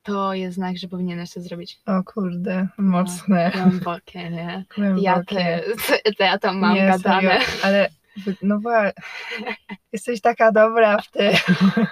to 0.04 0.34
jest 0.34 0.56
znak, 0.56 0.78
że 0.78 0.88
powinieneś 0.88 1.34
to 1.34 1.42
zrobić. 1.42 1.80
O 1.86 2.04
kurde, 2.04 2.68
mocne, 2.78 3.52
Głębokie, 3.54 4.30
nie? 4.30 4.66
głębokie. 4.76 5.04
Ja, 5.04 5.24
te, 5.24 5.62
te, 6.18 6.24
ja 6.26 6.38
tam 6.38 6.58
mam 6.60 6.76
nie, 6.76 6.88
gadane. 6.88 7.22
serio, 7.22 7.46
ale 7.64 7.90
no 8.42 8.60
właśnie, 8.60 8.94
jesteś 9.94 10.22
taka 10.22 10.52
dobra 10.52 11.02
w 11.02 11.12
tym, 11.12 11.34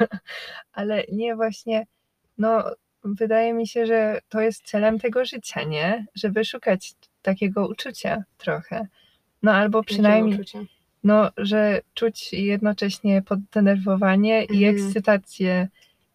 ale 0.73 1.03
nie 1.11 1.35
właśnie, 1.35 1.87
no 2.37 2.63
wydaje 3.03 3.53
mi 3.53 3.67
się, 3.67 3.85
że 3.85 4.19
to 4.29 4.41
jest 4.41 4.63
celem 4.65 4.99
tego 4.99 5.25
życia, 5.25 5.63
nie? 5.63 6.05
Żeby 6.15 6.45
szukać 6.45 6.93
takiego 7.21 7.67
uczucia 7.67 8.23
trochę. 8.37 8.87
No 9.43 9.53
albo 9.53 9.83
przynajmniej, 9.83 10.39
no, 11.03 11.31
że 11.37 11.81
czuć 11.93 12.33
jednocześnie 12.33 13.21
poddenerwowanie 13.21 14.43
i 14.43 14.65
Mhm. 14.65 14.75
ekscytację 14.75 15.67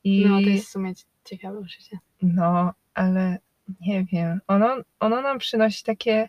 i 0.04 0.26
No, 0.28 0.40
to 0.42 0.48
jest 0.48 0.66
w 0.66 0.70
sumie 0.70 0.92
ciekawe 1.24 1.58
uczucie. 1.58 1.98
no, 2.22 2.72
ale 2.94 3.38
nie 3.80 4.04
wiem. 4.12 4.40
Ono, 4.46 4.76
ono 5.00 5.20
nam 5.22 5.38
przynosi 5.38 5.84
takie 5.84 6.28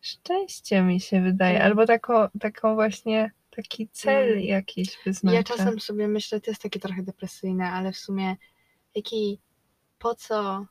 szczęście, 0.00 0.82
mi 0.82 1.00
się 1.00 1.22
wydaje, 1.22 1.56
Mm. 1.56 1.66
albo 1.66 1.86
taką, 1.86 2.28
taką 2.40 2.74
właśnie 2.74 3.32
taki 3.56 3.88
cel 3.88 4.32
Mm. 4.32 4.44
jakiś 4.44 4.98
wyznacza. 5.04 5.36
Ja 5.36 5.44
czasem 5.44 5.80
sobie 5.80 6.08
myślę, 6.08 6.40
to 6.40 6.50
jest 6.50 6.62
takie 6.62 6.80
trochę 6.80 7.02
depresyjne, 7.02 7.70
ale 7.70 7.92
w 7.92 7.96
sumie 7.98 8.36
jaki, 8.94 9.40
po 9.98 10.14
co, 10.14 10.66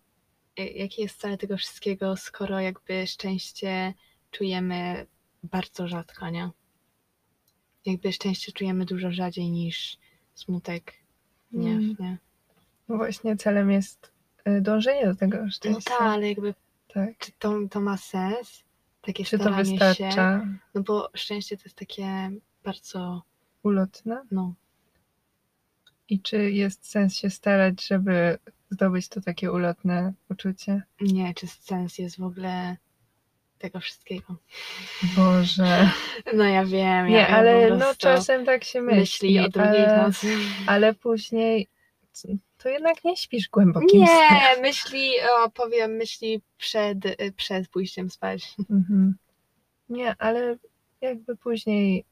jaki 0.75 1.01
jest 1.01 1.19
cel 1.19 1.37
tego 1.37 1.57
wszystkiego, 1.57 2.17
skoro 2.17 2.59
jakby 2.59 3.07
szczęście 3.07 3.93
czujemy 4.31 5.05
bardzo 5.43 5.87
rzadko, 5.87 6.29
nie? 6.29 6.49
Jakby 7.85 8.13
szczęście 8.13 8.51
czujemy 8.51 8.85
dużo 8.85 9.11
rzadziej 9.11 9.49
niż 9.51 9.97
smutek, 10.35 10.93
gniew, 11.51 11.77
Mm. 11.77 11.95
nie? 11.99 12.17
No 12.87 12.97
właśnie 12.97 13.37
celem 13.37 13.71
jest 13.71 14.11
y, 14.47 14.61
dążenie 14.61 15.05
do 15.05 15.15
tego 15.15 15.37
No 15.45 15.51
szczęścia. 15.51 15.91
tak, 15.91 16.01
ale 16.01 16.27
jakby, 16.29 16.53
tak. 16.93 17.17
czy 17.17 17.31
to, 17.39 17.55
to 17.71 17.79
ma 17.79 17.97
sens? 17.97 18.63
Takie 19.01 19.25
Czy 19.25 19.37
to 19.37 19.43
staranie 19.43 19.65
się? 19.65 19.71
wystarcza? 19.71 20.45
No 20.75 20.83
bo 20.83 21.09
szczęście 21.15 21.57
to 21.57 21.63
jest 21.65 21.77
takie 21.77 22.31
bardzo, 22.63 23.21
Ulotne? 23.63 24.21
no, 24.31 24.53
I 26.09 26.21
czy 26.21 26.51
jest 26.51 26.89
sens 26.89 27.15
się 27.15 27.29
starać, 27.29 27.87
żeby 27.87 28.37
zdobyć 28.69 29.07
to 29.09 29.21
takie 29.21 29.51
ulotne 29.51 30.13
uczucie? 30.29 30.83
nie, 31.01 31.33
czy 31.33 31.47
sens 31.47 31.97
jest 31.97 32.19
w 32.19 32.23
ogóle 32.23 32.77
tego 33.57 33.79
wszystkiego. 33.79 34.35
Boże. 35.15 35.89
No 36.37 36.43
ja 36.43 36.65
wiem, 36.65 37.07
Nie, 37.07 37.13
ja, 37.15 37.19
ja 37.21 37.37
ale 37.37 37.69
po 37.69 37.75
no 37.75 37.95
czasem 37.97 38.45
tak 38.45 38.63
się 38.63 38.81
myśli. 38.81 38.99
myśli 38.99 39.39
o 39.39 39.49
drugiej 39.49 39.85
ale... 39.85 40.11
ale 40.67 40.93
później 40.93 41.67
to 42.57 42.69
jednak 42.69 43.03
nie 43.03 43.17
śpisz 43.17 43.49
głębokim 43.49 44.07
snem. 44.07 44.29
Nie, 44.31 44.61
myśli, 44.61 45.11
o, 45.37 45.49
powiem, 45.49 45.91
myśli 45.91 46.41
przed, 46.57 47.05
y, 47.05 47.33
przed 47.35 47.67
pójściem 47.67 48.09
spać. 48.09 48.55
Mhm. 48.69 49.15
Nie, 49.89 50.15
ale 50.19 50.57
jakby 51.01 51.35
później 51.35 52.05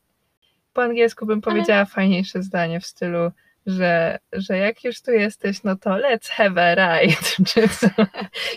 po 0.73 0.83
angielsku 0.83 1.25
bym 1.25 1.41
powiedziała 1.41 1.85
fajniejsze 1.85 2.43
zdanie 2.43 2.79
w 2.79 2.85
stylu, 2.85 3.31
że, 3.67 4.19
że 4.33 4.57
jak 4.57 4.83
już 4.83 5.01
tu 5.01 5.11
jesteś, 5.11 5.63
no 5.63 5.75
to 5.75 5.89
let's 5.89 6.29
have 6.29 6.61
a 6.61 6.75
ride. 6.75 7.17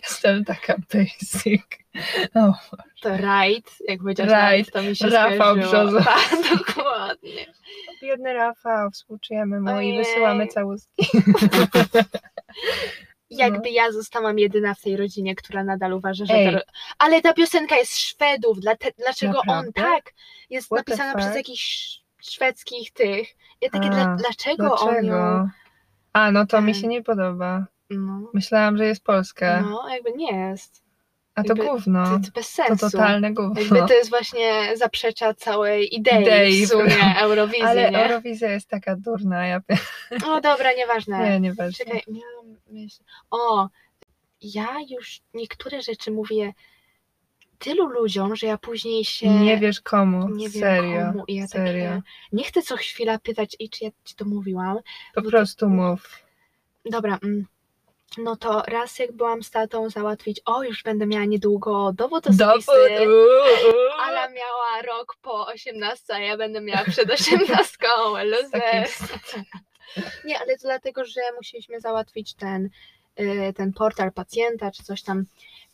Jestem 0.03 0.45
taka 0.45 0.77
basic. 0.95 1.63
To 3.03 3.17
rajd, 3.17 3.71
jak 3.89 3.99
powiedziałeś 4.01 4.33
Rajd. 4.33 4.45
rajd, 4.45 4.73
to 4.73 4.83
mi 4.83 4.97
się 4.97 5.09
Rafał. 5.09 5.57
Brzoza. 5.57 6.05
Tak, 6.05 6.59
dokładnie. 6.59 7.47
biedny 8.03 8.33
Rafał, 8.33 8.91
współczujemy 8.91 9.61
mu 9.61 9.71
i 9.71 9.73
Ojej. 9.73 9.99
wysyłamy 9.99 10.47
całuski. 10.47 11.07
Jakby 13.31 13.71
ja 13.71 13.93
zostałam 13.93 14.39
jedyna 14.39 14.75
w 14.75 14.81
tej 14.81 14.97
rodzinie, 14.97 15.35
która 15.35 15.65
nadal 15.65 15.93
uważa, 15.93 16.25
że 16.25 16.35
Ej. 16.35 16.59
Ale 16.99 17.23
ta 17.23 17.33
piosenka 17.33 17.77
jest 17.77 17.99
Szwedów, 17.99 18.59
dlaczego 18.99 19.41
on 19.41 19.47
Naprawdę? 19.47 19.73
tak? 19.73 20.13
Jest 20.51 20.67
What 20.67 20.79
napisana 20.79 21.15
przez 21.15 21.35
jakichś 21.37 22.00
szwedzkich 22.23 22.93
tych. 22.93 23.29
Ja 23.61 23.71
takie, 23.71 23.87
A, 23.87 23.91
dla... 23.91 24.17
dlaczego, 24.17 24.75
on 24.79 24.95
ją... 24.95 25.01
Dlaczego? 25.03 25.49
A, 26.13 26.31
no 26.31 26.47
to 26.47 26.61
mi 26.61 26.75
się 26.75 26.87
nie 26.87 27.03
podoba. 27.03 27.67
No, 27.91 28.31
Myślałam, 28.35 28.77
że 28.77 28.87
jest 28.87 29.05
polska. 29.05 29.61
no, 29.61 29.89
jakby 29.89 30.13
nie 30.13 30.37
jest. 30.49 30.83
A 31.35 31.43
to 31.43 31.55
gówno. 31.55 32.05
To, 32.05 32.11
to 32.11 32.33
bez 32.35 32.55
To 32.57 32.63
sensu. 32.65 32.91
totalne 32.91 33.33
gówno. 33.35 33.61
Jakby 33.61 33.79
to 33.89 33.95
jest 33.95 34.11
właśnie 34.11 34.77
zaprzecza 34.77 35.35
całej 35.35 35.95
idei, 35.97 36.23
Idei, 36.23 36.67
w 36.67 36.69
sumie 36.69 36.97
Eurowizji, 37.23 37.63
Ale 37.63 37.91
nie? 37.91 38.05
Eurowizja 38.05 38.51
jest 38.53 38.69
taka 38.69 38.97
durna, 38.97 39.47
ja 39.47 39.61
O 40.33 40.41
dobra, 40.41 40.73
nieważne. 40.73 41.31
nie, 41.31 41.41
nieważne. 41.41 41.85
Czekaj, 41.85 42.03
miałam 42.09 42.57
myśl. 42.71 43.03
O, 43.31 43.69
ja 44.43 44.69
już 44.91 45.21
niektóre 45.35 45.83
rzeczy 45.83 46.11
mówię 46.11 46.53
tylu 47.61 47.87
ludziom, 47.87 48.37
że 48.37 48.47
ja 48.47 48.59
później 48.59 49.05
się 49.05 49.29
Nie 49.31 49.59
wiesz 49.59 49.81
komu, 49.81 50.29
nie 50.29 50.49
wiem 50.51 50.63
serio, 50.63 51.07
komu 51.13 51.25
i 51.29 51.35
ja 51.35 51.47
serio. 51.47 51.89
takie, 51.91 52.03
nie 52.33 52.45
chcę 52.45 52.63
co 52.63 52.77
chwila 52.77 53.19
pytać, 53.19 53.57
i 53.59 53.71
czy 53.71 53.85
ja 53.85 53.91
ci 54.05 54.15
to 54.15 54.25
mówiłam. 54.25 54.77
Po 55.15 55.21
bo 55.21 55.23
to- 55.23 55.31
prostu 55.31 55.69
mów. 55.69 56.19
Dobra, 56.85 57.19
mm, 57.23 57.47
no 58.19 58.37
to 58.37 58.63
raz 58.69 58.99
jak 58.99 59.13
byłam 59.13 59.43
z 59.43 59.51
tatą 59.51 59.91
załatwić, 59.91 60.41
o 60.45 60.63
już 60.63 60.83
będę 60.83 61.07
miała 61.07 61.25
niedługo 61.25 61.93
dowód 61.93 62.27
osobisty. 62.27 62.73
Ala 64.01 64.29
miała 64.29 64.83
rok 64.87 65.17
po 65.23 65.47
18, 65.47 66.15
a 66.15 66.19
ja 66.19 66.37
będę 66.37 66.61
miała 66.61 66.85
przed 66.85 67.11
18. 67.11 67.77
Luzer. 68.25 68.61
Taki- 68.99 69.47
Nie, 70.25 70.39
ale 70.39 70.57
to 70.57 70.63
dlatego, 70.63 71.05
że 71.05 71.21
musieliśmy 71.37 71.81
załatwić 71.81 72.35
ten, 72.35 72.71
y, 73.21 73.53
ten 73.57 73.73
portal 73.73 74.13
pacjenta 74.13 74.71
czy 74.71 74.83
coś 74.83 75.03
tam. 75.03 75.25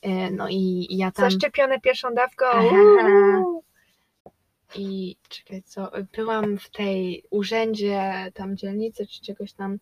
Y, 0.07 0.31
No 0.33 0.49
i 0.49 0.87
i 0.91 0.97
ja 0.97 1.13
tam. 1.13 1.31
Zaszczepione 1.31 1.81
pierwszą 1.81 2.15
dawką. 2.15 2.45
Uuu. 2.63 3.63
I 4.75 5.17
czekaj, 5.29 5.63
co? 5.63 5.91
Byłam 6.17 6.59
w 6.59 6.71
tej 6.71 7.25
urzędzie 7.31 8.31
tam 8.35 8.57
dzielnicy 8.57 9.07
czy 9.07 9.21
czegoś 9.23 9.53
tam. 9.53 9.79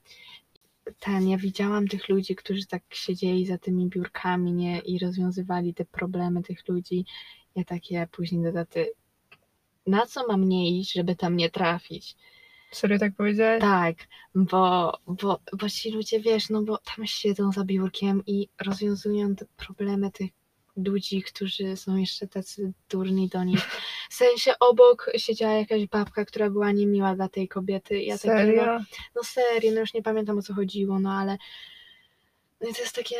Ten, 1.00 1.28
ja 1.28 1.38
widziałam 1.38 1.88
tych 1.88 2.08
ludzi, 2.08 2.36
którzy 2.36 2.66
tak 2.66 2.82
siedzieli 2.92 3.46
za 3.46 3.58
tymi 3.58 3.88
biurkami, 3.88 4.52
nie? 4.52 4.78
I 4.78 4.98
rozwiązywali 4.98 5.74
te 5.74 5.84
problemy 5.84 6.42
tych 6.42 6.68
ludzi. 6.68 7.04
Ja 7.56 7.64
takie 7.64 8.08
później 8.12 8.42
do 8.42 8.52
taty, 8.52 8.92
na 9.86 10.06
co 10.06 10.26
mam 10.26 10.48
nie 10.48 10.78
iść, 10.78 10.92
żeby 10.92 11.16
tam 11.16 11.36
nie 11.36 11.50
trafić? 11.50 12.16
Serio 12.74 12.98
tak 12.98 13.14
powiedziałeś? 13.16 13.60
Tak, 13.60 13.96
bo, 14.34 14.92
bo, 15.06 15.40
bo 15.52 15.68
ci 15.68 15.90
ludzie, 15.90 16.20
wiesz, 16.20 16.50
no 16.50 16.62
bo 16.62 16.78
tam 16.78 17.06
siedzą 17.06 17.52
za 17.52 17.64
biurkiem 17.64 18.22
i 18.26 18.48
rozwiązują 18.66 19.36
te 19.36 19.44
problemy 19.56 20.10
tych 20.10 20.30
ludzi, 20.76 21.22
którzy 21.22 21.76
są 21.76 21.96
jeszcze 21.96 22.26
tacy 22.26 22.72
durni 22.90 23.28
do 23.28 23.44
nich. 23.44 23.64
W 24.10 24.14
sensie 24.14 24.54
obok 24.60 25.10
siedziała 25.16 25.54
jakaś 25.54 25.86
babka, 25.86 26.24
która 26.24 26.50
była 26.50 26.72
niemiła 26.72 27.14
dla 27.14 27.28
tej 27.28 27.48
kobiety. 27.48 28.02
Ja 28.02 28.18
takie, 28.18 28.28
no, 28.28 28.38
Serio? 28.38 28.80
no 29.16 29.22
serio, 29.24 29.72
no 29.72 29.80
już 29.80 29.94
nie 29.94 30.02
pamiętam 30.02 30.38
o 30.38 30.42
co 30.42 30.54
chodziło, 30.54 31.00
no 31.00 31.12
ale 31.12 31.38
no 32.60 32.68
i 32.68 32.74
to 32.74 32.82
jest 32.82 32.94
takie, 32.94 33.16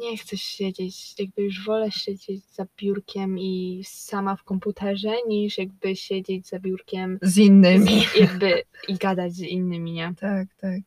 nie 0.00 0.16
chcę 0.16 0.36
siedzieć, 0.36 1.14
jakby 1.20 1.42
już 1.42 1.64
wolę 1.64 1.90
siedzieć 1.90 2.44
za 2.44 2.66
biurkiem 2.76 3.38
i 3.38 3.82
sama 3.86 4.36
w 4.36 4.42
komputerze, 4.44 5.10
niż 5.28 5.58
jakby 5.58 5.96
siedzieć 5.96 6.48
za 6.48 6.58
biurkiem 6.58 7.18
Z 7.22 7.38
innymi. 7.38 8.04
z, 8.04 8.14
jakby 8.20 8.62
i 8.88 8.94
gadać 8.94 9.32
z 9.32 9.40
innymi, 9.40 9.92
nie? 9.92 10.12
Tak, 10.20 10.48
tak. 10.60 10.80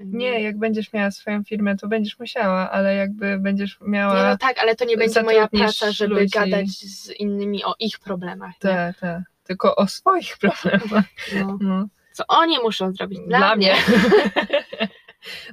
Nie, 0.00 0.40
jak 0.42 0.58
będziesz 0.58 0.92
miała 0.92 1.10
swoją 1.10 1.44
firmę, 1.44 1.76
to 1.76 1.88
będziesz 1.88 2.18
musiała, 2.18 2.70
ale 2.70 2.94
jakby 2.94 3.38
będziesz 3.38 3.78
miała... 3.80 4.22
Nie, 4.22 4.28
no 4.30 4.38
tak, 4.38 4.58
ale 4.58 4.76
to 4.76 4.84
nie 4.84 4.96
będzie 4.96 5.22
moja 5.22 5.48
praca, 5.48 5.92
żeby 5.92 6.14
ludzi. 6.14 6.28
gadać 6.30 6.68
z 6.68 7.10
innymi 7.10 7.64
o 7.64 7.74
ich 7.78 7.98
problemach. 7.98 8.54
Tak, 8.58 8.98
tak, 9.00 9.22
tylko 9.44 9.76
o 9.76 9.86
swoich 9.86 10.38
problemach. 10.40 11.04
No. 11.34 11.58
No, 11.60 11.86
Co 12.12 12.24
oni 12.28 12.58
muszą 12.62 12.92
zrobić 12.92 13.18
dla, 13.26 13.38
dla 13.38 13.56
mnie. 13.56 13.74
mnie. 13.74 14.88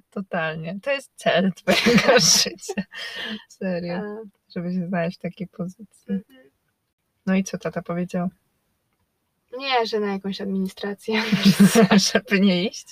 Totalnie. 0.10 0.80
To 0.84 0.92
jest 0.92 1.12
cel 1.16 1.52
twojego 1.54 2.20
życia. 2.44 2.84
Serio. 3.50 3.94
E, 3.94 4.24
Żeby 4.56 4.74
się 4.74 4.88
znaleźć 4.88 5.18
w 5.18 5.22
takiej 5.22 5.48
pozycji. 5.48 6.14
mhm. 6.14 6.50
No 7.26 7.36
i 7.36 7.44
co 7.44 7.58
tata 7.58 7.82
powiedział? 7.82 8.30
Nie, 9.58 9.86
że 9.86 10.00
na 10.00 10.14
jakąś 10.14 10.42
administrację. 10.42 11.22
Żeby 12.14 12.40
nie 12.40 12.68
iść? 12.68 12.88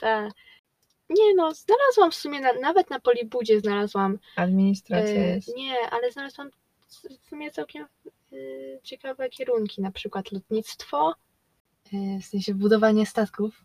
Ta. 0.00 0.28
Nie 1.10 1.34
no, 1.34 1.54
znalazłam 1.54 2.10
w 2.10 2.14
sumie, 2.14 2.40
na, 2.40 2.52
nawet 2.52 2.90
na 2.90 3.00
Polibudzie 3.00 3.60
znalazłam, 3.60 4.18
Administracja 4.36 5.20
e, 5.22 5.26
jest. 5.34 5.56
nie, 5.56 5.76
ale 5.90 6.12
znalazłam 6.12 6.50
w 7.22 7.28
sumie 7.28 7.50
całkiem 7.50 7.82
e, 8.32 8.36
ciekawe 8.82 9.28
kierunki, 9.28 9.82
na 9.82 9.90
przykład 9.92 10.32
lotnictwo, 10.32 11.14
e, 11.92 12.20
w 12.20 12.24
sensie 12.24 12.54
budowanie 12.54 13.06
statków 13.06 13.64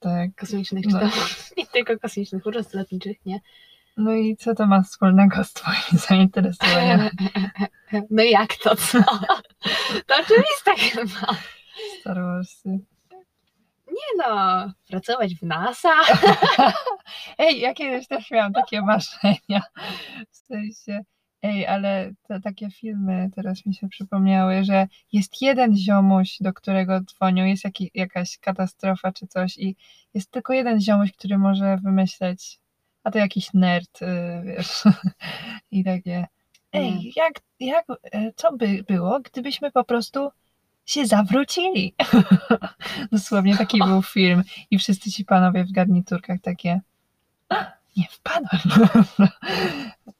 Tak. 0.00 0.30
kosmicznych, 0.36 0.84
czy 0.84 0.92
tam 0.92 1.10
nie 1.56 1.66
tylko 1.66 1.98
kosmicznych, 1.98 2.42
po 2.42 2.52
prostu 2.52 2.78
lotniczych, 2.78 3.26
nie? 3.26 3.40
No 3.96 4.12
i 4.14 4.36
co 4.36 4.54
to 4.54 4.66
ma 4.66 4.82
wspólnego 4.82 5.44
z 5.44 5.52
twoim 5.52 5.98
zainteresowaniem 6.08 7.10
No 8.10 8.22
jak 8.22 8.56
to 8.56 8.76
co? 8.76 8.98
To 10.06 10.14
oczywiste 10.20 10.74
chyba. 10.78 11.34
Star 12.00 12.22
Warsy? 12.22 12.68
Nie 13.88 14.26
no, 14.26 14.66
pracować 14.88 15.34
w 15.34 15.42
NASA. 15.42 15.94
Ej, 17.38 17.60
ja 17.60 17.74
kiedyś 17.74 18.08
też 18.08 18.30
miałam 18.30 18.52
takie 18.52 18.82
marzenia. 18.82 19.62
W 20.30 20.36
sensie, 20.36 21.00
ej, 21.42 21.66
ale 21.66 22.12
te 22.22 22.40
takie 22.40 22.70
filmy 22.70 23.30
teraz 23.34 23.66
mi 23.66 23.74
się 23.74 23.88
przypomniały, 23.88 24.64
że 24.64 24.86
jest 25.12 25.42
jeden 25.42 25.76
ziomuś, 25.76 26.36
do 26.40 26.52
którego 26.52 27.00
dzwonią, 27.00 27.44
jest 27.44 27.64
jaki, 27.64 27.90
jakaś 27.94 28.38
katastrofa 28.38 29.12
czy 29.12 29.26
coś 29.26 29.58
i 29.58 29.76
jest 30.14 30.30
tylko 30.30 30.52
jeden 30.52 30.80
ziomuś, 30.80 31.12
który 31.12 31.38
może 31.38 31.76
wymyśleć, 31.76 32.60
a 33.04 33.10
to 33.10 33.18
jakiś 33.18 33.54
nerd, 33.54 34.02
y, 34.02 34.06
wiesz, 34.44 34.82
i 35.70 35.84
takie, 35.84 36.26
ej, 36.72 37.12
jak, 37.16 37.32
jak, 37.60 37.84
e, 38.12 38.32
co 38.36 38.56
by 38.56 38.84
było, 38.88 39.20
gdybyśmy 39.20 39.70
po 39.70 39.84
prostu 39.84 40.30
się 40.86 41.06
zawrócili? 41.06 41.94
Dosłownie 43.12 43.56
taki 43.56 43.78
był 43.78 44.02
film 44.02 44.42
i 44.70 44.78
wszyscy 44.78 45.10
ci 45.10 45.24
panowie 45.24 45.64
w 45.64 45.72
garniturkach 45.72 46.40
takie 46.40 46.72
"A, 46.72 46.89
nie 47.96 48.04
wpadłem. 48.10 48.60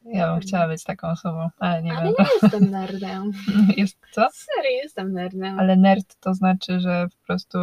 Ja 0.04 0.32
bym 0.32 0.40
chciała 0.40 0.68
być 0.68 0.84
taką 0.84 1.08
osobą, 1.08 1.48
ale 1.58 1.82
nie 1.82 1.92
Ale 1.92 2.04
wiem. 2.04 2.14
ja 2.18 2.26
jestem 2.42 2.70
nerdem. 2.80 3.30
Jest 3.76 3.96
co? 4.12 4.28
Serio, 4.32 4.70
jestem 4.82 5.12
nerdem. 5.12 5.58
Ale 5.60 5.76
nerd 5.76 6.16
to 6.20 6.34
znaczy, 6.34 6.80
że 6.80 7.06
po 7.20 7.26
prostu 7.26 7.58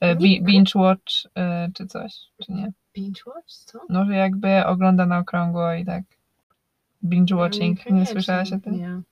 e, 0.00 0.16
bi- 0.16 0.30
Nie- 0.30 0.40
binge 0.42 0.72
watch 0.74 1.12
e, 1.34 1.68
czy 1.74 1.86
coś, 1.86 2.12
czy 2.44 2.52
nie? 2.52 2.72
Binge 2.94 3.20
watch, 3.26 3.48
co? 3.52 3.78
No, 3.88 4.04
że 4.04 4.14
jakby 4.14 4.64
ogląda 4.66 5.06
na 5.06 5.18
okrągło 5.18 5.72
i 5.72 5.84
tak 5.84 6.02
binge 7.04 7.36
watching. 7.36 7.62
Nie 7.78 7.84
Niekoniecznie, 7.84 8.12
słyszałaś 8.12 8.52
o 8.52 8.58
tym? 8.58 8.76
Nie. 8.76 8.88
E, 8.88 9.02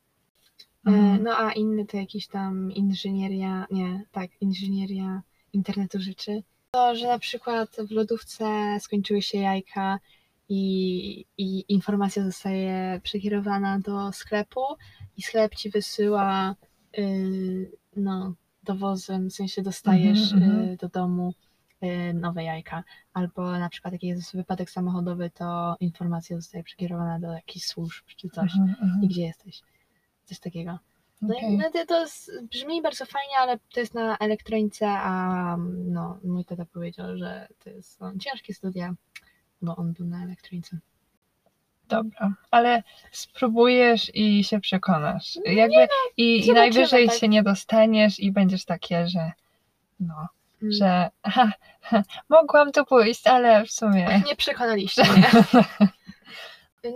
Mhm. 0.87 1.23
No 1.23 1.31
a 1.39 1.53
inny 1.53 1.87
to 1.87 1.97
jakiś 1.97 2.27
tam 2.27 2.73
inżynieria, 2.73 3.67
nie, 3.71 4.05
tak, 4.13 4.31
inżynieria 4.41 5.23
internetu 5.53 6.01
rzeczy. 6.01 6.43
To, 6.75 6.97
że 6.97 7.07
na 7.07 7.19
przykład 7.19 7.77
w 7.89 7.91
lodówce 7.91 8.45
skończyły 8.81 9.23
się 9.23 9.39
jajka 9.39 9.99
i, 10.49 11.27
i 11.39 11.65
informacja 11.69 12.25
zostaje 12.25 13.01
przekierowana 13.03 13.79
do 13.79 14.13
sklepu 14.13 14.61
i 15.17 15.23
sklep 15.23 15.55
ci 15.55 15.71
wysyła 15.71 16.55
y, 16.99 17.71
no, 17.97 18.35
dowozem, 18.63 19.31
w 19.31 19.33
sensie 19.33 19.63
dostajesz 19.63 20.33
Mhm, 20.33 20.51
mhm. 20.51 20.69
y, 20.69 20.77
do 20.77 20.89
domu 20.89 21.35
y, 21.83 22.15
nowe 22.15 22.45
jajka. 22.45 22.85
Albo 23.13 23.59
na 23.59 23.69
przykład 23.69 23.93
jak 23.93 24.03
jest 24.03 24.37
wypadek 24.37 24.71
samochodowy, 24.71 25.31
to 25.31 25.77
informacja 25.81 26.37
zostaje 26.37 26.65
przekierowana 26.65 27.21
do 27.21 27.33
jakichś 27.33 27.67
służb 27.67 28.05
czy 28.17 28.29
coś. 28.29 28.57
Mhm. 28.57 29.01
I 29.03 29.09
gdzie 29.09 29.23
jesteś? 29.23 29.63
Coś 30.25 30.39
takiego. 30.39 30.79
No 31.23 31.37
Okej. 31.37 31.53
i 31.53 31.59
no, 31.59 31.71
to, 31.89 32.05
brzmi 32.43 32.83
bardzo 32.83 33.07
fajnie, 33.07 33.39
ale 33.39 33.59
to 33.75 33.81
jest 33.81 33.95
na 33.95 34.19
elektronice, 34.19 34.87
a 34.89 35.57
no, 35.87 36.19
mój 36.25 36.45
tata 36.45 36.65
powiedział, 36.65 37.17
że 37.17 37.49
to 37.65 37.71
jest 37.71 38.01
no, 38.01 38.13
ciężkie 38.19 38.55
studia, 38.55 38.95
bo 39.63 39.77
on 39.77 39.93
był 39.93 40.07
na 40.07 40.25
elektronice. 40.25 40.79
Dobra, 41.89 42.35
ale 42.51 42.83
spróbujesz 43.13 44.11
i 44.15 44.45
się 44.45 44.61
przekonasz. 44.61 45.39
Jakby 45.45 45.89
i, 46.17 46.39
i 46.39 46.43
zobaczymy, 46.43 46.61
najwyżej 46.61 47.09
tak. 47.09 47.17
się 47.17 47.29
nie 47.29 47.43
dostaniesz 47.43 48.21
i 48.21 48.33
będziesz 48.33 48.65
takie, 48.65 49.09
że 49.09 49.33
no, 50.01 50.29
Mm. 50.65 50.73
że 50.73 51.11
ha, 51.23 51.53
ha, 51.81 52.03
mogłam 52.29 52.73
tu 52.73 52.85
pójść, 52.85 53.27
ale 53.27 53.65
w 53.65 53.71
sumie 53.71 54.23
Nie 54.27 54.37
przekonaliście 54.37 55.03
mnie. 55.13 55.31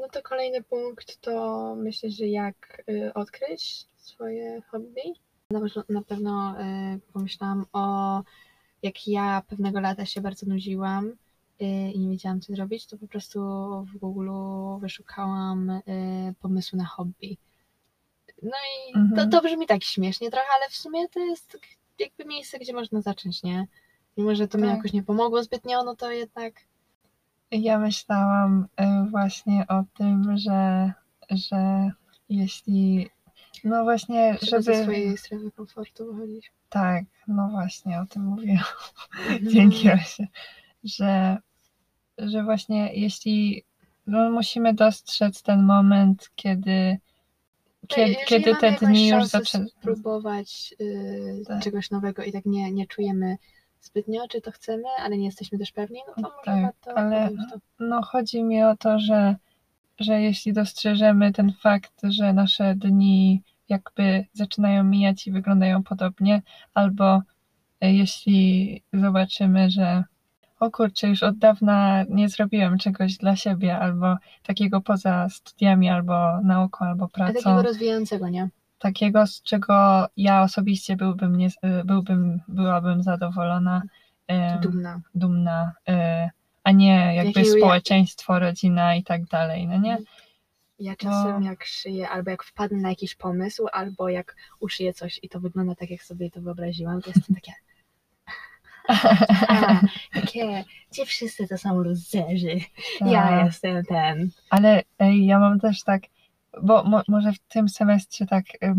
No 0.01 0.09
to 0.13 0.23
kolejny 0.23 0.63
punkt 0.63 1.21
to 1.21 1.75
myślę, 1.75 2.11
że 2.11 2.27
jak 2.27 2.83
y, 2.89 3.15
odkryć 3.15 3.87
swoje 4.09 4.63
hobby. 4.71 5.01
Na, 5.89 6.03
pewno- 6.03 6.61
y, 6.61 7.01
pomyślałam 7.13 7.67
o 7.73 8.23
jak 8.83 9.09
ja 9.09 9.43
pewnego 9.49 9.81
lata 9.81 10.07
się 10.07 10.21
bardzo 10.21 10.47
nudziłam 10.47 11.07
y, 11.07 11.65
i 11.93 11.99
nie 11.99 12.11
wiedziałam 12.11 12.41
co 12.41 12.53
zrobić, 12.53 12.87
to 12.87 12.99
po 12.99 13.09
prostu 13.09 13.41
w 13.85 13.99
Google 13.99 14.31
wyszukałam 14.81 15.71
y, 15.71 15.81
pomysły 16.41 16.79
na 16.79 16.85
hobby. 16.85 17.37
No 18.43 18.51
i 18.89 18.93
to, 18.93 18.99
Mhm. 19.01 19.31
to 19.31 19.43
brzmi 19.43 19.67
tak 19.67 19.85
śmiesznie 19.85 20.31
trochę, 20.31 20.47
ale 20.61 20.69
w 20.71 20.77
sumie 20.77 21.09
to 21.09 21.21
jest 21.21 21.59
jakby 21.99 22.25
miejsce, 22.25 22.59
gdzie 22.59 22.73
można 22.73 23.01
zacząć, 23.01 23.43
nie? 23.43 23.67
Mimo, 24.17 24.35
że 24.35 24.49
to 24.49 24.59
mi 24.59 24.65
Tak. 24.65 24.77
jakoś 24.77 24.93
nie 24.93 25.03
pomogło 25.03 25.43
zbytnio, 25.43 25.85
no 25.85 25.97
to 25.97 26.11
jednak 26.11 26.55
ja 27.51 27.79
myślałam 27.79 28.67
właśnie 29.11 29.67
o 29.69 29.85
tym, 29.97 30.39
że, 30.39 30.93
że 31.31 31.91
jeśli 32.29 33.11
no 33.65 33.85
właśnie, 33.85 34.37
Trzeba 34.41 34.63
żeby 34.63 34.77
ze 34.77 34.83
swojej 34.83 35.19
strefy 35.19 35.51
komfortu 35.51 36.13
wychodzić. 36.15 36.53
tak, 36.69 37.05
no 37.29 37.49
właśnie 37.49 38.01
o 38.01 38.07
tym 38.07 38.23
mówiłam. 38.25 38.65
Dzięki 39.53 39.91
Osie, 39.91 40.27
że, 40.85 41.37
że 42.19 42.43
właśnie 42.43 42.95
jeśli 42.95 43.65
no, 44.07 44.31
musimy 44.31 44.75
dostrzec 44.75 45.43
ten 45.43 45.63
moment, 45.63 46.31
kiedy, 46.35 46.99
kiedy, 47.89 48.11
Jeżeli 48.11 48.27
kiedy 48.27 48.53
mamy 48.53 48.77
te 48.79 48.87
dni 48.87 49.09
już 49.09 49.25
zaczęły. 49.25 49.69
spróbować 49.69 50.75
y, 50.81 51.43
Tak. 51.47 51.63
czegoś 51.63 51.91
nowego 51.91 52.23
i 52.25 52.33
tak 52.33 52.47
nie, 52.47 52.73
nie 52.73 52.87
czujemy 52.87 53.37
zbytnio, 53.81 54.29
czy 54.29 54.41
to 54.41 54.51
chcemy, 54.53 54.85
ale 54.99 55.19
nie 55.19 55.25
jesteśmy 55.27 55.59
też 55.59 55.73
pewni, 55.73 56.01
no 56.09 56.15
to 56.15 56.21
może 56.23 56.35
Tak, 56.45 56.63
warto 56.63 56.99
ale- 56.99 57.29
to. 57.51 57.59
No 57.81 58.03
chodzi 58.03 58.43
mi 58.43 58.63
o 58.65 58.77
to, 58.77 58.99
że, 58.99 59.37
że 60.01 60.23
jeśli 60.23 60.53
dostrzeżemy 60.53 61.33
ten 61.33 61.53
fakt, 61.53 62.01
że 62.03 62.33
nasze 62.33 62.75
dni 62.75 63.43
jakby 63.69 64.25
zaczynają 64.33 64.85
mijać 64.85 65.27
i 65.27 65.33
wyglądają 65.33 65.83
podobnie, 65.83 66.43
albo 66.75 67.23
e, 67.81 67.93
jeśli 67.93 68.83
zobaczymy, 68.93 69.71
że 69.71 70.05
o 70.61 70.71
kurczę, 70.71 71.09
już 71.09 71.23
od 71.23 71.39
dawna 71.39 72.05
nie 72.09 72.29
zrobiłem 72.29 72.79
czegoś 72.79 73.17
dla 73.17 73.37
siebie, 73.37 73.79
albo 73.79 74.17
takiego 74.43 74.81
poza 74.81 75.29
studiami, 75.29 75.89
albo 75.89 76.41
nauką, 76.41 76.85
albo 76.85 77.05
A 77.05 77.09
pracą, 77.09 77.35
takiego 77.35 77.63
rozwijającego, 77.63 78.29
nie? 78.29 78.49
takiego, 78.79 79.27
z 79.27 79.43
czego 79.43 80.07
ja 80.17 80.43
osobiście 80.43 80.97
byłbym, 80.97 81.37
nie, 81.37 81.49
e, 81.63 81.85
byłbym 81.85 82.41
byłabym 82.49 83.03
zadowolona, 83.03 83.83
Dumna. 84.63 85.01
dumna, 85.15 85.73
y, 85.89 85.93
a 86.69 86.73
nie 86.73 87.15
jakby 87.15 87.41
Jakiego 87.41 87.57
ja- 87.57 87.63
społeczeństwo, 87.63 88.39
rodzina 88.39 88.95
i 88.95 89.03
tak 89.05 89.25
dalej, 89.25 89.67
no 89.67 89.79
nie? 89.79 89.99
Ja 90.79 90.97
czasem 90.97 91.41
Bo- 91.41 91.47
jak 91.47 91.65
szyję, 91.65 92.09
albo 92.09 92.31
jak 92.31 92.43
wpadnę 92.45 92.79
na 92.79 92.89
jakiś 92.89 93.15
pomysł, 93.15 93.67
albo 93.73 94.09
jak 94.09 94.37
uszyję 94.61 94.93
coś 94.93 95.21
i 95.23 95.29
to 95.29 95.41
wygląda 95.41 95.75
tak, 95.75 95.91
jak 95.91 96.03
sobie 96.03 96.31
to 96.31 96.41
wyobraziłam, 96.41 97.03
to 97.03 97.11
jestem 97.17 97.35
takie... 97.35 97.53
A, 99.49 99.81
takie, 100.15 100.65
gdzie 100.93 101.07
wszyscy 101.07 101.49
to 101.49 101.59
są 101.59 101.79
luzerzy. 101.79 102.61
Ja 103.01 103.23
Tak. 103.23 103.47
jestem 103.47 103.85
ten. 103.85 104.31
Ale 104.51 104.83
ej, 104.99 105.27
ja 105.27 105.39
mam 105.39 105.61
też 105.61 105.83
tak, 105.83 106.03
bo 106.63 106.85
mo, 106.85 107.03
może 107.09 107.33
w 107.33 107.39
tym 107.39 107.69
semestrze 107.69 108.27
tak 108.27 108.45
y, 108.55 108.75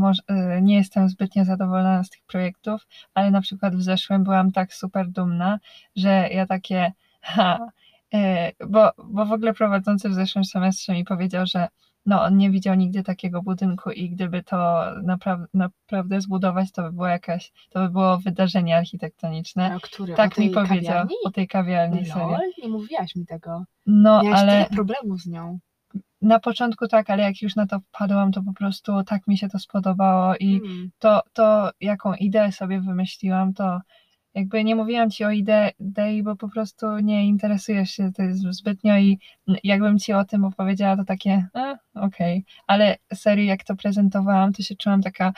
y, 0.58 0.62
nie 0.62 0.76
jestem 0.76 1.10
zbytnio 1.10 1.46
zadowolona 1.46 2.04
z 2.04 2.10
tych 2.10 2.22
projektów, 2.24 2.88
ale 3.14 3.32
na 3.32 3.42
przykład 3.42 3.76
w 3.76 3.82
zeszłym 3.82 4.24
byłam 4.24 4.52
tak 4.52 4.74
super 4.74 5.08
dumna, 5.08 5.60
że 5.96 6.30
ja 6.32 6.46
takie, 6.48 6.92
ha, 7.22 7.60
y, 8.14 8.18
bo, 8.70 8.92
bo 9.08 9.26
w 9.26 9.32
ogóle 9.32 9.54
prowadzący 9.54 10.10
w 10.10 10.14
zeszłym 10.14 10.46
semestrze 10.46 10.94
mi 10.94 11.04
powiedział, 11.06 11.46
że 11.46 11.68
no 12.06 12.24
on 12.24 12.38
nie 12.38 12.52
widział 12.52 12.76
nigdy 12.76 13.04
takiego 13.04 13.42
budynku 13.42 13.92
i 13.92 14.10
gdyby 14.10 14.44
to 14.44 14.56
napra- 15.04 15.46
naprawdę 15.54 16.22
zbudować, 16.22 16.72
to 16.72 16.84
by 16.84 16.92
było 16.92 17.08
jakaś, 17.08 17.52
to 17.70 17.80
by 17.80 17.90
było 17.90 18.18
wydarzenie 18.18 18.78
architektoniczne. 18.78 19.76
A? 20.12 20.16
Tak 20.16 20.38
mi 20.38 20.50
powiedział 20.50 20.94
kawiarni? 20.94 21.16
o 21.26 21.32
tej 21.32 21.48
kawiarni, 21.48 22.06
serio. 22.06 22.28
Lol, 22.28 22.40
nie 22.64 22.70
mówiłaś 22.70 23.16
mi 23.16 23.26
tego. 23.26 23.64
No, 23.86 24.24
Miałaś 24.24 24.40
ale 24.40 24.52
tyle 24.66 24.76
problemów 24.76 25.22
z 25.22 25.28
nią. 25.28 25.60
na 26.22 26.40
początku 26.40 26.88
tak, 26.88 27.10
ale 27.10 27.24
jak 27.24 27.42
już 27.42 27.56
na 27.56 27.68
to 27.68 27.80
wpadłam, 27.80 28.32
to 28.32 28.44
po 28.44 28.54
prostu 28.54 29.04
tak 29.04 29.28
mi 29.28 29.38
się 29.38 29.50
to 29.50 29.60
spodobało 29.60 30.36
i 30.36 30.56
Mm. 30.66 30.90
to, 31.00 31.22
to 31.34 31.70
jaką 31.82 32.14
ideę 32.14 32.52
sobie 32.52 32.82
wymyśliłam, 32.82 33.54
to 33.54 33.80
jakby 34.34 34.64
nie 34.64 34.76
mówiłam 34.76 35.10
ci 35.10 35.26
o 35.26 35.32
ide- 35.32 35.72
idei, 35.80 36.24
bo 36.24 36.36
po 36.36 36.50
prostu 36.50 37.00
nie 37.00 37.26
interesujesz 37.28 37.92
się 37.92 38.12
tym 38.14 38.54
zbytnio 38.54 38.98
i 38.98 39.20
jakbym 39.64 40.00
ci 40.00 40.14
o 40.14 40.26
tym 40.26 40.46
opowiedziała, 40.46 40.98
to 40.98 41.04
takie, 41.04 41.48
e, 41.56 41.78
okej, 41.96 42.46
ale 42.68 42.98
serio 43.14 43.46
jak 43.46 43.64
to 43.64 43.76
prezentowałam, 43.76 44.54
to 44.54 44.64
się 44.64 44.76
czułam 44.76 45.02
taka, 45.02 45.34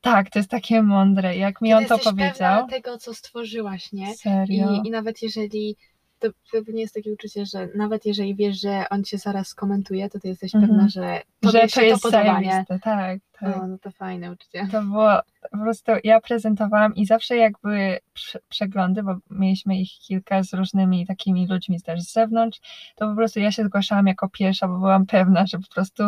tak, 0.00 0.30
to 0.30 0.38
jest 0.38 0.50
takie 0.50 0.82
mądre, 0.82 1.36
jak 1.36 1.60
mi 1.60 1.68
Kiedy 1.68 1.78
on 1.78 1.86
to 1.86 1.98
powiedział, 1.98 2.32
pewna 2.32 2.66
tego, 2.66 2.98
co 2.98 3.14
stworzyłaś, 3.14 3.92
nie? 3.92 4.14
serio, 4.14 4.82
I, 4.84 4.88
I 4.88 4.90
nawet 4.90 5.22
jeżeli, 5.22 5.76
to 6.18 6.28
pewnie 6.52 6.80
jest 6.80 6.94
takie 6.94 7.12
uczucie, 7.12 7.46
że 7.46 7.68
nawet 7.74 8.06
jeżeli 8.06 8.34
wiesz, 8.34 8.60
że 8.60 8.84
on 8.90 9.04
cię 9.04 9.18
zaraz 9.18 9.48
skomentuje, 9.48 10.10
to 10.10 10.20
ty 10.20 10.28
jesteś 10.28 10.54
Mhm. 10.54 10.72
pewna, 10.72 10.88
że 10.88 11.20
że 11.42 11.68
to 11.68 11.82
jest 11.82 12.02
to 12.02 12.10
podoba, 12.10 12.40
nie? 12.40 12.50
zajebiste, 12.50 12.78
tak, 12.78 13.20
tak. 13.40 13.56
No, 13.56 13.66
no 13.66 13.78
to 13.78 13.90
fajne 13.90 14.32
uczucie. 14.32 14.68
To 14.72 14.82
było 14.82 15.10
po 15.52 15.58
prostu, 15.58 15.92
ja 16.04 16.20
prezentowałam 16.20 16.94
i 16.94 17.06
zawsze 17.06 17.36
jak 17.36 17.52
były 17.62 17.98
prze- 18.12 18.38
przeglądy, 18.48 19.02
bo 19.02 19.16
mieliśmy 19.30 19.80
ich 19.80 19.90
kilka 19.90 20.42
z 20.42 20.54
różnymi 20.54 21.06
takimi 21.06 21.46
ludźmi 21.46 21.82
też 21.82 22.02
z 22.02 22.12
zewnątrz, 22.12 22.60
to 22.96 23.08
po 23.08 23.14
prostu 23.14 23.40
ja 23.40 23.52
się 23.52 23.64
zgłaszałam 23.64 24.06
jako 24.06 24.28
pierwsza, 24.28 24.68
bo 24.68 24.78
byłam 24.78 25.06
pewna, 25.06 25.46
że 25.46 25.58
po 25.58 25.68
prostu 25.74 26.02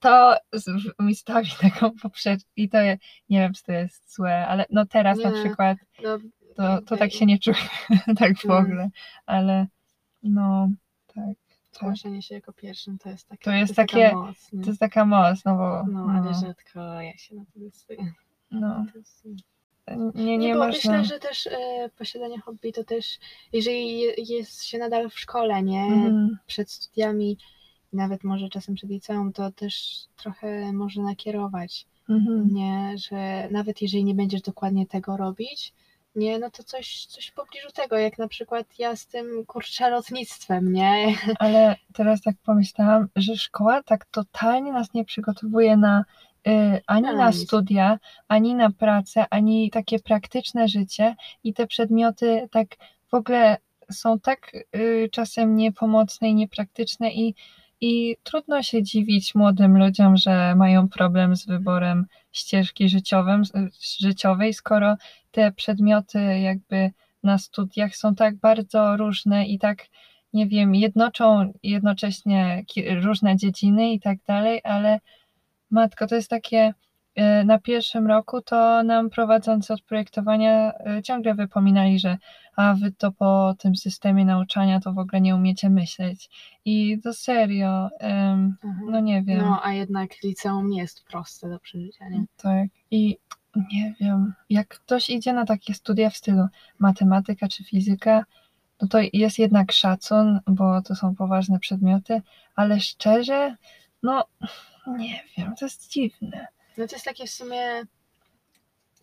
to 0.00 0.36
mi 0.98 1.14
stawi 1.14 1.50
taką 1.60 1.90
poprzeczkę 2.02 2.50
i 2.56 2.68
to 2.68 2.78
nie 3.28 3.40
wiem, 3.40 3.52
czy 3.52 3.62
to 3.62 3.72
jest 3.72 4.14
złe, 4.14 4.46
ale 4.46 4.64
no 4.70 4.86
teraz 4.86 5.18
na 5.18 5.30
Nie. 5.30 5.44
przykład 5.44 5.78
No, 6.02 6.18
to, 6.56 6.82
to 6.82 6.96
tak 6.96 7.12
się 7.12 7.26
nie 7.26 7.38
czuję, 7.38 7.56
tak 8.18 8.38
w 8.38 8.44
No. 8.44 8.56
ogóle, 8.58 8.90
ale 9.26 9.66
no 10.22 10.68
tak, 11.06 11.14
tak. 11.24 11.36
zgłaszanie 11.72 12.22
się 12.22 12.34
jako 12.34 12.52
pierwszym 12.52 12.98
to 12.98 13.08
jest 13.10 13.28
takie, 13.28 13.44
To 13.44 13.50
jest 13.52 13.76
taka 13.76 13.92
takie- 13.92 14.14
moc, 14.14 14.52
nie? 14.52 14.62
to 14.62 14.66
jest 14.70 14.80
taka 14.80 15.04
moc, 15.04 15.44
no 15.44 15.56
bo 15.56 15.82
No, 15.92 16.06
ale 16.12 16.34
rzadko 16.34 16.80
ja 17.00 17.16
się 17.16 17.34
na 17.34 17.44
to 17.44 17.60
decyduję. 17.60 18.12
no, 18.50 18.84
To 18.92 18.98
jest- 18.98 19.24
nie, 20.14 20.24
Nie, 20.24 20.38
nie 20.38 20.54
bo 20.54 20.66
myślę, 20.66 21.04
że 21.04 21.18
też 21.18 21.46
e, 21.46 21.90
posiadanie 21.98 22.40
hobby 22.40 22.72
to 22.72 22.84
też, 22.84 23.18
jeżeli 23.52 23.98
je, 24.00 24.12
jest 24.18 24.64
się 24.64 24.78
nadal 24.78 25.10
w 25.10 25.18
szkole, 25.20 25.62
nie? 25.62 25.82
Mhm. 25.82 26.38
Przed 26.46 26.70
studiami, 26.70 27.38
nawet 27.92 28.24
może 28.24 28.48
czasem 28.48 28.74
przed 28.74 28.90
liceum, 28.90 29.32
to 29.32 29.52
też 29.52 30.04
trochę 30.16 30.72
może 30.72 31.02
nakierować, 31.02 31.86
Mhm. 32.08 32.48
nie? 32.54 32.94
Że 32.98 33.48
nawet 33.50 33.82
jeżeli 33.82 34.04
nie 34.04 34.14
będziesz 34.14 34.42
dokładnie 34.42 34.86
tego 34.86 35.16
robić, 35.16 35.72
nie, 36.16 36.38
no 36.38 36.50
to 36.50 36.62
coś, 36.62 37.06
coś 37.06 37.26
w 37.26 37.34
pobliżu 37.34 37.68
tego, 37.74 37.98
jak 37.98 38.18
na 38.18 38.28
przykład 38.28 38.66
ja 38.78 38.96
z 38.96 39.06
tym 39.06 39.44
kurczę 39.46 39.90
lotnictwem, 39.90 40.72
nie? 40.72 41.14
Ale 41.38 41.76
teraz 41.92 42.22
tak 42.22 42.36
pomyślałam, 42.44 43.08
że 43.16 43.36
szkoła 43.36 43.82
tak 43.82 44.04
totalnie 44.04 44.72
nas 44.72 44.94
nie 44.94 45.04
przygotowuje 45.04 45.76
na 45.76 46.04
y, 46.48 46.80
ani 46.86 47.02
Na 47.02 47.12
na 47.12 47.30
nic. 47.30 47.36
studia, 47.42 47.98
ani 48.28 48.54
na 48.54 48.70
pracę, 48.70 49.24
ani 49.30 49.70
takie 49.70 49.98
praktyczne 49.98 50.68
życie 50.68 51.16
i 51.44 51.54
te 51.54 51.66
przedmioty 51.66 52.48
tak 52.50 52.66
w 53.10 53.14
ogóle 53.14 53.56
są 53.92 54.20
tak 54.20 54.52
y, 54.76 55.08
czasem 55.12 55.56
niepomocne 55.56 56.28
i 56.28 56.34
niepraktyczne 56.34 57.10
i, 57.12 57.34
i 57.80 58.16
trudno 58.22 58.62
się 58.62 58.82
dziwić 58.82 59.34
młodym 59.34 59.78
ludziom, 59.78 60.16
że 60.16 60.54
mają 60.54 60.88
problem 60.88 61.36
z 61.36 61.46
wyborem 61.46 62.06
ścieżki 62.32 62.88
życiowym, 62.88 63.42
życiowej, 64.00 64.54
skoro 64.54 64.96
te 65.36 65.52
przedmioty 65.52 66.40
jakby 66.40 66.90
na 67.22 67.38
studiach 67.38 67.96
są 67.96 68.14
tak 68.14 68.36
bardzo 68.36 68.96
różne 68.96 69.46
i 69.46 69.58
tak 69.58 69.86
nie 70.32 70.46
wiem, 70.46 70.74
jednoczą 70.74 71.52
jednocześnie 71.62 72.64
różne 73.02 73.36
dziedziny 73.36 73.92
i 73.92 74.00
tak 74.00 74.18
dalej, 74.26 74.60
ale 74.64 75.00
matko, 75.70 76.06
to 76.06 76.14
jest 76.14 76.30
takie, 76.30 76.74
e, 77.14 77.44
na 77.44 77.58
pierwszym 77.58 78.06
roku 78.06 78.42
to 78.42 78.82
nam 78.82 79.10
prowadzący 79.10 79.72
od 79.72 79.82
projektowania 79.82 80.72
e, 80.72 81.02
ciągle 81.02 81.34
wypominali, 81.34 81.98
że 81.98 82.16
a 82.56 82.74
wy 82.74 82.92
to 82.92 83.12
po 83.12 83.54
tym 83.58 83.76
systemie 83.76 84.24
nauczania 84.24 84.80
to 84.80 84.92
w 84.92 84.98
ogóle 84.98 85.20
nie 85.20 85.36
umiecie 85.36 85.70
myśleć. 85.70 86.30
I 86.64 87.00
to 87.04 87.12
serio, 87.12 87.88
em, 88.00 88.56
no 88.90 89.00
nie 89.00 89.22
wiem. 89.22 89.38
No, 89.38 89.60
a 89.62 89.72
jednak 89.72 90.10
liceum 90.24 90.70
nie 90.70 90.80
jest 90.80 91.04
proste 91.04 91.48
do 91.48 91.58
przeżycia, 91.58 92.08
nie? 92.08 92.24
Tak. 92.36 92.68
I 92.90 93.18
nie 93.72 93.94
wiem, 94.00 94.34
jak 94.50 94.68
ktoś 94.68 95.10
idzie 95.10 95.32
na 95.32 95.44
takie 95.44 95.74
studia 95.74 96.10
w 96.10 96.16
stylu 96.16 96.46
matematyka 96.78 97.48
czy 97.48 97.64
fizyka, 97.64 98.24
no 98.82 98.88
to 98.88 98.98
jest 99.12 99.38
jednak 99.38 99.72
szacun, 99.72 100.40
bo 100.46 100.82
to 100.82 100.94
są 100.94 101.14
poważne 101.14 101.58
przedmioty, 101.58 102.22
ale 102.54 102.80
szczerze, 102.80 103.56
no 104.02 104.24
nie 104.86 105.24
wiem, 105.36 105.54
to 105.56 105.64
jest 105.64 105.90
dziwne. 105.90 106.46
No 106.78 106.86
to 106.86 106.94
jest 106.94 107.04
takie 107.04 107.26
w 107.26 107.30
sumie 107.30 107.82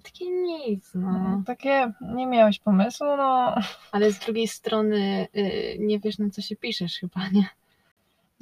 takie 0.03 0.25
nic, 0.31 0.91
no. 0.95 1.11
No, 1.11 1.43
takie, 1.45 1.91
nie 2.01 2.27
miałeś 2.27 2.59
pomysłu, 2.59 3.07
no 3.17 3.55
Ale 3.91 4.11
z 4.11 4.19
drugiej 4.19 4.47
strony 4.47 5.27
y, 5.35 5.77
nie 5.79 5.99
wiesz 5.99 6.17
na 6.17 6.29
co 6.29 6.41
się 6.41 6.55
piszesz 6.55 6.93
chyba, 6.99 7.29
nie? 7.29 7.47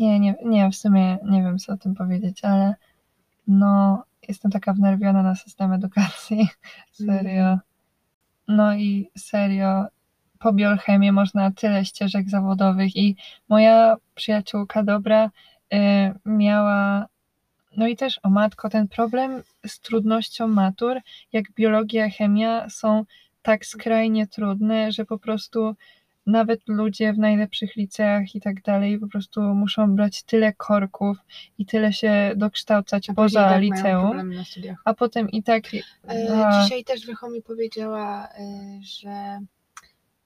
nie, 0.01 0.20
nie, 0.20 0.36
nie, 0.45 0.70
w 0.70 0.76
sumie 0.76 1.18
nie 1.24 1.43
wiem 1.43 1.59
co 1.59 1.74
o 1.74 1.78
tym 1.78 1.95
powiedzieć, 1.95 2.45
ale 2.45 2.76
no 3.47 4.03
jestem 4.32 4.51
taka 4.51 4.73
wnerwiona 4.73 5.23
na 5.23 5.36
system 5.36 5.73
edukacji, 5.73 6.49
serio. 7.05 7.59
No 8.47 8.75
i 8.75 9.09
serio, 9.17 9.86
po 10.39 10.53
biochemii 10.53 11.11
można 11.11 11.51
tyle 11.51 11.86
ścieżek 11.86 12.29
zawodowych. 12.29 12.95
I 12.95 13.15
moja 13.49 13.95
przyjaciółka 14.15 14.84
dobra 14.84 15.25
y, 15.25 15.77
miała, 16.25 17.05
no 17.77 17.88
i 17.88 17.95
też 17.95 18.19
o 18.23 18.29
matko, 18.29 18.69
ten 18.69 18.88
problem 18.88 19.43
z 19.67 19.79
trudnością 19.79 20.47
matur, 20.47 20.99
jak 21.34 21.51
biologia, 21.51 22.09
chemia 22.09 22.69
są 22.69 23.05
tak 23.41 23.65
skrajnie 23.65 24.27
trudne, 24.27 24.91
że 24.91 25.05
po 25.05 25.19
prostu 25.19 25.75
nawet 26.26 26.61
ludzie 26.67 27.13
w 27.13 27.17
najlepszych 27.17 27.76
liceach 27.76 28.36
i 28.36 28.41
tak 28.41 28.61
dalej 28.61 28.99
po 28.99 29.07
prostu 29.07 29.41
muszą 29.41 29.95
brać 29.95 30.24
tyle 30.24 30.53
korków 30.53 31.17
i 31.57 31.65
tyle 31.65 31.93
się 31.93 32.32
dokształcać 32.36 33.09
A 33.09 33.13
poza 33.13 33.49
tak 33.49 33.61
liceum, 33.61 34.32
a 34.86 34.93
potem 34.93 35.30
i 35.30 35.43
tak... 35.43 35.63
E, 35.74 36.45
a, 36.45 36.63
dzisiaj 36.63 36.84
też 36.84 37.05
Wycho 37.05 37.30
mi 37.30 37.41
powiedziała, 37.41 38.28
e, 38.28 38.80
że 38.82 39.39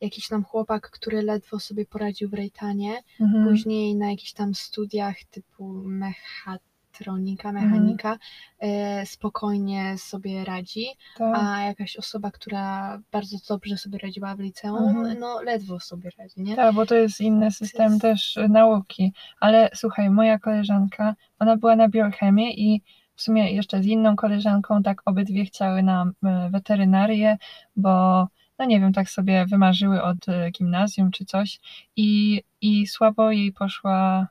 jakiś 0.02 0.28
tam 0.28 0.44
chłopak, 0.44 0.90
który 0.90 1.22
ledwo 1.22 1.60
sobie 1.60 1.86
poradził 1.86 2.30
w 2.30 2.34
Rejtanie, 2.34 3.02
mhm. 3.22 3.48
później 3.48 3.96
na 3.96 4.10
jakichś 4.12 4.34
tam 4.34 4.56
studiach 4.56 5.16
typu 5.32 5.84
mechatronika, 5.86 6.75
Mhm. 7.04 7.56
mechanika, 7.56 8.18
e, 8.60 9.06
spokojnie 9.06 9.98
sobie 9.98 10.46
radzi, 10.46 10.86
tak. 11.18 11.36
a 11.40 11.62
jakaś 11.62 11.98
osoba, 11.98 12.32
która 12.32 13.00
bardzo 13.12 13.38
dobrze 13.50 13.78
sobie 13.78 13.98
radziła 13.98 14.36
w 14.36 14.40
liceum, 14.40 14.98
Mhm. 14.98 15.20
no 15.20 15.42
ledwo 15.42 15.80
sobie 15.80 16.10
radzi, 16.18 16.42
nie? 16.42 16.56
Tak, 16.56 16.76
bo 16.76 16.86
to 16.86 16.96
jest 16.96 17.22
inny 17.22 17.52
system 17.52 17.90
jest- 17.92 18.02
też 18.02 18.38
y, 18.38 18.50
nauki. 18.50 19.14
Ale 19.40 19.70
słuchaj, 19.76 20.10
moja 20.10 20.40
koleżanka, 20.40 21.16
ona 21.40 21.58
była 21.58 21.76
na 21.76 21.90
biochemię 21.90 22.52
i 22.54 22.82
w 23.16 23.22
sumie 23.22 23.52
jeszcze 23.52 23.84
z 23.84 23.86
inną 23.86 24.16
koleżanką, 24.16 24.84
tak 24.84 25.02
obydwie 25.06 25.46
chciały 25.46 25.84
na 25.84 26.06
y, 26.06 26.50
weterynarię, 26.50 27.38
bo 27.76 28.28
no 28.60 28.66
nie 28.66 28.80
wiem, 28.80 28.94
tak 28.94 29.10
sobie 29.10 29.46
wymarzyły 29.46 30.04
od 30.04 30.18
gimnazjum 30.52 31.12
czy 31.12 31.26
coś 31.26 31.60
i, 31.96 32.42
i 32.62 32.88
słabo 32.88 33.32
jej 33.32 33.54
poszła 33.54 34.28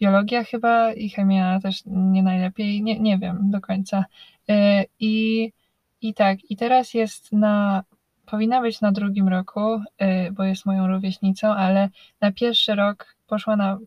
biologia 0.00 0.44
chyba 0.44 0.92
i 0.92 1.10
chemia 1.10 1.60
też 1.60 1.82
nie 1.86 2.22
najlepiej, 2.22 2.82
nie, 2.82 3.00
nie 3.00 3.18
wiem 3.18 3.50
do 3.50 3.60
końca. 3.60 4.04
Y, 4.50 4.54
I, 5.00 5.52
I 6.00 6.14
tak, 6.14 6.50
i 6.50 6.56
teraz 6.56 6.94
jest 6.94 7.32
na, 7.32 7.82
powinna 8.26 8.60
być 8.60 8.80
na 8.80 8.92
drugim 8.92 9.28
roku, 9.28 9.74
y, 9.74 10.32
bo 10.32 10.44
jest 10.44 10.66
moją 10.66 10.86
rówieśnicą, 10.86 11.54
ale 11.54 11.88
na 12.20 12.32
pierwszy 12.32 12.74
rok 12.74 13.16
poszła 13.26 13.56
na 13.56 13.78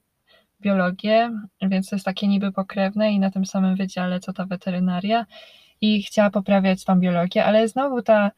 biologię, 0.62 1.32
więc 1.62 1.90
to 1.90 1.96
jest 1.96 2.06
takie 2.06 2.28
niby 2.28 2.52
pokrewne 2.52 3.12
i 3.12 3.20
na 3.20 3.32
tym 3.32 3.46
samym 3.46 3.76
wydziale 3.76 4.20
co 4.20 4.34
ta 4.34 4.46
weterynaria 4.46 5.26
i 5.82 6.04
chciała 6.04 6.30
poprawiać 6.30 6.84
tą 6.84 7.00
biologię, 7.00 7.46
ale 7.46 7.68
znowu 7.68 8.02
ta, 8.02 8.32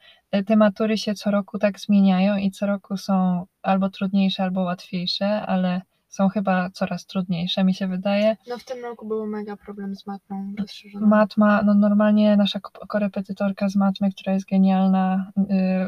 te 0.45 0.55
matury 0.55 0.97
się 0.97 1.13
co 1.13 1.31
roku 1.31 1.59
tak 1.59 1.79
zmieniają 1.79 2.37
i 2.37 2.51
co 2.51 2.65
roku 2.65 2.97
są 2.97 3.45
albo 3.61 3.89
trudniejsze, 3.89 4.43
albo 4.43 4.61
łatwiejsze, 4.61 5.41
ale 5.41 5.81
są 6.09 6.29
chyba 6.29 6.69
coraz 6.69 7.05
trudniejsze, 7.05 7.63
mi 7.63 7.73
się 7.73 7.87
wydaje. 7.87 8.37
No 8.47 8.57
w 8.57 8.63
tym 8.63 8.83
roku 8.83 9.07
był 9.07 9.27
mega 9.27 9.57
problem 9.57 9.95
z 9.95 10.07
matmą 10.07 10.53
rozszerzoną. 10.59 11.07
Matma, 11.07 11.61
no 11.63 11.73
normalnie 11.73 12.37
nasza 12.37 12.59
ko- 12.59 12.87
korepetytorka 12.87 13.69
z 13.69 13.75
matmy, 13.75 14.11
która 14.11 14.33
jest 14.33 14.49
genialna, 14.49 15.31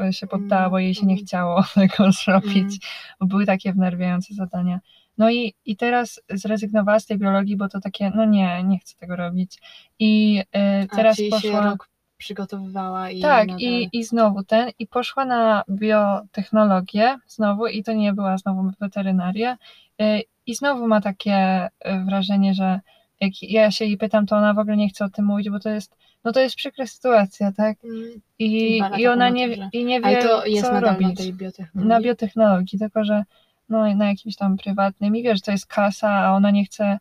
yy, 0.04 0.12
się 0.12 0.26
poddała, 0.26 0.70
bo 0.70 0.78
jej 0.78 0.94
się 0.94 1.06
nie 1.06 1.14
Mm. 1.14 1.24
chciało 1.24 1.64
tego 1.74 2.12
zrobić, 2.12 2.56
Mm. 2.56 2.78
bo 3.20 3.26
były 3.26 3.46
takie 3.46 3.72
wnerwiające 3.72 4.34
zadania. 4.34 4.80
No 5.18 5.30
i, 5.30 5.54
i 5.64 5.76
teraz 5.76 6.20
zrezygnowała 6.30 7.00
z 7.00 7.06
tej 7.06 7.18
biologii, 7.18 7.56
bo 7.56 7.68
to 7.68 7.80
takie, 7.80 8.12
no 8.14 8.24
nie, 8.24 8.62
nie 8.64 8.78
chcę 8.78 8.96
tego 8.96 9.16
robić. 9.16 9.58
I 9.98 10.34
yy, 10.34 10.42
A, 10.90 10.96
teraz 10.96 11.16
czyli 11.16 11.30
poszła... 11.30 11.60
rok 11.60 11.88
przygotowywała 12.16 13.10
i 13.10 13.20
Tak, 13.20 13.48
nadal... 13.48 13.60
i, 13.60 13.88
i 13.92 14.04
znowu 14.04 14.42
ten, 14.44 14.70
i 14.78 14.86
poszła 14.86 15.24
na 15.24 15.62
biotechnologię 15.70 17.18
znowu, 17.26 17.66
i 17.66 17.82
to 17.82 17.92
nie 17.92 18.12
była 18.12 18.38
znowu 18.38 18.70
weterynaria. 18.80 19.58
Y, 20.02 20.22
I 20.46 20.54
znowu 20.54 20.86
ma 20.88 21.00
takie 21.00 21.66
y, 21.66 21.70
wrażenie, 22.06 22.54
że 22.54 22.80
jak 23.20 23.42
ja 23.42 23.70
się 23.70 23.84
jej 23.84 23.96
pytam, 23.96 24.26
to 24.26 24.36
ona 24.36 24.54
w 24.54 24.58
ogóle 24.58 24.76
nie 24.76 24.88
chce 24.88 25.04
o 25.04 25.08
tym 25.10 25.24
mówić, 25.24 25.50
bo 25.50 25.60
to 25.60 25.68
jest, 25.70 25.96
no 26.24 26.32
to 26.32 26.40
jest 26.40 26.56
przykra 26.56 26.86
sytuacja, 26.86 27.52
tak? 27.52 27.78
Mm. 27.84 28.20
I, 28.38 28.80
i 28.98 29.06
ona 29.06 29.28
nie, 29.28 29.68
i 29.72 29.84
nie 29.84 30.00
wie, 30.00 30.06
Ale 30.06 30.22
to 30.22 30.46
jest 30.46 30.66
co 30.66 30.72
nadal 30.72 30.92
robić. 30.94 31.08
na 31.08 31.14
tej 31.14 31.32
biotechnologii. 31.34 31.88
na 31.88 32.00
biotechnologii, 32.00 32.78
tylko 32.78 33.04
że 33.04 33.24
no, 33.68 33.94
na 33.94 34.08
jakimś 34.08 34.36
tam 34.36 34.56
prywatnym 34.56 35.16
i 35.16 35.22
wiesz, 35.22 35.40
to 35.42 35.50
jest 35.52 35.66
kasa, 35.66 36.10
a 36.10 36.32
ona 36.32 36.50
nie 36.50 36.64
chce, 36.64 36.98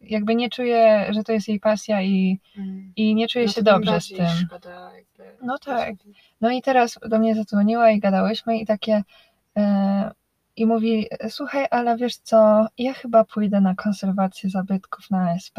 jakby 0.00 0.34
nie 0.34 0.50
czuje, 0.50 1.06
że 1.10 1.24
to 1.24 1.32
jest 1.32 1.48
jej 1.48 1.60
pasja 1.60 2.02
i, 2.02 2.40
Mm. 2.56 2.92
i 2.96 3.14
nie 3.14 3.28
czuje 3.28 3.46
No 3.46 3.52
się 3.52 3.62
dobrze 3.62 4.00
z 4.00 4.08
tym. 4.08 4.26
Szkoda 4.46 4.90
jakby 4.96 5.44
No 5.46 5.58
tak. 5.58 5.94
No 6.40 6.50
i 6.50 6.62
teraz 6.62 6.98
do 7.08 7.18
mnie 7.18 7.34
zadzwoniła 7.34 7.90
i 7.90 8.00
gadałyśmy 8.00 8.58
i 8.58 8.66
takie 8.66 9.02
e, 9.56 10.10
i 10.56 10.66
mówi, 10.66 11.06
słuchaj, 11.28 11.66
ale 11.70 11.96
wiesz 11.96 12.16
co, 12.16 12.66
ja 12.78 12.92
chyba 12.92 13.24
pójdę 13.24 13.60
na 13.60 13.74
konserwację 13.74 14.50
zabytków 14.50 15.10
na 15.10 15.34
SP 15.44 15.58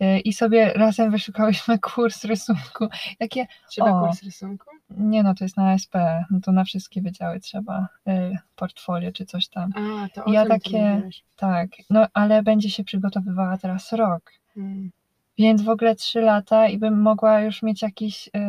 e, 0.00 0.20
i 0.20 0.32
sobie 0.32 0.72
razem 0.72 1.10
wyszukałyśmy 1.10 1.78
kurs 1.94 2.24
rysunku. 2.24 2.88
Jakie, 3.20 3.46
Trzeba 3.70 3.90
O. 3.90 4.06
kurs 4.06 4.22
rysunku? 4.22 4.64
nie 4.90 5.22
no, 5.22 5.34
to 5.34 5.44
jest 5.44 5.56
na 5.56 5.74
SP, 5.82 5.94
no 6.30 6.40
to 6.40 6.52
na 6.52 6.64
wszystkie 6.64 7.02
wydziały 7.02 7.40
trzeba 7.40 7.88
e, 8.06 8.38
portfolio 8.56 9.12
czy 9.12 9.26
coś 9.26 9.48
tam. 9.48 9.70
A, 9.76 10.08
to 10.14 10.24
o 10.24 10.32
Ja 10.32 10.46
takie-. 10.46 11.10
Tak, 11.36 11.68
no 11.90 12.06
ale 12.14 12.42
będzie 12.42 12.70
się 12.70 12.84
przygotowywała 12.84 13.58
teraz 13.58 13.92
rok. 13.92 14.32
Mm. 14.56 14.90
Więc 15.38 15.62
w 15.62 15.68
ogóle 15.68 15.94
trzy 15.94 16.20
lata 16.20 16.68
i 16.68 16.78
bym 16.78 17.00
mogła 17.00 17.40
już 17.40 17.62
mieć 17.62 17.82
jakiś 17.82 18.30
e, 18.34 18.40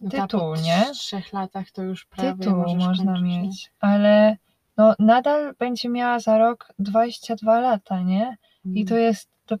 No 0.00 0.10
ta, 0.10 0.22
tytuł, 0.22 0.40
po 0.40 0.56
nie? 0.60 0.84
trzech 0.92 1.32
latach 1.32 1.70
to 1.70 1.82
już 1.82 2.04
prawie 2.06 2.44
Tytuł 2.44 2.56
można 2.56 3.12
kończyć, 3.12 3.24
nie? 3.24 3.42
mieć, 3.42 3.70
ale 3.80 4.36
no 4.78 4.94
nadal 4.98 5.54
będzie 5.58 5.88
miała 5.88 6.18
za 6.20 6.38
rok 6.38 6.72
22 6.78 7.60
lata, 7.60 8.00
nie? 8.00 8.36
I 8.64 8.84
to 8.84 8.94
Mm. 8.94 9.04
jest 9.06 9.28
to 9.46 9.56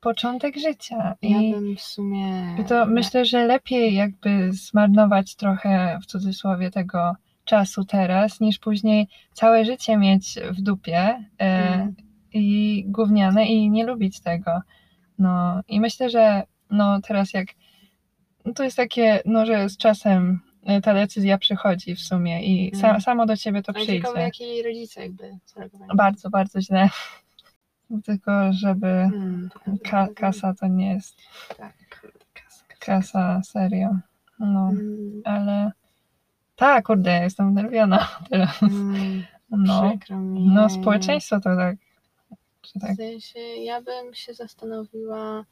początek 0.00 0.56
życia. 0.58 1.14
Ja 1.22 1.40
I, 1.40 1.52
bym 1.52 1.76
w 1.76 1.80
sumie... 1.80 2.56
i 2.60 2.64
to 2.64 2.86
myślę, 2.86 3.24
że 3.24 3.46
lepiej 3.46 3.94
jakby 3.94 4.52
zmarnować 4.52 5.34
trochę 5.36 5.98
w 6.02 6.06
cudzysłowie 6.06 6.70
tego 6.70 7.14
czasu 7.44 7.84
teraz, 7.84 8.40
niż 8.40 8.58
później 8.58 9.08
całe 9.32 9.64
życie 9.64 9.96
mieć 9.96 10.38
w 10.50 10.60
dupie 10.62 10.98
e, 11.40 11.74
Mm. 11.74 11.94
i 12.32 12.84
gówniane 12.88 13.46
i 13.46 13.70
nie 13.70 13.86
lubić 13.86 14.20
tego. 14.20 14.60
No 15.18 15.60
i 15.68 15.80
myślę, 15.80 16.10
że 16.10 16.42
no 16.70 17.00
teraz 17.00 17.32
jak 17.34 17.46
no 18.44 18.52
to 18.52 18.64
jest 18.64 18.76
takie, 18.76 19.20
no 19.26 19.46
że 19.46 19.68
z 19.68 19.76
czasem 19.76 20.40
ta 20.82 20.94
decyzja 20.94 21.38
przychodzi 21.38 21.94
w 21.94 22.00
sumie 22.00 22.42
i 22.44 22.76
sa, 22.76 22.88
Mm. 22.88 23.00
samo 23.00 23.26
do 23.26 23.36
ciebie 23.36 23.62
to 23.62 23.72
Ale 23.76 23.86
ciekawe, 23.86 24.02
przyjdzie. 24.14 24.20
jak 24.24 24.40
jej 24.40 24.62
rodzice 24.62 25.00
jakby 25.02 25.36
zareagowali. 25.46 25.90
Bardzo, 25.96 26.30
bardzo 26.30 26.60
źle. 26.60 26.88
Tylko 28.06 28.52
żeby 28.52 28.86
Mm, 28.86 29.50
ka, 29.84 30.08
kasa 30.16 30.54
to 30.54 30.66
nie 30.66 30.92
jest 30.92 31.16
Tak, 31.58 31.74
kasa, 31.88 32.08
kasa. 32.34 32.64
kasa, 32.78 33.42
serio. 33.42 33.98
No, 34.38 34.68
Mm, 34.70 35.22
ale 35.24 35.72
tak, 36.56 36.86
kurde, 36.86 37.20
jestem 37.22 37.50
wnerwiona 37.50 38.08
teraz. 38.30 38.62
mm, 38.62 39.24
No, 39.50 39.90
przykro 39.90 40.18
mi. 40.18 40.48
no 40.48 40.68
społeczeństwo 40.70 41.40
to 41.40 41.56
tak, 41.56 41.76
tak 42.80 42.92
W 42.92 42.96
sensie, 42.96 43.38
ja 43.40 43.80
bym 43.82 44.14
się 44.14 44.34
zastanowiła, 44.34 45.44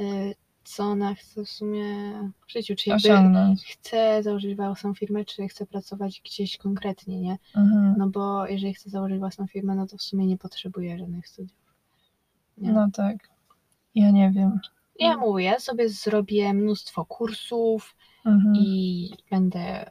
y, 0.00 0.34
co 0.66 0.84
ona 0.84 1.14
chce 1.14 1.44
w 1.44 1.48
sumie 1.48 1.84
w 2.46 2.50
życiu. 2.52 2.74
Czy 2.76 2.90
jakby 2.90 3.08
osiągnąć. 3.12 3.64
chce 3.64 4.22
założyć 4.22 4.56
własną 4.56 4.94
firmę, 4.94 5.24
czy 5.24 5.48
chce 5.48 5.66
pracować 5.66 6.20
gdzieś 6.24 6.56
konkretnie, 6.56 7.20
nie? 7.20 7.38
Mhm. 7.56 7.94
No 7.98 8.08
bo 8.08 8.46
jeżeli 8.46 8.74
chce 8.74 8.90
założyć 8.90 9.18
własną 9.18 9.46
firmę, 9.46 9.74
no 9.74 9.86
to 9.86 9.96
w 9.96 10.02
sumie 10.02 10.26
nie 10.26 10.38
potrzebuje 10.38 10.98
żadnych 10.98 11.28
studiów. 11.28 11.58
Nie? 12.58 12.72
No 12.72 12.88
tak. 12.92 13.16
Ja 13.94 14.10
nie 14.10 14.30
wiem. 14.30 14.60
Ja 14.98 15.16
mówię, 15.16 15.44
ja 15.44 15.58
sobie 15.60 15.88
zrobię 15.88 16.54
mnóstwo 16.54 17.04
kursów 17.04 17.96
Mhm. 18.26 18.54
i 18.56 19.10
będę, 19.30 19.90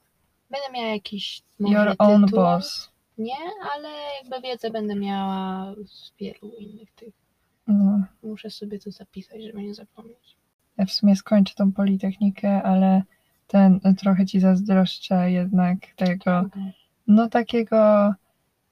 będę 0.49 0.71
miała 0.73 0.87
jakiś 0.87 1.41
może 1.59 1.73
Your 1.73 1.95
own 1.97 2.25
tytuł. 2.25 2.39
boss. 2.39 2.91
Nie, 3.17 3.35
ale 3.75 3.89
jakby 4.23 4.47
wiedzę 4.47 4.69
będę 4.71 4.95
miała 4.95 5.65
z 5.87 6.11
wielu 6.19 6.51
innych 6.59 6.91
tych. 6.91 7.13
No. 7.67 8.03
Muszę 8.23 8.49
sobie 8.49 8.79
to 8.79 8.91
zapisać, 8.91 9.43
żeby 9.43 9.63
nie 9.63 9.73
zapomnieć. 9.73 10.37
W 10.87 10.91
sumie 10.91 11.15
skończę 11.15 11.55
tą 11.55 11.71
politechnikę, 11.71 12.63
ale 12.63 13.01
ten 13.47 13.79
trochę 13.99 14.25
ci 14.25 14.39
zazdroszczę 14.39 15.31
jednak 15.31 15.77
tego, 15.95 16.45
no 17.07 17.29
takiego, 17.29 18.13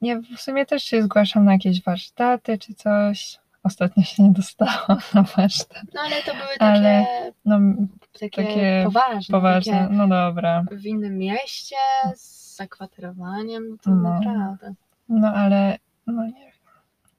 nie, 0.00 0.20
w 0.20 0.40
sumie 0.40 0.66
też 0.66 0.84
się 0.84 1.02
zgłaszam 1.02 1.44
na 1.44 1.52
jakieś 1.52 1.82
warsztaty 1.82 2.58
czy 2.58 2.74
coś. 2.74 3.38
Ostatnio 3.62 4.02
się 4.02 4.22
nie 4.22 4.30
dostałam 4.32 4.98
na 5.14 5.22
warsztat. 5.22 5.82
No 5.94 6.00
ale 6.00 6.22
to 6.22 6.32
były 6.34 6.48
takie, 6.58 6.64
Ale 6.64 7.06
No 7.44 7.58
takie, 8.20 8.30
takie 8.44 8.82
poważne, 8.84 9.32
poważne, 9.32 9.72
Takie 9.72 9.94
no 9.94 10.08
dobra. 10.08 10.64
w 10.72 10.86
innym 10.86 11.18
mieście, 11.18 11.76
z 12.14 12.56
zakwaterowaniem, 12.56 13.78
to 13.82 13.90
No. 13.90 13.96
naprawdę. 13.96 14.74
No 15.08 15.28
ale, 15.28 15.78
no 16.06 16.26
nie. 16.26 16.53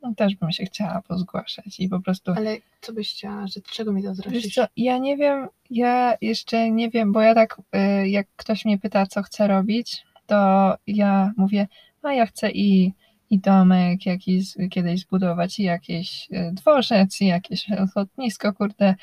No, 0.06 0.16
też 0.16 0.36
bym 0.36 0.52
się 0.52 0.66
chciała 0.66 1.02
pozgłaszać 1.02 1.80
i 1.80 1.90
po 1.90 2.00
prostu 2.00 2.32
Ale 2.32 2.58
co 2.82 2.94
byś 2.94 3.12
chciała, 3.12 3.48
że 3.48 3.62
czego 3.62 3.94
mi 3.94 4.04
to 4.04 4.14
co, 4.54 4.66
ja 4.78 4.98
nie 4.98 5.18
wiem, 5.18 5.48
ja 5.70 6.18
jeszcze 6.22 6.72
nie 6.72 6.90
wiem, 6.90 7.12
bo 7.12 7.22
ja 7.22 7.36
tak, 7.36 7.62
y, 7.76 8.08
jak 8.10 8.28
ktoś 8.36 8.66
mnie 8.66 8.78
pyta, 8.78 9.06
co 9.06 9.24
chcę 9.24 9.48
robić, 9.48 10.06
to 10.28 10.74
ja 10.88 11.32
mówię, 11.38 11.68
a 12.02 12.14
ja 12.14 12.26
chcę 12.26 12.52
i, 12.52 12.94
i 13.30 13.40
domek 13.40 14.06
jakiś 14.06 14.54
kiedyś 14.72 15.02
zbudować, 15.02 15.60
i 15.60 15.64
jakieś 15.64 16.28
y, 16.32 16.52
dworzec, 16.54 17.22
i 17.22 17.26
jakieś 17.26 17.66
lotnisko, 17.96 18.54
kurde, 18.54 18.96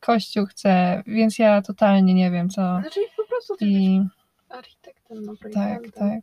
kościół 0.00 0.46
chcę, 0.46 1.02
więc 1.06 1.38
ja 1.38 1.62
totalnie 1.62 2.14
nie 2.14 2.30
wiem, 2.30 2.48
co. 2.48 2.78
Znaczy 2.80 3.00
po 3.16 3.26
prostu 3.26 3.56
ty 3.56 3.66
I 3.66 4.00
architektem, 4.48 5.24
no 5.24 5.32
tak, 5.54 5.90
tak. 5.94 6.20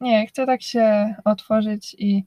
Nie, 0.00 0.26
chcę 0.26 0.46
tak 0.46 0.62
się 0.62 1.14
otworzyć 1.24 1.96
i 1.98 2.24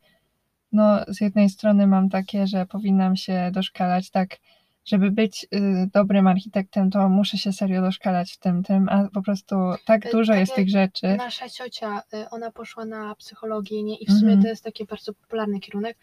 no, 0.74 1.00
z 1.08 1.22
jednej 1.22 1.50
strony 1.50 1.88
mam 1.88 2.10
takie, 2.10 2.48
że 2.48 2.66
powinnam 2.66 3.16
się 3.16 3.52
doszkalać 3.54 4.10
tak, 4.10 4.38
żeby 4.86 5.12
być 5.12 5.48
y, 5.56 5.90
dobrym 5.94 6.28
architektem, 6.28 6.92
to 6.92 7.10
muszę 7.10 7.38
się 7.38 7.54
serio 7.54 7.82
doszkalać 7.82 8.34
w 8.34 8.38
tym, 8.38 8.64
tym, 8.64 8.90
a 8.90 9.08
po 9.14 9.22
prostu 9.22 9.56
tak 9.86 10.06
E, 10.06 10.12
dużo 10.12 10.34
tak 10.34 10.40
jest 10.40 10.56
tych 10.56 10.70
rzeczy. 10.70 11.16
Nasza 11.18 11.50
ciocia, 11.50 12.04
y, 12.14 12.30
ona 12.30 12.52
poszła 12.52 12.86
na 12.86 13.16
psychologię, 13.16 13.84
nie? 13.84 13.98
I 13.98 14.06
w 14.06 14.10
sumie 14.10 14.22
Mhm. 14.34 14.42
to 14.42 14.48
jest 14.48 14.64
taki 14.64 14.86
bardzo 14.86 15.14
popularny 15.14 15.60
kierunek, 15.60 15.98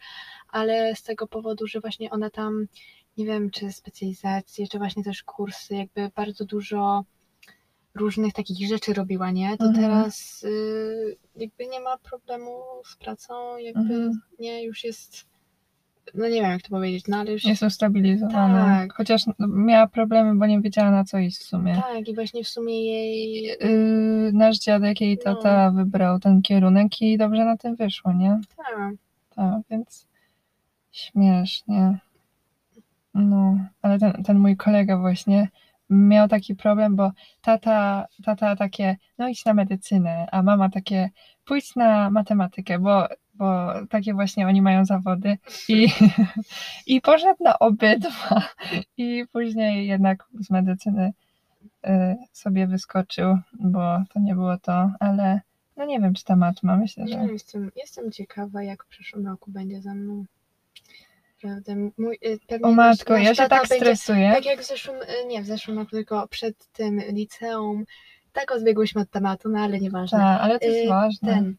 ale 0.49 0.95
z 0.95 1.03
tego 1.03 1.27
powodu, 1.27 1.67
że 1.67 1.79
właśnie 1.79 2.09
ona 2.09 2.29
tam, 2.29 2.67
nie 3.17 3.25
wiem, 3.25 3.49
czy 3.51 3.71
specjalizacje, 3.71 4.67
czy 4.67 4.77
właśnie 4.77 5.03
też 5.03 5.23
kursy, 5.23 5.75
jakby 5.75 6.11
bardzo 6.15 6.45
dużo 6.45 7.03
różnych 7.95 8.33
takich 8.33 8.67
rzeczy 8.67 8.93
robiła, 8.93 9.31
nie? 9.31 9.57
To 9.57 9.65
Mhm. 9.65 9.83
teraz 9.85 10.43
y, 10.43 11.17
jakby 11.35 11.67
nie 11.67 11.79
ma 11.79 11.97
problemu 11.97 12.51
z 12.85 12.95
pracą, 12.95 13.57
jakby 13.57 13.79
Mhm. 13.93 14.21
nie, 14.39 14.63
już 14.63 14.83
jest, 14.83 15.25
no 16.13 16.25
nie 16.27 16.41
wiem 16.41 16.51
jak 16.51 16.61
to 16.61 16.69
powiedzieć, 16.69 17.07
no 17.07 17.17
ale 17.17 17.31
już 17.31 17.43
Jest 17.45 17.63
ustabilizowana. 17.63 18.65
Tak. 18.65 18.93
Chociaż 18.93 19.25
no, 19.27 19.47
miała 19.47 19.87
problemy, 19.87 20.35
bo 20.35 20.45
nie 20.45 20.61
wiedziała 20.61 20.91
na 20.91 21.03
co 21.03 21.17
iść 21.19 21.37
w 21.37 21.43
sumie. 21.43 21.75
tak 21.75 22.07
i 22.07 22.15
właśnie 22.15 22.43
w 22.43 22.47
sumie 22.47 22.85
jej, 22.85 23.43
Yy, 23.43 24.31
nasz 24.33 24.57
dziadek 24.59 25.01
jej 25.01 25.17
No. 25.25 25.35
tata 25.35 25.71
wybrał 25.71 26.19
ten 26.19 26.41
kierunek 26.41 27.01
i 27.01 27.17
dobrze 27.17 27.45
na 27.45 27.57
tym 27.57 27.75
wyszło, 27.75 28.13
nie? 28.13 28.39
tak, 28.57 28.93
Tak, 29.35 29.61
więc 29.69 30.07
śmiesznie. 30.91 31.99
No, 33.13 33.57
ale 33.81 33.99
ten, 33.99 34.23
ten 34.23 34.39
mój 34.39 34.57
kolega 34.57 34.97
właśnie 34.97 35.49
miał 35.91 36.27
taki 36.27 36.55
problem, 36.55 36.95
bo 36.95 37.11
tata, 37.41 38.05
tata 38.25 38.55
takie, 38.55 38.97
no 39.17 39.27
idź 39.27 39.45
na 39.45 39.53
medycynę, 39.53 40.27
a 40.31 40.43
mama 40.43 40.69
takie, 40.69 41.09
pójdź 41.45 41.75
na 41.75 42.09
matematykę, 42.09 42.79
bo, 42.79 43.07
bo 43.33 43.73
takie 43.89 44.13
właśnie 44.13 44.47
oni 44.47 44.61
mają 44.61 44.85
zawody 44.85 45.37
i, 45.69 45.87
i 46.87 47.01
poszedł 47.01 47.43
na 47.43 47.59
obydwa 47.59 48.43
i 48.97 49.25
później 49.33 49.87
jednak 49.87 50.23
z 50.39 50.49
medycyny 50.49 51.13
y, 51.87 51.89
sobie 52.31 52.67
wyskoczył, 52.67 53.37
bo 53.53 54.03
to 54.13 54.19
nie 54.19 54.35
było 54.35 54.57
to, 54.57 54.91
ale 54.99 55.41
no 55.77 55.85
nie 55.85 55.99
wiem, 55.99 56.13
czy 56.13 56.23
ta 56.23 56.35
matma, 56.35 56.77
myślę, 56.77 57.07
że... 57.07 57.15
Nie, 57.15 57.33
jestem, 57.33 57.71
jestem 57.75 58.11
ciekawa, 58.11 58.63
jak 58.63 58.83
w 58.83 58.87
przyszłym 58.87 59.27
roku 59.27 59.51
będzie 59.51 59.81
ze 59.81 59.95
mną. 59.95 60.25
Prawda? 61.41 61.73
Mój, 61.97 62.17
y, 62.25 62.39
pewnie 62.47 62.67
O 62.67 62.69
nasz- 62.71 62.75
matko, 62.75 63.13
nasz 63.13 63.23
ja 63.23 63.35
się 63.35 63.49
tak 63.49 63.67
będzie, 63.69 63.75
stresuję. 63.75 64.31
Tak 64.35 64.45
jak 64.45 64.61
w 64.61 64.67
zeszłym, 64.67 64.95
y, 65.01 65.25
nie 65.27 65.41
w 65.41 65.45
zeszłym 65.45 65.77
roku, 65.79 65.91
tylko 65.91 66.27
przed 66.27 66.67
tym 66.71 66.99
liceum. 66.99 67.85
Tak 68.33 68.51
odbiegłyśmy 68.51 69.01
od 69.01 69.09
tematu, 69.09 69.49
no 69.49 69.59
ale 69.59 69.79
nieważne. 69.79 70.17
Tak, 70.17 70.41
ale 70.41 70.59
to 70.59 70.65
jest 70.65 70.85
Y, 70.85 70.89
ważne. 70.89 71.29
Ten, 71.33 71.55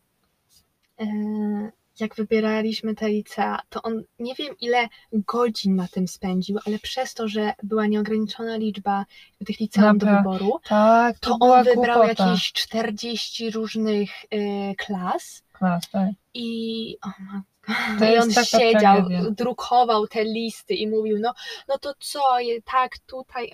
jak 2.00 2.14
wybieraliśmy 2.14 2.94
te 2.94 3.08
licea, 3.08 3.60
to 3.68 3.82
on 3.82 4.02
nie 4.18 4.34
wiem 4.34 4.54
ile 4.60 4.88
godzin 5.12 5.76
na 5.76 5.88
tym 5.88 6.08
spędził, 6.08 6.58
ale 6.66 6.78
przez 6.78 7.14
to, 7.14 7.28
że 7.28 7.52
była 7.62 7.86
nieograniczona 7.86 8.56
liczba 8.56 9.04
tych 9.46 9.60
liceum 9.60 9.98
do 9.98 10.06
wyboru, 10.06 10.60
Tak, 10.64 11.18
to, 11.18 11.30
to 11.30 11.36
on 11.46 11.64
wybrał 11.64 11.98
głupota. 12.00 12.26
jakieś 12.26 12.52
40 12.52 13.50
różnych 13.50 14.10
y, 14.24 14.74
klas 14.78 15.42
Klas, 15.52 15.90
tak. 15.90 16.08
i 16.34 16.96
o 17.02 17.08
matko. 17.08 17.51
To 17.98 18.04
I 18.04 18.18
on 18.18 18.30
siedział, 18.32 18.96
tragedia. 18.96 19.30
drukował 19.30 20.06
te 20.06 20.24
listy 20.24 20.74
i 20.74 20.88
mówił, 20.88 21.18
no, 21.20 21.34
no 21.68 21.78
to 21.78 21.94
co, 22.00 22.20
tak, 22.64 22.98
tutaj. 22.98 23.52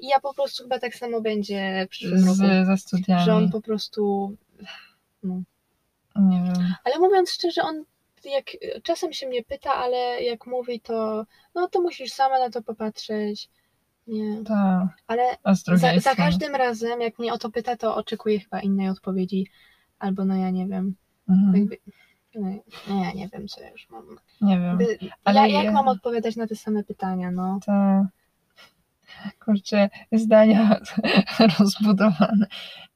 I 0.00 0.08
ja 0.08 0.20
po 0.20 0.34
prostu 0.34 0.62
chyba 0.62 0.78
tak 0.78 0.94
samo 0.94 1.20
będzie 1.20 1.86
w 1.86 1.90
przyszłym 1.90 2.24
roku. 2.24 2.34
Z, 2.34 2.66
ze 2.66 2.76
studiami. 2.76 3.24
Że 3.24 3.34
on 3.34 3.50
po 3.50 3.60
prostu. 3.60 4.32
No. 5.22 5.42
Nie 6.16 6.42
wiem. 6.42 6.74
Ale 6.84 6.98
mówiąc 6.98 7.30
szczerze, 7.30 7.62
on 7.62 7.84
jak 8.24 8.44
czasem 8.82 9.12
się 9.12 9.28
mnie 9.28 9.44
pyta, 9.44 9.74
ale 9.74 10.22
jak 10.22 10.46
mówi, 10.46 10.80
to 10.80 11.26
no 11.54 11.68
to 11.68 11.80
musisz 11.80 12.12
sama 12.12 12.38
na 12.38 12.50
to 12.50 12.62
popatrzeć. 12.62 13.48
Nie. 14.06 14.44
Tak. 14.44 14.88
Ale 15.06 15.36
za, 15.74 16.00
za 16.00 16.14
każdym 16.14 16.54
razem, 16.54 17.00
jak 17.00 17.18
mnie 17.18 17.32
o 17.32 17.38
to 17.38 17.50
pyta, 17.50 17.76
to 17.76 17.96
oczekuję 17.96 18.40
chyba 18.40 18.60
innej 18.60 18.88
odpowiedzi. 18.88 19.46
Albo 19.98 20.24
no 20.24 20.36
ja 20.36 20.50
nie 20.50 20.66
wiem. 20.66 20.94
Mhm. 21.28 21.56
Jakby, 21.56 21.78
no, 22.34 22.50
no 22.88 23.04
ja 23.04 23.12
nie 23.12 23.28
wiem, 23.28 23.48
co 23.48 23.60
ja 23.60 23.70
już 23.70 23.90
mam. 23.90 24.04
Nie 24.40 24.58
wiem. 24.60 24.78
By, 24.78 24.98
Ale 25.24 25.40
ja, 25.40 25.46
jak 25.46 25.64
ja- 25.64 25.72
mam 25.72 25.88
odpowiadać 25.88 26.36
na 26.36 26.46
te 26.46 26.56
same 26.56 26.84
pytania, 26.84 27.30
no? 27.30 27.58
To 27.66 27.72
kurczę, 29.44 29.88
zdania 30.12 30.80
rozbudowane. 31.58 32.46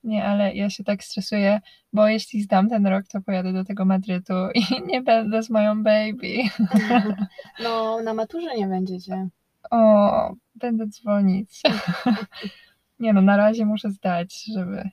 Nie, 0.05 0.25
ale 0.25 0.55
ja 0.55 0.71
się 0.71 0.85
tak 0.85 1.05
stresuję, 1.05 1.61
bo 1.93 2.09
jeśli 2.09 2.43
zdam 2.43 2.69
ten 2.69 2.87
rok, 2.87 3.07
to 3.07 3.21
pojadę 3.21 3.53
do 3.53 3.65
tego 3.65 3.85
Madrytu 3.85 4.35
i 4.55 4.63
nie 4.93 5.03
będę 5.03 5.43
z 5.43 5.51
moją 5.51 5.83
baby. 5.83 6.37
No, 7.63 8.01
na 8.03 8.15
maturze 8.15 8.57
nie 8.57 8.67
będziecie. 8.67 9.29
O, 9.71 10.35
będę 10.55 10.87
dzwonić. 10.87 11.63
Nie 13.01 13.13
no, 13.13 13.23
na 13.23 13.37
razie 13.37 13.67
muszę 13.67 13.91
zdać, 13.91 14.45
żeby. 14.55 14.91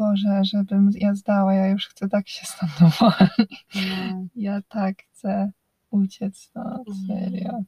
Boże, 0.00 0.40
żebym 0.44 0.90
ja 0.94 1.14
zdała, 1.14 1.54
ja 1.54 1.66
już 1.68 1.88
chcę 1.88 2.08
tak 2.08 2.28
się 2.28 2.46
stąd 2.46 2.72
uwolnić. 2.82 3.66
No. 3.74 4.26
Ja 4.36 4.62
tak 4.68 4.96
chcę 5.02 5.50
uciec 5.90 6.38
stąd, 6.38 6.88
serio. 7.08 7.62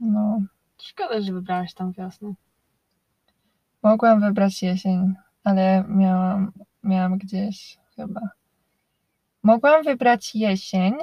No, 0.00 0.40
Szkoda, 0.82 1.20
że 1.20 1.32
wybrałaś 1.32 1.74
tą 1.74 1.92
wiosnę. 1.92 2.32
mogłam 3.82 4.20
wybrać 4.20 4.62
jesień, 4.62 5.14
ale 5.44 5.84
miałam, 5.88 6.52
miałam 6.82 7.18
gdzieś 7.18 7.78
chyba. 7.96 8.20
Mogłam 9.42 9.84
wybrać 9.84 10.34
jesień 10.34 10.94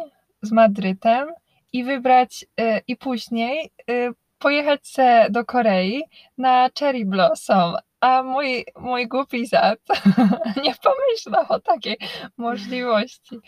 z 0.41 0.51
Madrytem 0.51 1.27
i 1.73 1.83
wybrać 1.83 2.45
y, 2.61 2.81
i 2.87 2.95
później 2.95 3.71
y, 3.89 4.13
pojechać 4.39 4.87
se 4.87 5.27
do 5.29 5.45
Korei 5.45 6.03
na 6.37 6.69
Cherry 6.79 7.05
Blossom, 7.05 7.75
a 7.99 8.23
mój, 8.23 8.65
mój 8.79 9.07
głupi 9.07 9.45
zad 9.45 9.79
nie 10.63 10.75
pomyślał 10.75 11.45
o 11.49 11.59
takiej 11.59 11.97
możliwości. 12.37 13.39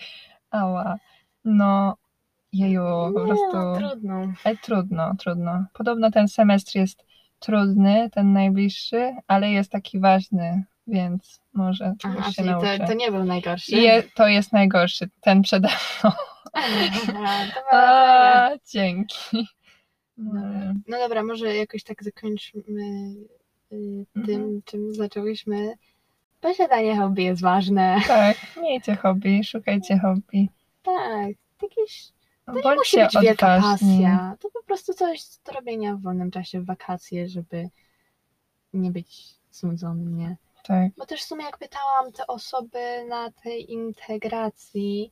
Ała. 0.51 0.95
No, 1.45 1.97
jeju, 2.53 3.13
po 3.15 3.25
prostu... 3.25 3.53
no, 3.53 3.77
trudno. 3.77 4.33
Ale 4.43 4.57
trudno, 4.57 5.15
trudno. 5.19 5.65
Podobno 5.73 6.11
ten 6.11 6.27
semestr 6.27 6.75
jest 6.75 7.05
trudny, 7.39 8.09
ten 8.09 8.33
najbliższy, 8.33 9.15
ale 9.27 9.51
jest 9.51 9.71
taki 9.71 9.99
ważny, 9.99 10.63
więc 10.87 11.41
może 11.53 11.93
czegoś 11.99 12.19
Aha, 12.19 12.31
się 12.31 12.43
nauczę. 12.43 12.79
to, 12.79 12.87
to 12.87 12.93
nie 12.93 13.11
był 13.11 13.23
najgorszy. 13.23 13.75
Je, 13.75 14.03
to 14.15 14.27
jest 14.27 14.53
najgorszy, 14.53 15.09
ten 15.21 15.41
przede 15.41 15.67
mną. 15.67 16.11
A, 17.71 18.49
dzięki. 18.71 19.47
No, 20.19 20.33
Dobra. 20.41 20.73
No 20.87 20.97
dobra, 20.97 21.23
może 21.23 21.55
jakoś 21.55 21.83
tak 21.83 22.03
zakończmy 22.03 22.61
y, 23.71 24.05
tym, 24.25 24.41
Mhm. 24.41 24.61
czym 24.65 24.93
zaczęłyśmy. 24.93 25.73
Posiadanie 26.41 26.97
hobby 26.97 27.23
jest 27.23 27.41
ważne. 27.41 27.97
tak, 28.07 28.37
miejcie 28.61 28.95
hobby, 28.95 29.43
szukajcie 29.43 29.99
hobby. 29.99 30.49
Tak, 30.83 31.35
jakieś, 31.61 32.11
to 32.45 32.53
nie 32.69 32.75
musi 32.75 32.97
być 32.97 33.15
wielka 33.21 33.55
odważni. 33.55 33.87
pasja. 34.03 34.35
To 34.39 34.49
po 34.49 34.63
prostu 34.63 34.93
coś 34.93 35.21
do 35.45 35.51
robienia 35.51 35.95
w 35.95 36.01
wolnym 36.01 36.31
czasie, 36.31 36.61
w 36.61 36.65
wakacje, 36.65 37.27
żeby 37.29 37.69
nie 38.73 38.91
być 38.91 39.25
znudzonym, 39.51 40.17
nie? 40.17 40.37
Tak, 40.63 40.91
Bo 40.97 41.05
też 41.05 41.21
w 41.21 41.25
sumie 41.27 41.45
jak 41.45 41.57
pytałam 41.57 42.11
te 42.11 42.27
osoby 42.27 43.05
na 43.09 43.31
tej 43.31 43.71
integracji, 43.73 45.11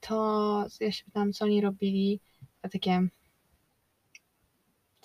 to 0.00 0.66
ja 0.80 0.92
się 0.92 1.04
pytałam, 1.04 1.32
co 1.32 1.44
oni 1.44 1.60
robili, 1.60 2.20
a 2.62 2.68
takie... 2.68 3.08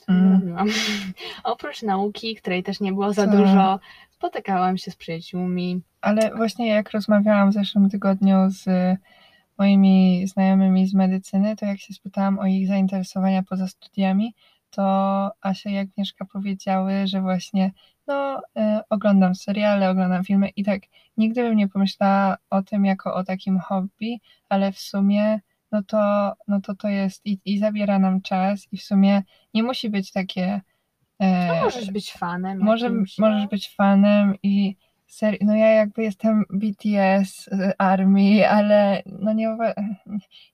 Co 0.06 0.12
Mm. 0.12 0.32
robiłam? 0.34 0.68
Oprócz 1.44 1.82
nauki, 1.84 2.36
której 2.36 2.64
też 2.64 2.80
nie 2.80 2.92
było 2.94 3.14
za 3.14 3.28
Tak. 3.28 3.38
dużo, 3.38 3.80
spotykałam 4.12 4.78
się 4.78 4.92
z 4.92 4.96
przyjaciółmi. 4.96 5.82
ale 6.02 6.36
właśnie 6.36 6.68
jak 6.68 6.92
rozmawiałam 6.92 7.50
w 7.50 7.54
zeszłym 7.54 7.90
tygodniu 7.90 8.36
z 8.50 8.66
moimi 9.58 10.28
znajomymi 10.28 10.88
z 10.88 10.94
medycyny, 10.94 11.56
to 11.56 11.66
jak 11.66 11.80
się 11.80 11.94
spytałam 11.94 12.40
o 12.40 12.46
ich 12.46 12.68
zainteresowania 12.68 13.44
poza 13.44 13.68
studiami, 13.68 14.34
to 14.72 14.84
Asia 15.42 15.70
i 15.70 15.78
Agnieszka 15.78 16.26
powiedziały, 16.26 17.08
że 17.08 17.22
właśnie 17.22 17.72
no, 18.08 18.38
y, 18.40 18.62
oglądam 18.90 19.36
seriale, 19.36 19.90
oglądam 19.90 20.24
filmy 20.24 20.50
i 20.50 20.64
tak 20.64 20.82
nigdy 21.18 21.42
bym 21.44 21.56
nie 21.58 21.68
pomyślała 21.68 22.38
o 22.50 22.64
tym 22.64 22.86
jako 22.86 23.14
o 23.14 23.24
takim 23.24 23.60
hobby, 23.60 24.20
ale 24.50 24.72
w 24.72 24.80
sumie 24.80 25.40
no 25.72 25.84
to, 25.84 26.34
no 26.48 26.62
to 26.62 26.76
to 26.76 26.88
jest 26.88 27.26
i, 27.26 27.40
i 27.46 27.60
zabiera 27.60 28.00
nam 28.00 28.22
czas 28.22 28.68
i 28.72 28.78
w 28.78 28.84
sumie 28.84 29.24
nie 29.54 29.64
musi 29.64 29.90
być 29.90 30.12
takie 30.12 30.62
e, 31.20 31.48
No, 31.48 31.64
możesz 31.64 31.92
być 31.92 32.14
fanem. 32.14 32.60
może, 32.60 32.86
jakimś, 32.86 33.18
możesz 33.18 33.42
no. 33.44 33.48
być 33.50 33.76
fanem 33.76 34.36
i 34.44 34.76
serio, 35.08 35.40
no 35.42 35.56
ja 35.56 35.68
jakby 35.68 36.04
jestem 36.04 36.44
BTS 36.50 37.50
Army, 37.78 38.50
ale 38.50 39.04
no 39.06 39.34
nie 39.34 39.58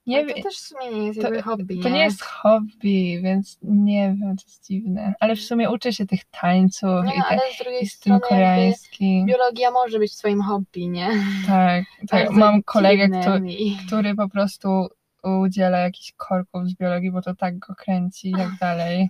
nie 0.06 0.18
Ale 0.18 0.34
to 0.34 0.42
też 0.44 0.56
w 0.56 0.60
sumie 0.60 0.92
nie 0.92 1.08
jest 1.08 1.22
to- 1.22 1.42
hobby, 1.42 1.80
to 1.80 1.90
nie 1.90 2.00
jest 2.04 2.22
hobby, 2.22 3.22
więc 3.24 3.60
nie 3.64 4.16
wiem, 4.20 4.36
to 4.38 4.44
jest 4.48 4.68
dziwne, 4.68 5.14
ale 5.20 5.36
w 5.36 5.42
sumie 5.42 5.70
uczę 5.72 5.94
się 5.94 6.06
tych 6.06 6.26
tańców 6.26 6.90
No, 7.06 7.12
i, 7.12 7.16
te, 7.16 7.26
ale 7.26 7.40
z 7.56 7.64
drugiej 7.64 7.84
i 7.84 7.88
strony 7.88 8.20
jakby 8.22 8.28
koreańskim, 8.30 9.26
biologia 9.26 9.72
może 9.72 10.00
być 10.00 10.16
twoim 10.16 10.42
hobby, 10.42 10.88
nie? 10.90 11.10
tak, 11.48 11.84
tak, 12.08 12.20
Bardzo 12.26 12.40
mam 12.40 12.64
kolegę, 12.64 13.10
który, 13.10 13.42
który 13.88 14.16
po 14.16 14.30
prostu 14.30 14.88
udziela 15.26 15.78
jakichś 15.78 16.14
korków 16.18 16.68
z 16.68 16.76
biologii, 16.76 17.12
bo 17.12 17.22
to 17.22 17.36
tak 17.36 17.60
go 17.60 17.76
kręci 17.76 18.30
i 18.30 18.34
tak 18.34 18.50
dalej. 18.62 19.10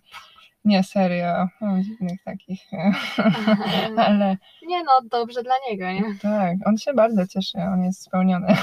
Nie, 0.66 0.84
serio, 0.84 1.48
mam 1.62 1.84
dziwnych 1.84 2.24
takich, 2.24 2.62
ale 3.98 4.38
Nie 4.68 4.84
no, 4.84 4.92
dobrze 5.10 5.44
dla 5.44 5.54
niego, 5.70 5.92
nie? 5.92 6.16
Tak, 6.22 6.58
on 6.66 6.78
się 6.78 6.94
bardzo 6.94 7.28
cieszy, 7.28 7.58
on 7.58 7.84
jest 7.84 8.02
spełniony, 8.02 8.56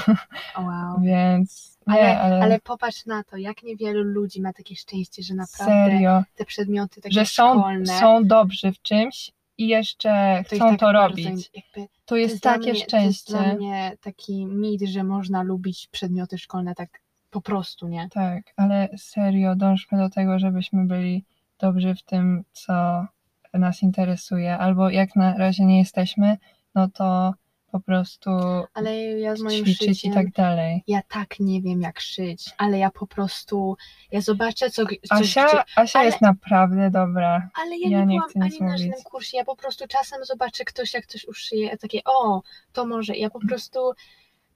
wow. 0.57 1.01
więc 1.01 1.77
nie, 1.87 1.93
Ale, 1.93 2.19
ale, 2.19 2.41
ale 2.43 2.59
popatrz 2.59 3.05
na 3.05 3.23
to, 3.23 3.37
jak 3.37 3.63
niewielu 3.63 4.03
ludzi 4.03 4.41
ma 4.41 4.53
takie 4.53 4.75
szczęście, 4.75 5.23
że 5.23 5.33
naprawdę 5.33 5.73
serio, 5.73 6.23
te 6.35 6.45
przedmioty 6.45 7.01
takie 7.01 7.13
że 7.13 7.25
są, 7.25 7.59
szkolne 7.59 7.99
są 7.99 8.27
dobrzy 8.27 8.71
w 8.71 8.81
czymś 8.81 9.31
i 9.57 9.67
jeszcze 9.67 10.43
to 10.49 10.55
chcą 10.55 10.55
jest 10.55 10.79
to 10.79 10.85
tak 10.85 10.93
bardzo 10.93 11.07
robić. 11.07 11.51
Jakby, 11.53 11.93
To 12.05 12.15
jest 12.15 12.41
dla 12.41 12.51
takie 12.51 12.71
mnie, 12.71 12.85
To 12.85 12.97
jest 12.97 13.29
dla 13.29 13.39
szczęście. 13.39 13.57
mnie 13.57 13.97
taki 14.01 14.45
mit, 14.45 14.81
że 14.81 15.03
można 15.03 15.43
lubić 15.43 15.87
przedmioty 15.91 16.37
szkolne 16.37 16.75
tak 16.75 17.02
po 17.33 17.41
prostu, 17.41 17.87
nie? 17.87 18.09
Tak, 18.09 18.43
ale 18.57 18.89
serio, 18.97 19.55
dążmy 19.55 19.97
do 19.97 20.09
tego, 20.09 20.39
żebyśmy 20.39 20.85
byli 20.85 21.25
dobrzy 21.59 21.95
w 21.95 22.03
tym, 22.03 22.43
co 22.51 23.05
nas 23.53 23.83
interesuje, 23.83 24.57
albo 24.57 24.89
jak 24.89 25.15
na 25.15 25.37
razie 25.37 25.65
nie 25.65 25.79
jesteśmy, 25.79 26.37
no 26.75 26.87
to 26.87 27.33
po 27.71 27.79
prostu 27.79 28.29
Ale 28.73 28.95
ja 29.03 29.35
z 29.35 29.41
moim 29.41 29.63
ćwiczyć 29.65 29.89
szyciem, 29.89 30.11
i 30.11 30.15
tak 30.15 30.31
dalej. 30.31 30.83
ja 30.87 31.01
tak 31.09 31.39
nie 31.39 31.61
wiem 31.61 31.81
jak 31.81 31.99
szyć, 31.99 32.49
ale 32.57 32.77
ja 32.77 32.91
po 32.91 33.07
prostu, 33.07 33.77
ja 34.11 34.21
zobaczę 34.21 34.69
co, 34.69 34.85
coś, 34.85 34.97
Asia, 35.09 35.47
gdzie, 35.47 35.63
Asia 35.75 35.99
ale- 35.99 36.05
jest 36.09 36.21
naprawdę 36.21 36.89
dobra. 36.91 37.49
ale 37.61 37.77
ja, 37.77 37.89
ja 37.89 37.99
nie 37.99 38.05
nie 38.05 38.19
byłam 38.19 38.29
ani 38.51 38.59
na 38.71 38.77
żadnym 38.77 39.03
kursie, 39.03 39.37
ja 39.37 39.45
po 39.45 39.55
prostu 39.55 39.87
czasem 39.87 40.25
zobaczę 40.25 40.65
ktoś 40.65 40.93
jak 40.93 41.05
coś 41.05 41.25
uszyje, 41.25 41.73
a 41.73 41.77
takie 41.77 41.99
o, 42.05 42.41
to 42.73 42.85
może, 42.85 43.15
ja 43.15 43.29
po 43.29 43.39
prostu 43.47 43.79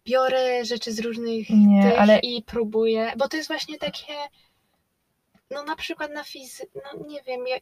biorę 0.07 0.65
rzeczy 0.65 0.91
z 0.93 0.99
różnych 0.99 1.49
Nie, 1.49 1.83
tych 1.91 1.99
ale- 1.99 2.19
i 2.19 2.43
próbuję, 2.43 3.11
bo 3.17 3.27
to 3.27 3.37
jest 3.37 3.47
właśnie 3.49 3.77
takie, 3.77 4.13
no 5.51 5.63
na 5.63 5.75
przykład 5.75 6.11
na 6.13 6.23
fizy, 6.23 6.63
no 6.75 7.05
nie 7.07 7.21
wiem, 7.23 7.41
ja, 7.47 7.57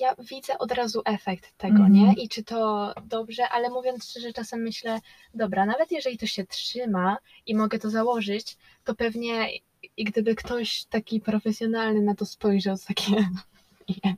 ja 0.00 0.14
widzę 0.30 0.58
od 0.58 0.72
razu 0.72 1.02
efekt 1.04 1.52
tego, 1.56 1.74
Mhm. 1.76 1.92
nie? 1.92 2.12
I 2.22 2.28
czy 2.28 2.44
to 2.44 2.92
dobrze, 3.04 3.48
ale 3.48 3.70
mówiąc 3.70 4.10
szczerze, 4.10 4.32
czasem 4.32 4.60
myślę, 4.62 5.00
dobra, 5.34 5.66
nawet 5.66 5.92
jeżeli 5.92 6.18
to 6.18 6.26
się 6.26 6.46
trzyma 6.46 7.16
i 7.46 7.54
mogę 7.54 7.78
to 7.78 7.90
założyć, 7.90 8.56
to 8.84 8.94
pewnie 8.94 9.48
i 9.96 10.04
gdyby 10.04 10.34
ktoś 10.34 10.84
taki 10.84 11.20
profesjonalny 11.20 12.00
na 12.02 12.14
to 12.14 12.26
spojrzał 12.26 12.76
z 12.76 12.84
takie, 12.84 13.28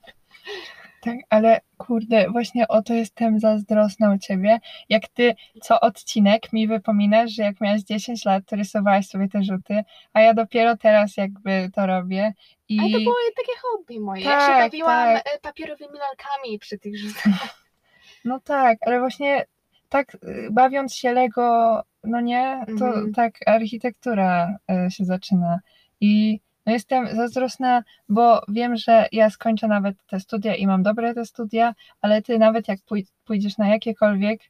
Tak, 1.07 1.17
ale 1.31 1.61
kurde, 1.79 2.31
właśnie 2.31 2.69
o 2.69 2.83
to 2.83 2.95
jestem 2.95 3.41
zazdrosna 3.41 4.15
u 4.15 4.19
ciebie. 4.19 4.61
Jak 4.89 5.09
ty 5.09 5.35
co 5.63 5.81
odcinek 5.81 6.53
mi 6.53 6.69
wypominasz, 6.69 7.31
że 7.33 7.43
jak 7.43 7.61
miałaś 7.61 7.83
10 7.83 8.25
lat, 8.25 8.45
to 8.47 8.57
rysowałaś 8.57 9.07
sobie 9.07 9.29
te 9.29 9.43
rzuty, 9.43 9.85
a 10.13 10.21
ja 10.21 10.35
dopiero 10.35 10.77
teraz 10.77 11.17
jakby 11.17 11.71
to 11.75 11.87
robię. 11.87 12.33
I 12.69 12.81
Ale 12.81 12.91
to 12.91 12.99
było 12.99 13.15
takie 13.37 13.59
hobby 13.63 14.01
moje. 14.01 14.25
ja 14.25 14.31
Tak, 14.31 14.47
się 14.47 14.71
bawiłam 14.71 15.15
tak. 15.17 15.27
e, 15.35 15.39
papierowymi 15.41 15.99
lalkami 15.99 16.59
przy 16.59 16.79
tych 16.79 16.99
rzutach. 16.99 17.25
no 18.25 18.41
tak, 18.41 18.79
ale 18.87 18.99
właśnie 18.99 19.45
tak 19.89 20.15
y, 20.15 20.49
bawiąc 20.51 20.95
się 20.95 21.13
Lego 21.13 21.83
no 22.05 22.21
nie, 22.21 22.65
to 22.79 22.87
Mhm. 22.87 23.13
tak 23.15 23.35
architektura 23.47 24.57
e, 24.71 24.91
się 24.91 25.05
zaczyna. 25.05 25.61
I 26.01 26.41
no 26.67 26.73
jestem 26.73 27.17
zazdrosna, 27.17 27.83
bo 28.09 28.43
wiem, 28.49 28.77
że 28.77 29.07
ja 29.13 29.31
skończę 29.31 29.69
nawet 29.69 29.97
te 30.07 30.21
studia 30.21 30.55
i 30.55 30.67
mam 30.67 30.83
dobre 30.83 31.15
te 31.15 31.25
studia, 31.27 31.75
ale 32.01 32.23
ty 32.23 32.39
nawet 32.39 32.69
jak 32.69 32.79
pój- 32.81 33.07
pójdziesz 33.25 33.59
na 33.59 33.69
jakiekolwiek, 33.69 34.41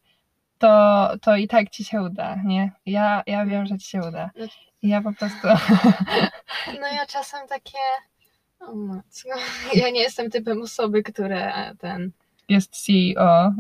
to, 0.58 1.10
to 1.22 1.36
i 1.36 1.48
tak 1.48 1.70
ci 1.70 1.84
się 1.84 2.02
uda, 2.02 2.36
nie? 2.44 2.72
Ja, 2.86 3.22
ja 3.26 3.46
wiem, 3.46 3.66
że 3.66 3.78
ci 3.78 3.88
się 3.90 4.00
uda. 4.08 4.30
No- 4.38 4.46
I 4.82 4.88
ja 4.88 5.02
po 5.02 5.12
prostu... 5.12 5.48
No 6.80 6.86
ja 6.86 7.06
czasem 7.06 7.48
takie. 7.48 7.78
O 8.60 8.74
matko. 8.74 9.28
Ja 9.74 9.90
nie 9.90 10.00
jestem 10.00 10.30
typem 10.30 10.62
osoby, 10.62 11.02
które 11.02 11.52
ten. 11.78 12.10
jest 12.48 12.84
CEO, 12.86 13.52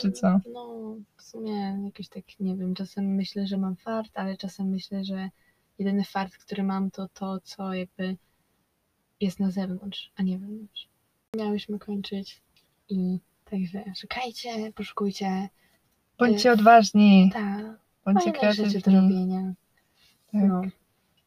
czy 0.00 0.12
co? 0.12 0.40
No, 0.52 0.94
w 1.16 1.22
sumie 1.22 1.78
jakiś 1.84 2.08
tak, 2.08 2.24
nie 2.40 2.56
wiem, 2.56 2.74
czasem 2.74 3.14
myślę, 3.14 3.46
że 3.46 3.56
mam 3.58 3.76
fart, 3.76 4.10
ale 4.14 4.36
czasem 4.36 4.66
myślę, 4.68 5.04
że 5.04 5.28
jedyny 5.78 6.04
fart, 6.04 6.36
który 6.36 6.62
mam, 6.62 6.90
to 6.90 7.08
to, 7.14 7.40
co 7.40 7.74
jakby 7.74 8.16
jest 9.20 9.40
na 9.40 9.50
zewnątrz, 9.50 10.12
a 10.16 10.22
nie 10.22 10.38
wewnątrz. 10.38 10.88
Miałyśmy 11.36 11.78
kończyć 11.78 12.42
i 12.88 13.18
także 13.44 13.84
szukajcie, 14.00 14.72
poszukujcie. 14.72 15.48
Bądźcie 16.18 16.52
odważni, 16.52 17.30
Tak, 17.32 17.64
bądźcie 18.04 18.32
rzeczy 18.52 18.62
do 18.62 18.70
kreatywni. 18.70 18.94
robienia. 18.96 19.52
Tak. 20.32 20.42
No. 20.48 20.62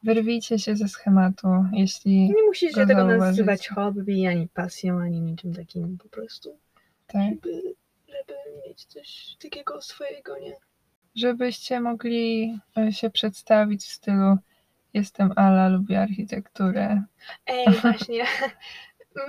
Wyrwijcie 0.02 0.58
się 0.58 0.76
ze 0.76 0.88
schematu, 0.88 1.48
jeśli 1.72 2.16
Nie 2.28 2.42
musicie 2.46 2.72
go 2.74 2.86
tego 2.86 3.00
zauważycie. 3.00 3.18
nazywać 3.26 3.68
hobby, 3.68 4.26
ani 4.26 4.48
pasją, 4.48 4.98
ani 5.00 5.20
niczym 5.20 5.54
takim 5.54 5.98
po 5.98 6.08
prostu. 6.08 6.58
tak. 7.06 7.22
Żeby, 7.34 7.62
żeby 8.08 8.34
mieć 8.66 8.84
coś 8.84 9.36
takiego 9.42 9.82
swojego, 9.82 10.38
nie? 10.38 10.56
Żebyście 11.16 11.80
mogli 11.80 12.58
e, 12.78 12.92
się 12.92 13.10
przedstawić 13.10 13.84
w 13.84 13.92
stylu 13.92 14.36
jestem 14.96 15.32
Ala, 15.36 15.68
lubię 15.68 16.00
architekturę. 16.00 17.02
Ej, 17.46 17.66
właśnie. 17.82 18.24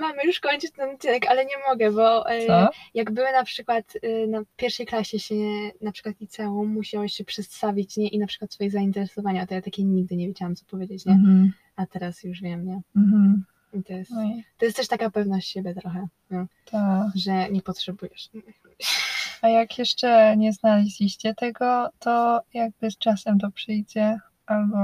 Mamy 0.00 0.24
już 0.24 0.40
kończyć 0.40 0.72
ten 0.72 0.90
odcinek, 0.94 1.26
ale 1.28 1.44
nie 1.44 1.58
mogę, 1.68 1.90
bo 1.90 2.30
e, 2.30 2.46
Co? 2.46 2.70
jak 2.94 3.12
były 3.12 3.32
na 3.32 3.44
przykład 3.44 3.92
e, 4.02 4.26
na 4.26 4.42
pierwszej 4.56 4.86
klasie 4.86 5.18
się, 5.18 5.34
na 5.80 5.92
przykład 5.92 6.20
liceum, 6.20 6.68
musiałeś 6.68 7.12
się 7.12 7.24
przedstawić, 7.24 7.96
nie? 7.96 8.08
I 8.08 8.18
na 8.18 8.26
przykład 8.26 8.52
swoje 8.52 8.70
zainteresowania, 8.70 9.46
to 9.46 9.54
ja 9.54 9.62
takie 9.62 9.84
nigdy 9.84 10.16
nie 10.16 10.26
wiedziałam, 10.26 10.56
co 10.56 10.64
powiedzieć, 10.64 11.06
nie? 11.06 11.12
Mhm. 11.12 11.52
A 11.76 11.86
teraz 11.86 12.24
już 12.24 12.40
wiem, 12.40 12.66
nie? 12.66 12.80
Mhm. 12.96 13.44
To 13.86 13.92
jest, 13.92 14.10
No 14.10 14.30
to 14.58 14.64
jest 14.64 14.76
też 14.76 14.88
taka 14.88 15.10
pewność 15.10 15.48
siebie 15.48 15.74
trochę, 15.74 16.08
no, 16.30 16.46
ta. 16.70 17.12
że 17.14 17.50
nie 17.50 17.62
potrzebujesz. 17.62 18.30
A 19.42 19.48
jak 19.48 19.78
jeszcze 19.78 20.36
nie 20.36 20.52
znaleźliście 20.52 21.34
tego, 21.34 21.88
to 21.98 22.40
jakby 22.54 22.90
z 22.90 22.98
czasem 22.98 23.38
to 23.38 23.50
przyjdzie, 23.50 24.18
albo 24.46 24.76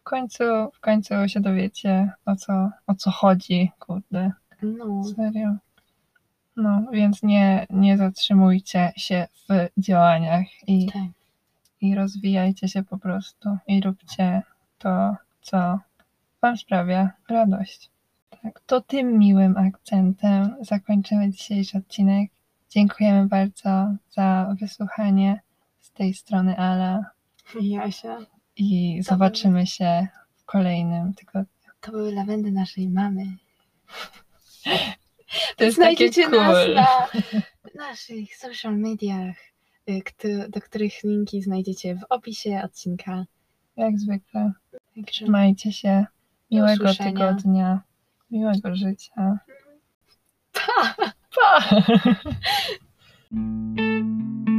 w 0.00 0.02
końcu, 0.02 0.44
w 0.74 0.80
końcu 0.80 1.14
się 1.26 1.40
dowiecie 1.40 2.12
o 2.26 2.36
co, 2.36 2.70
o 2.86 2.94
co 2.94 3.10
chodzi, 3.10 3.70
kurde, 3.78 4.32
No, 4.62 5.04
serio. 5.04 5.56
No, 6.56 6.82
więc 6.92 7.22
nie, 7.22 7.66
nie 7.70 7.98
zatrzymujcie 7.98 8.92
się 8.96 9.26
w 9.48 9.80
działaniach 9.82 10.46
i 10.66 10.86
tak. 10.86 11.02
i 11.80 11.94
rozwijajcie 11.94 12.68
się 12.68 12.82
po 12.82 12.98
prostu 12.98 13.56
i 13.66 13.80
róbcie 13.80 14.42
to, 14.78 15.16
co 15.42 15.78
Wam 16.42 16.56
sprawia 16.56 17.10
radość. 17.28 17.90
Tak, 18.42 18.60
to 18.66 18.80
tym 18.80 19.18
miłym 19.18 19.56
akcentem 19.56 20.56
zakończymy 20.60 21.30
dzisiejszy 21.30 21.78
odcinek. 21.78 22.30
Dziękujemy 22.74 23.28
bardzo 23.28 23.94
za 24.10 24.54
wysłuchanie 24.60 25.40
z 25.80 25.90
tej 25.92 26.14
strony 26.14 26.58
Ala 26.58 27.10
Jasia. 27.60 28.18
i 28.56 29.02
zobaczymy 29.02 29.66
się 29.66 30.06
w 30.36 30.44
kolejnym 30.44 31.14
tygodniu. 31.14 31.70
To 31.80 31.90
były 31.92 32.14
lawendy 32.14 32.52
naszej 32.52 32.88
mamy. 32.88 33.24
To 35.56 35.64
jest 35.64 35.76
Znajdziecie 35.76 36.28
nas 36.28 36.56
cool. 36.56 36.74
na 36.74 36.86
naszych 37.88 38.36
social 38.36 38.78
mediach, 38.78 39.36
y, 39.88 40.48
do 40.48 40.60
których 40.60 41.02
linki 41.04 41.42
znajdziecie 41.42 41.94
w 41.94 42.04
opisie 42.08 42.62
odcinka. 42.64 43.24
Jak 43.76 43.98
zwykle. 43.98 44.52
Trzymajcie 45.06 45.72
się. 45.72 46.06
Miłego 46.50 46.94
tygodnia. 46.94 47.82
Miłego 48.30 48.74
życia. 48.74 49.38
pa! 50.52 51.12
Bye. 51.36 52.36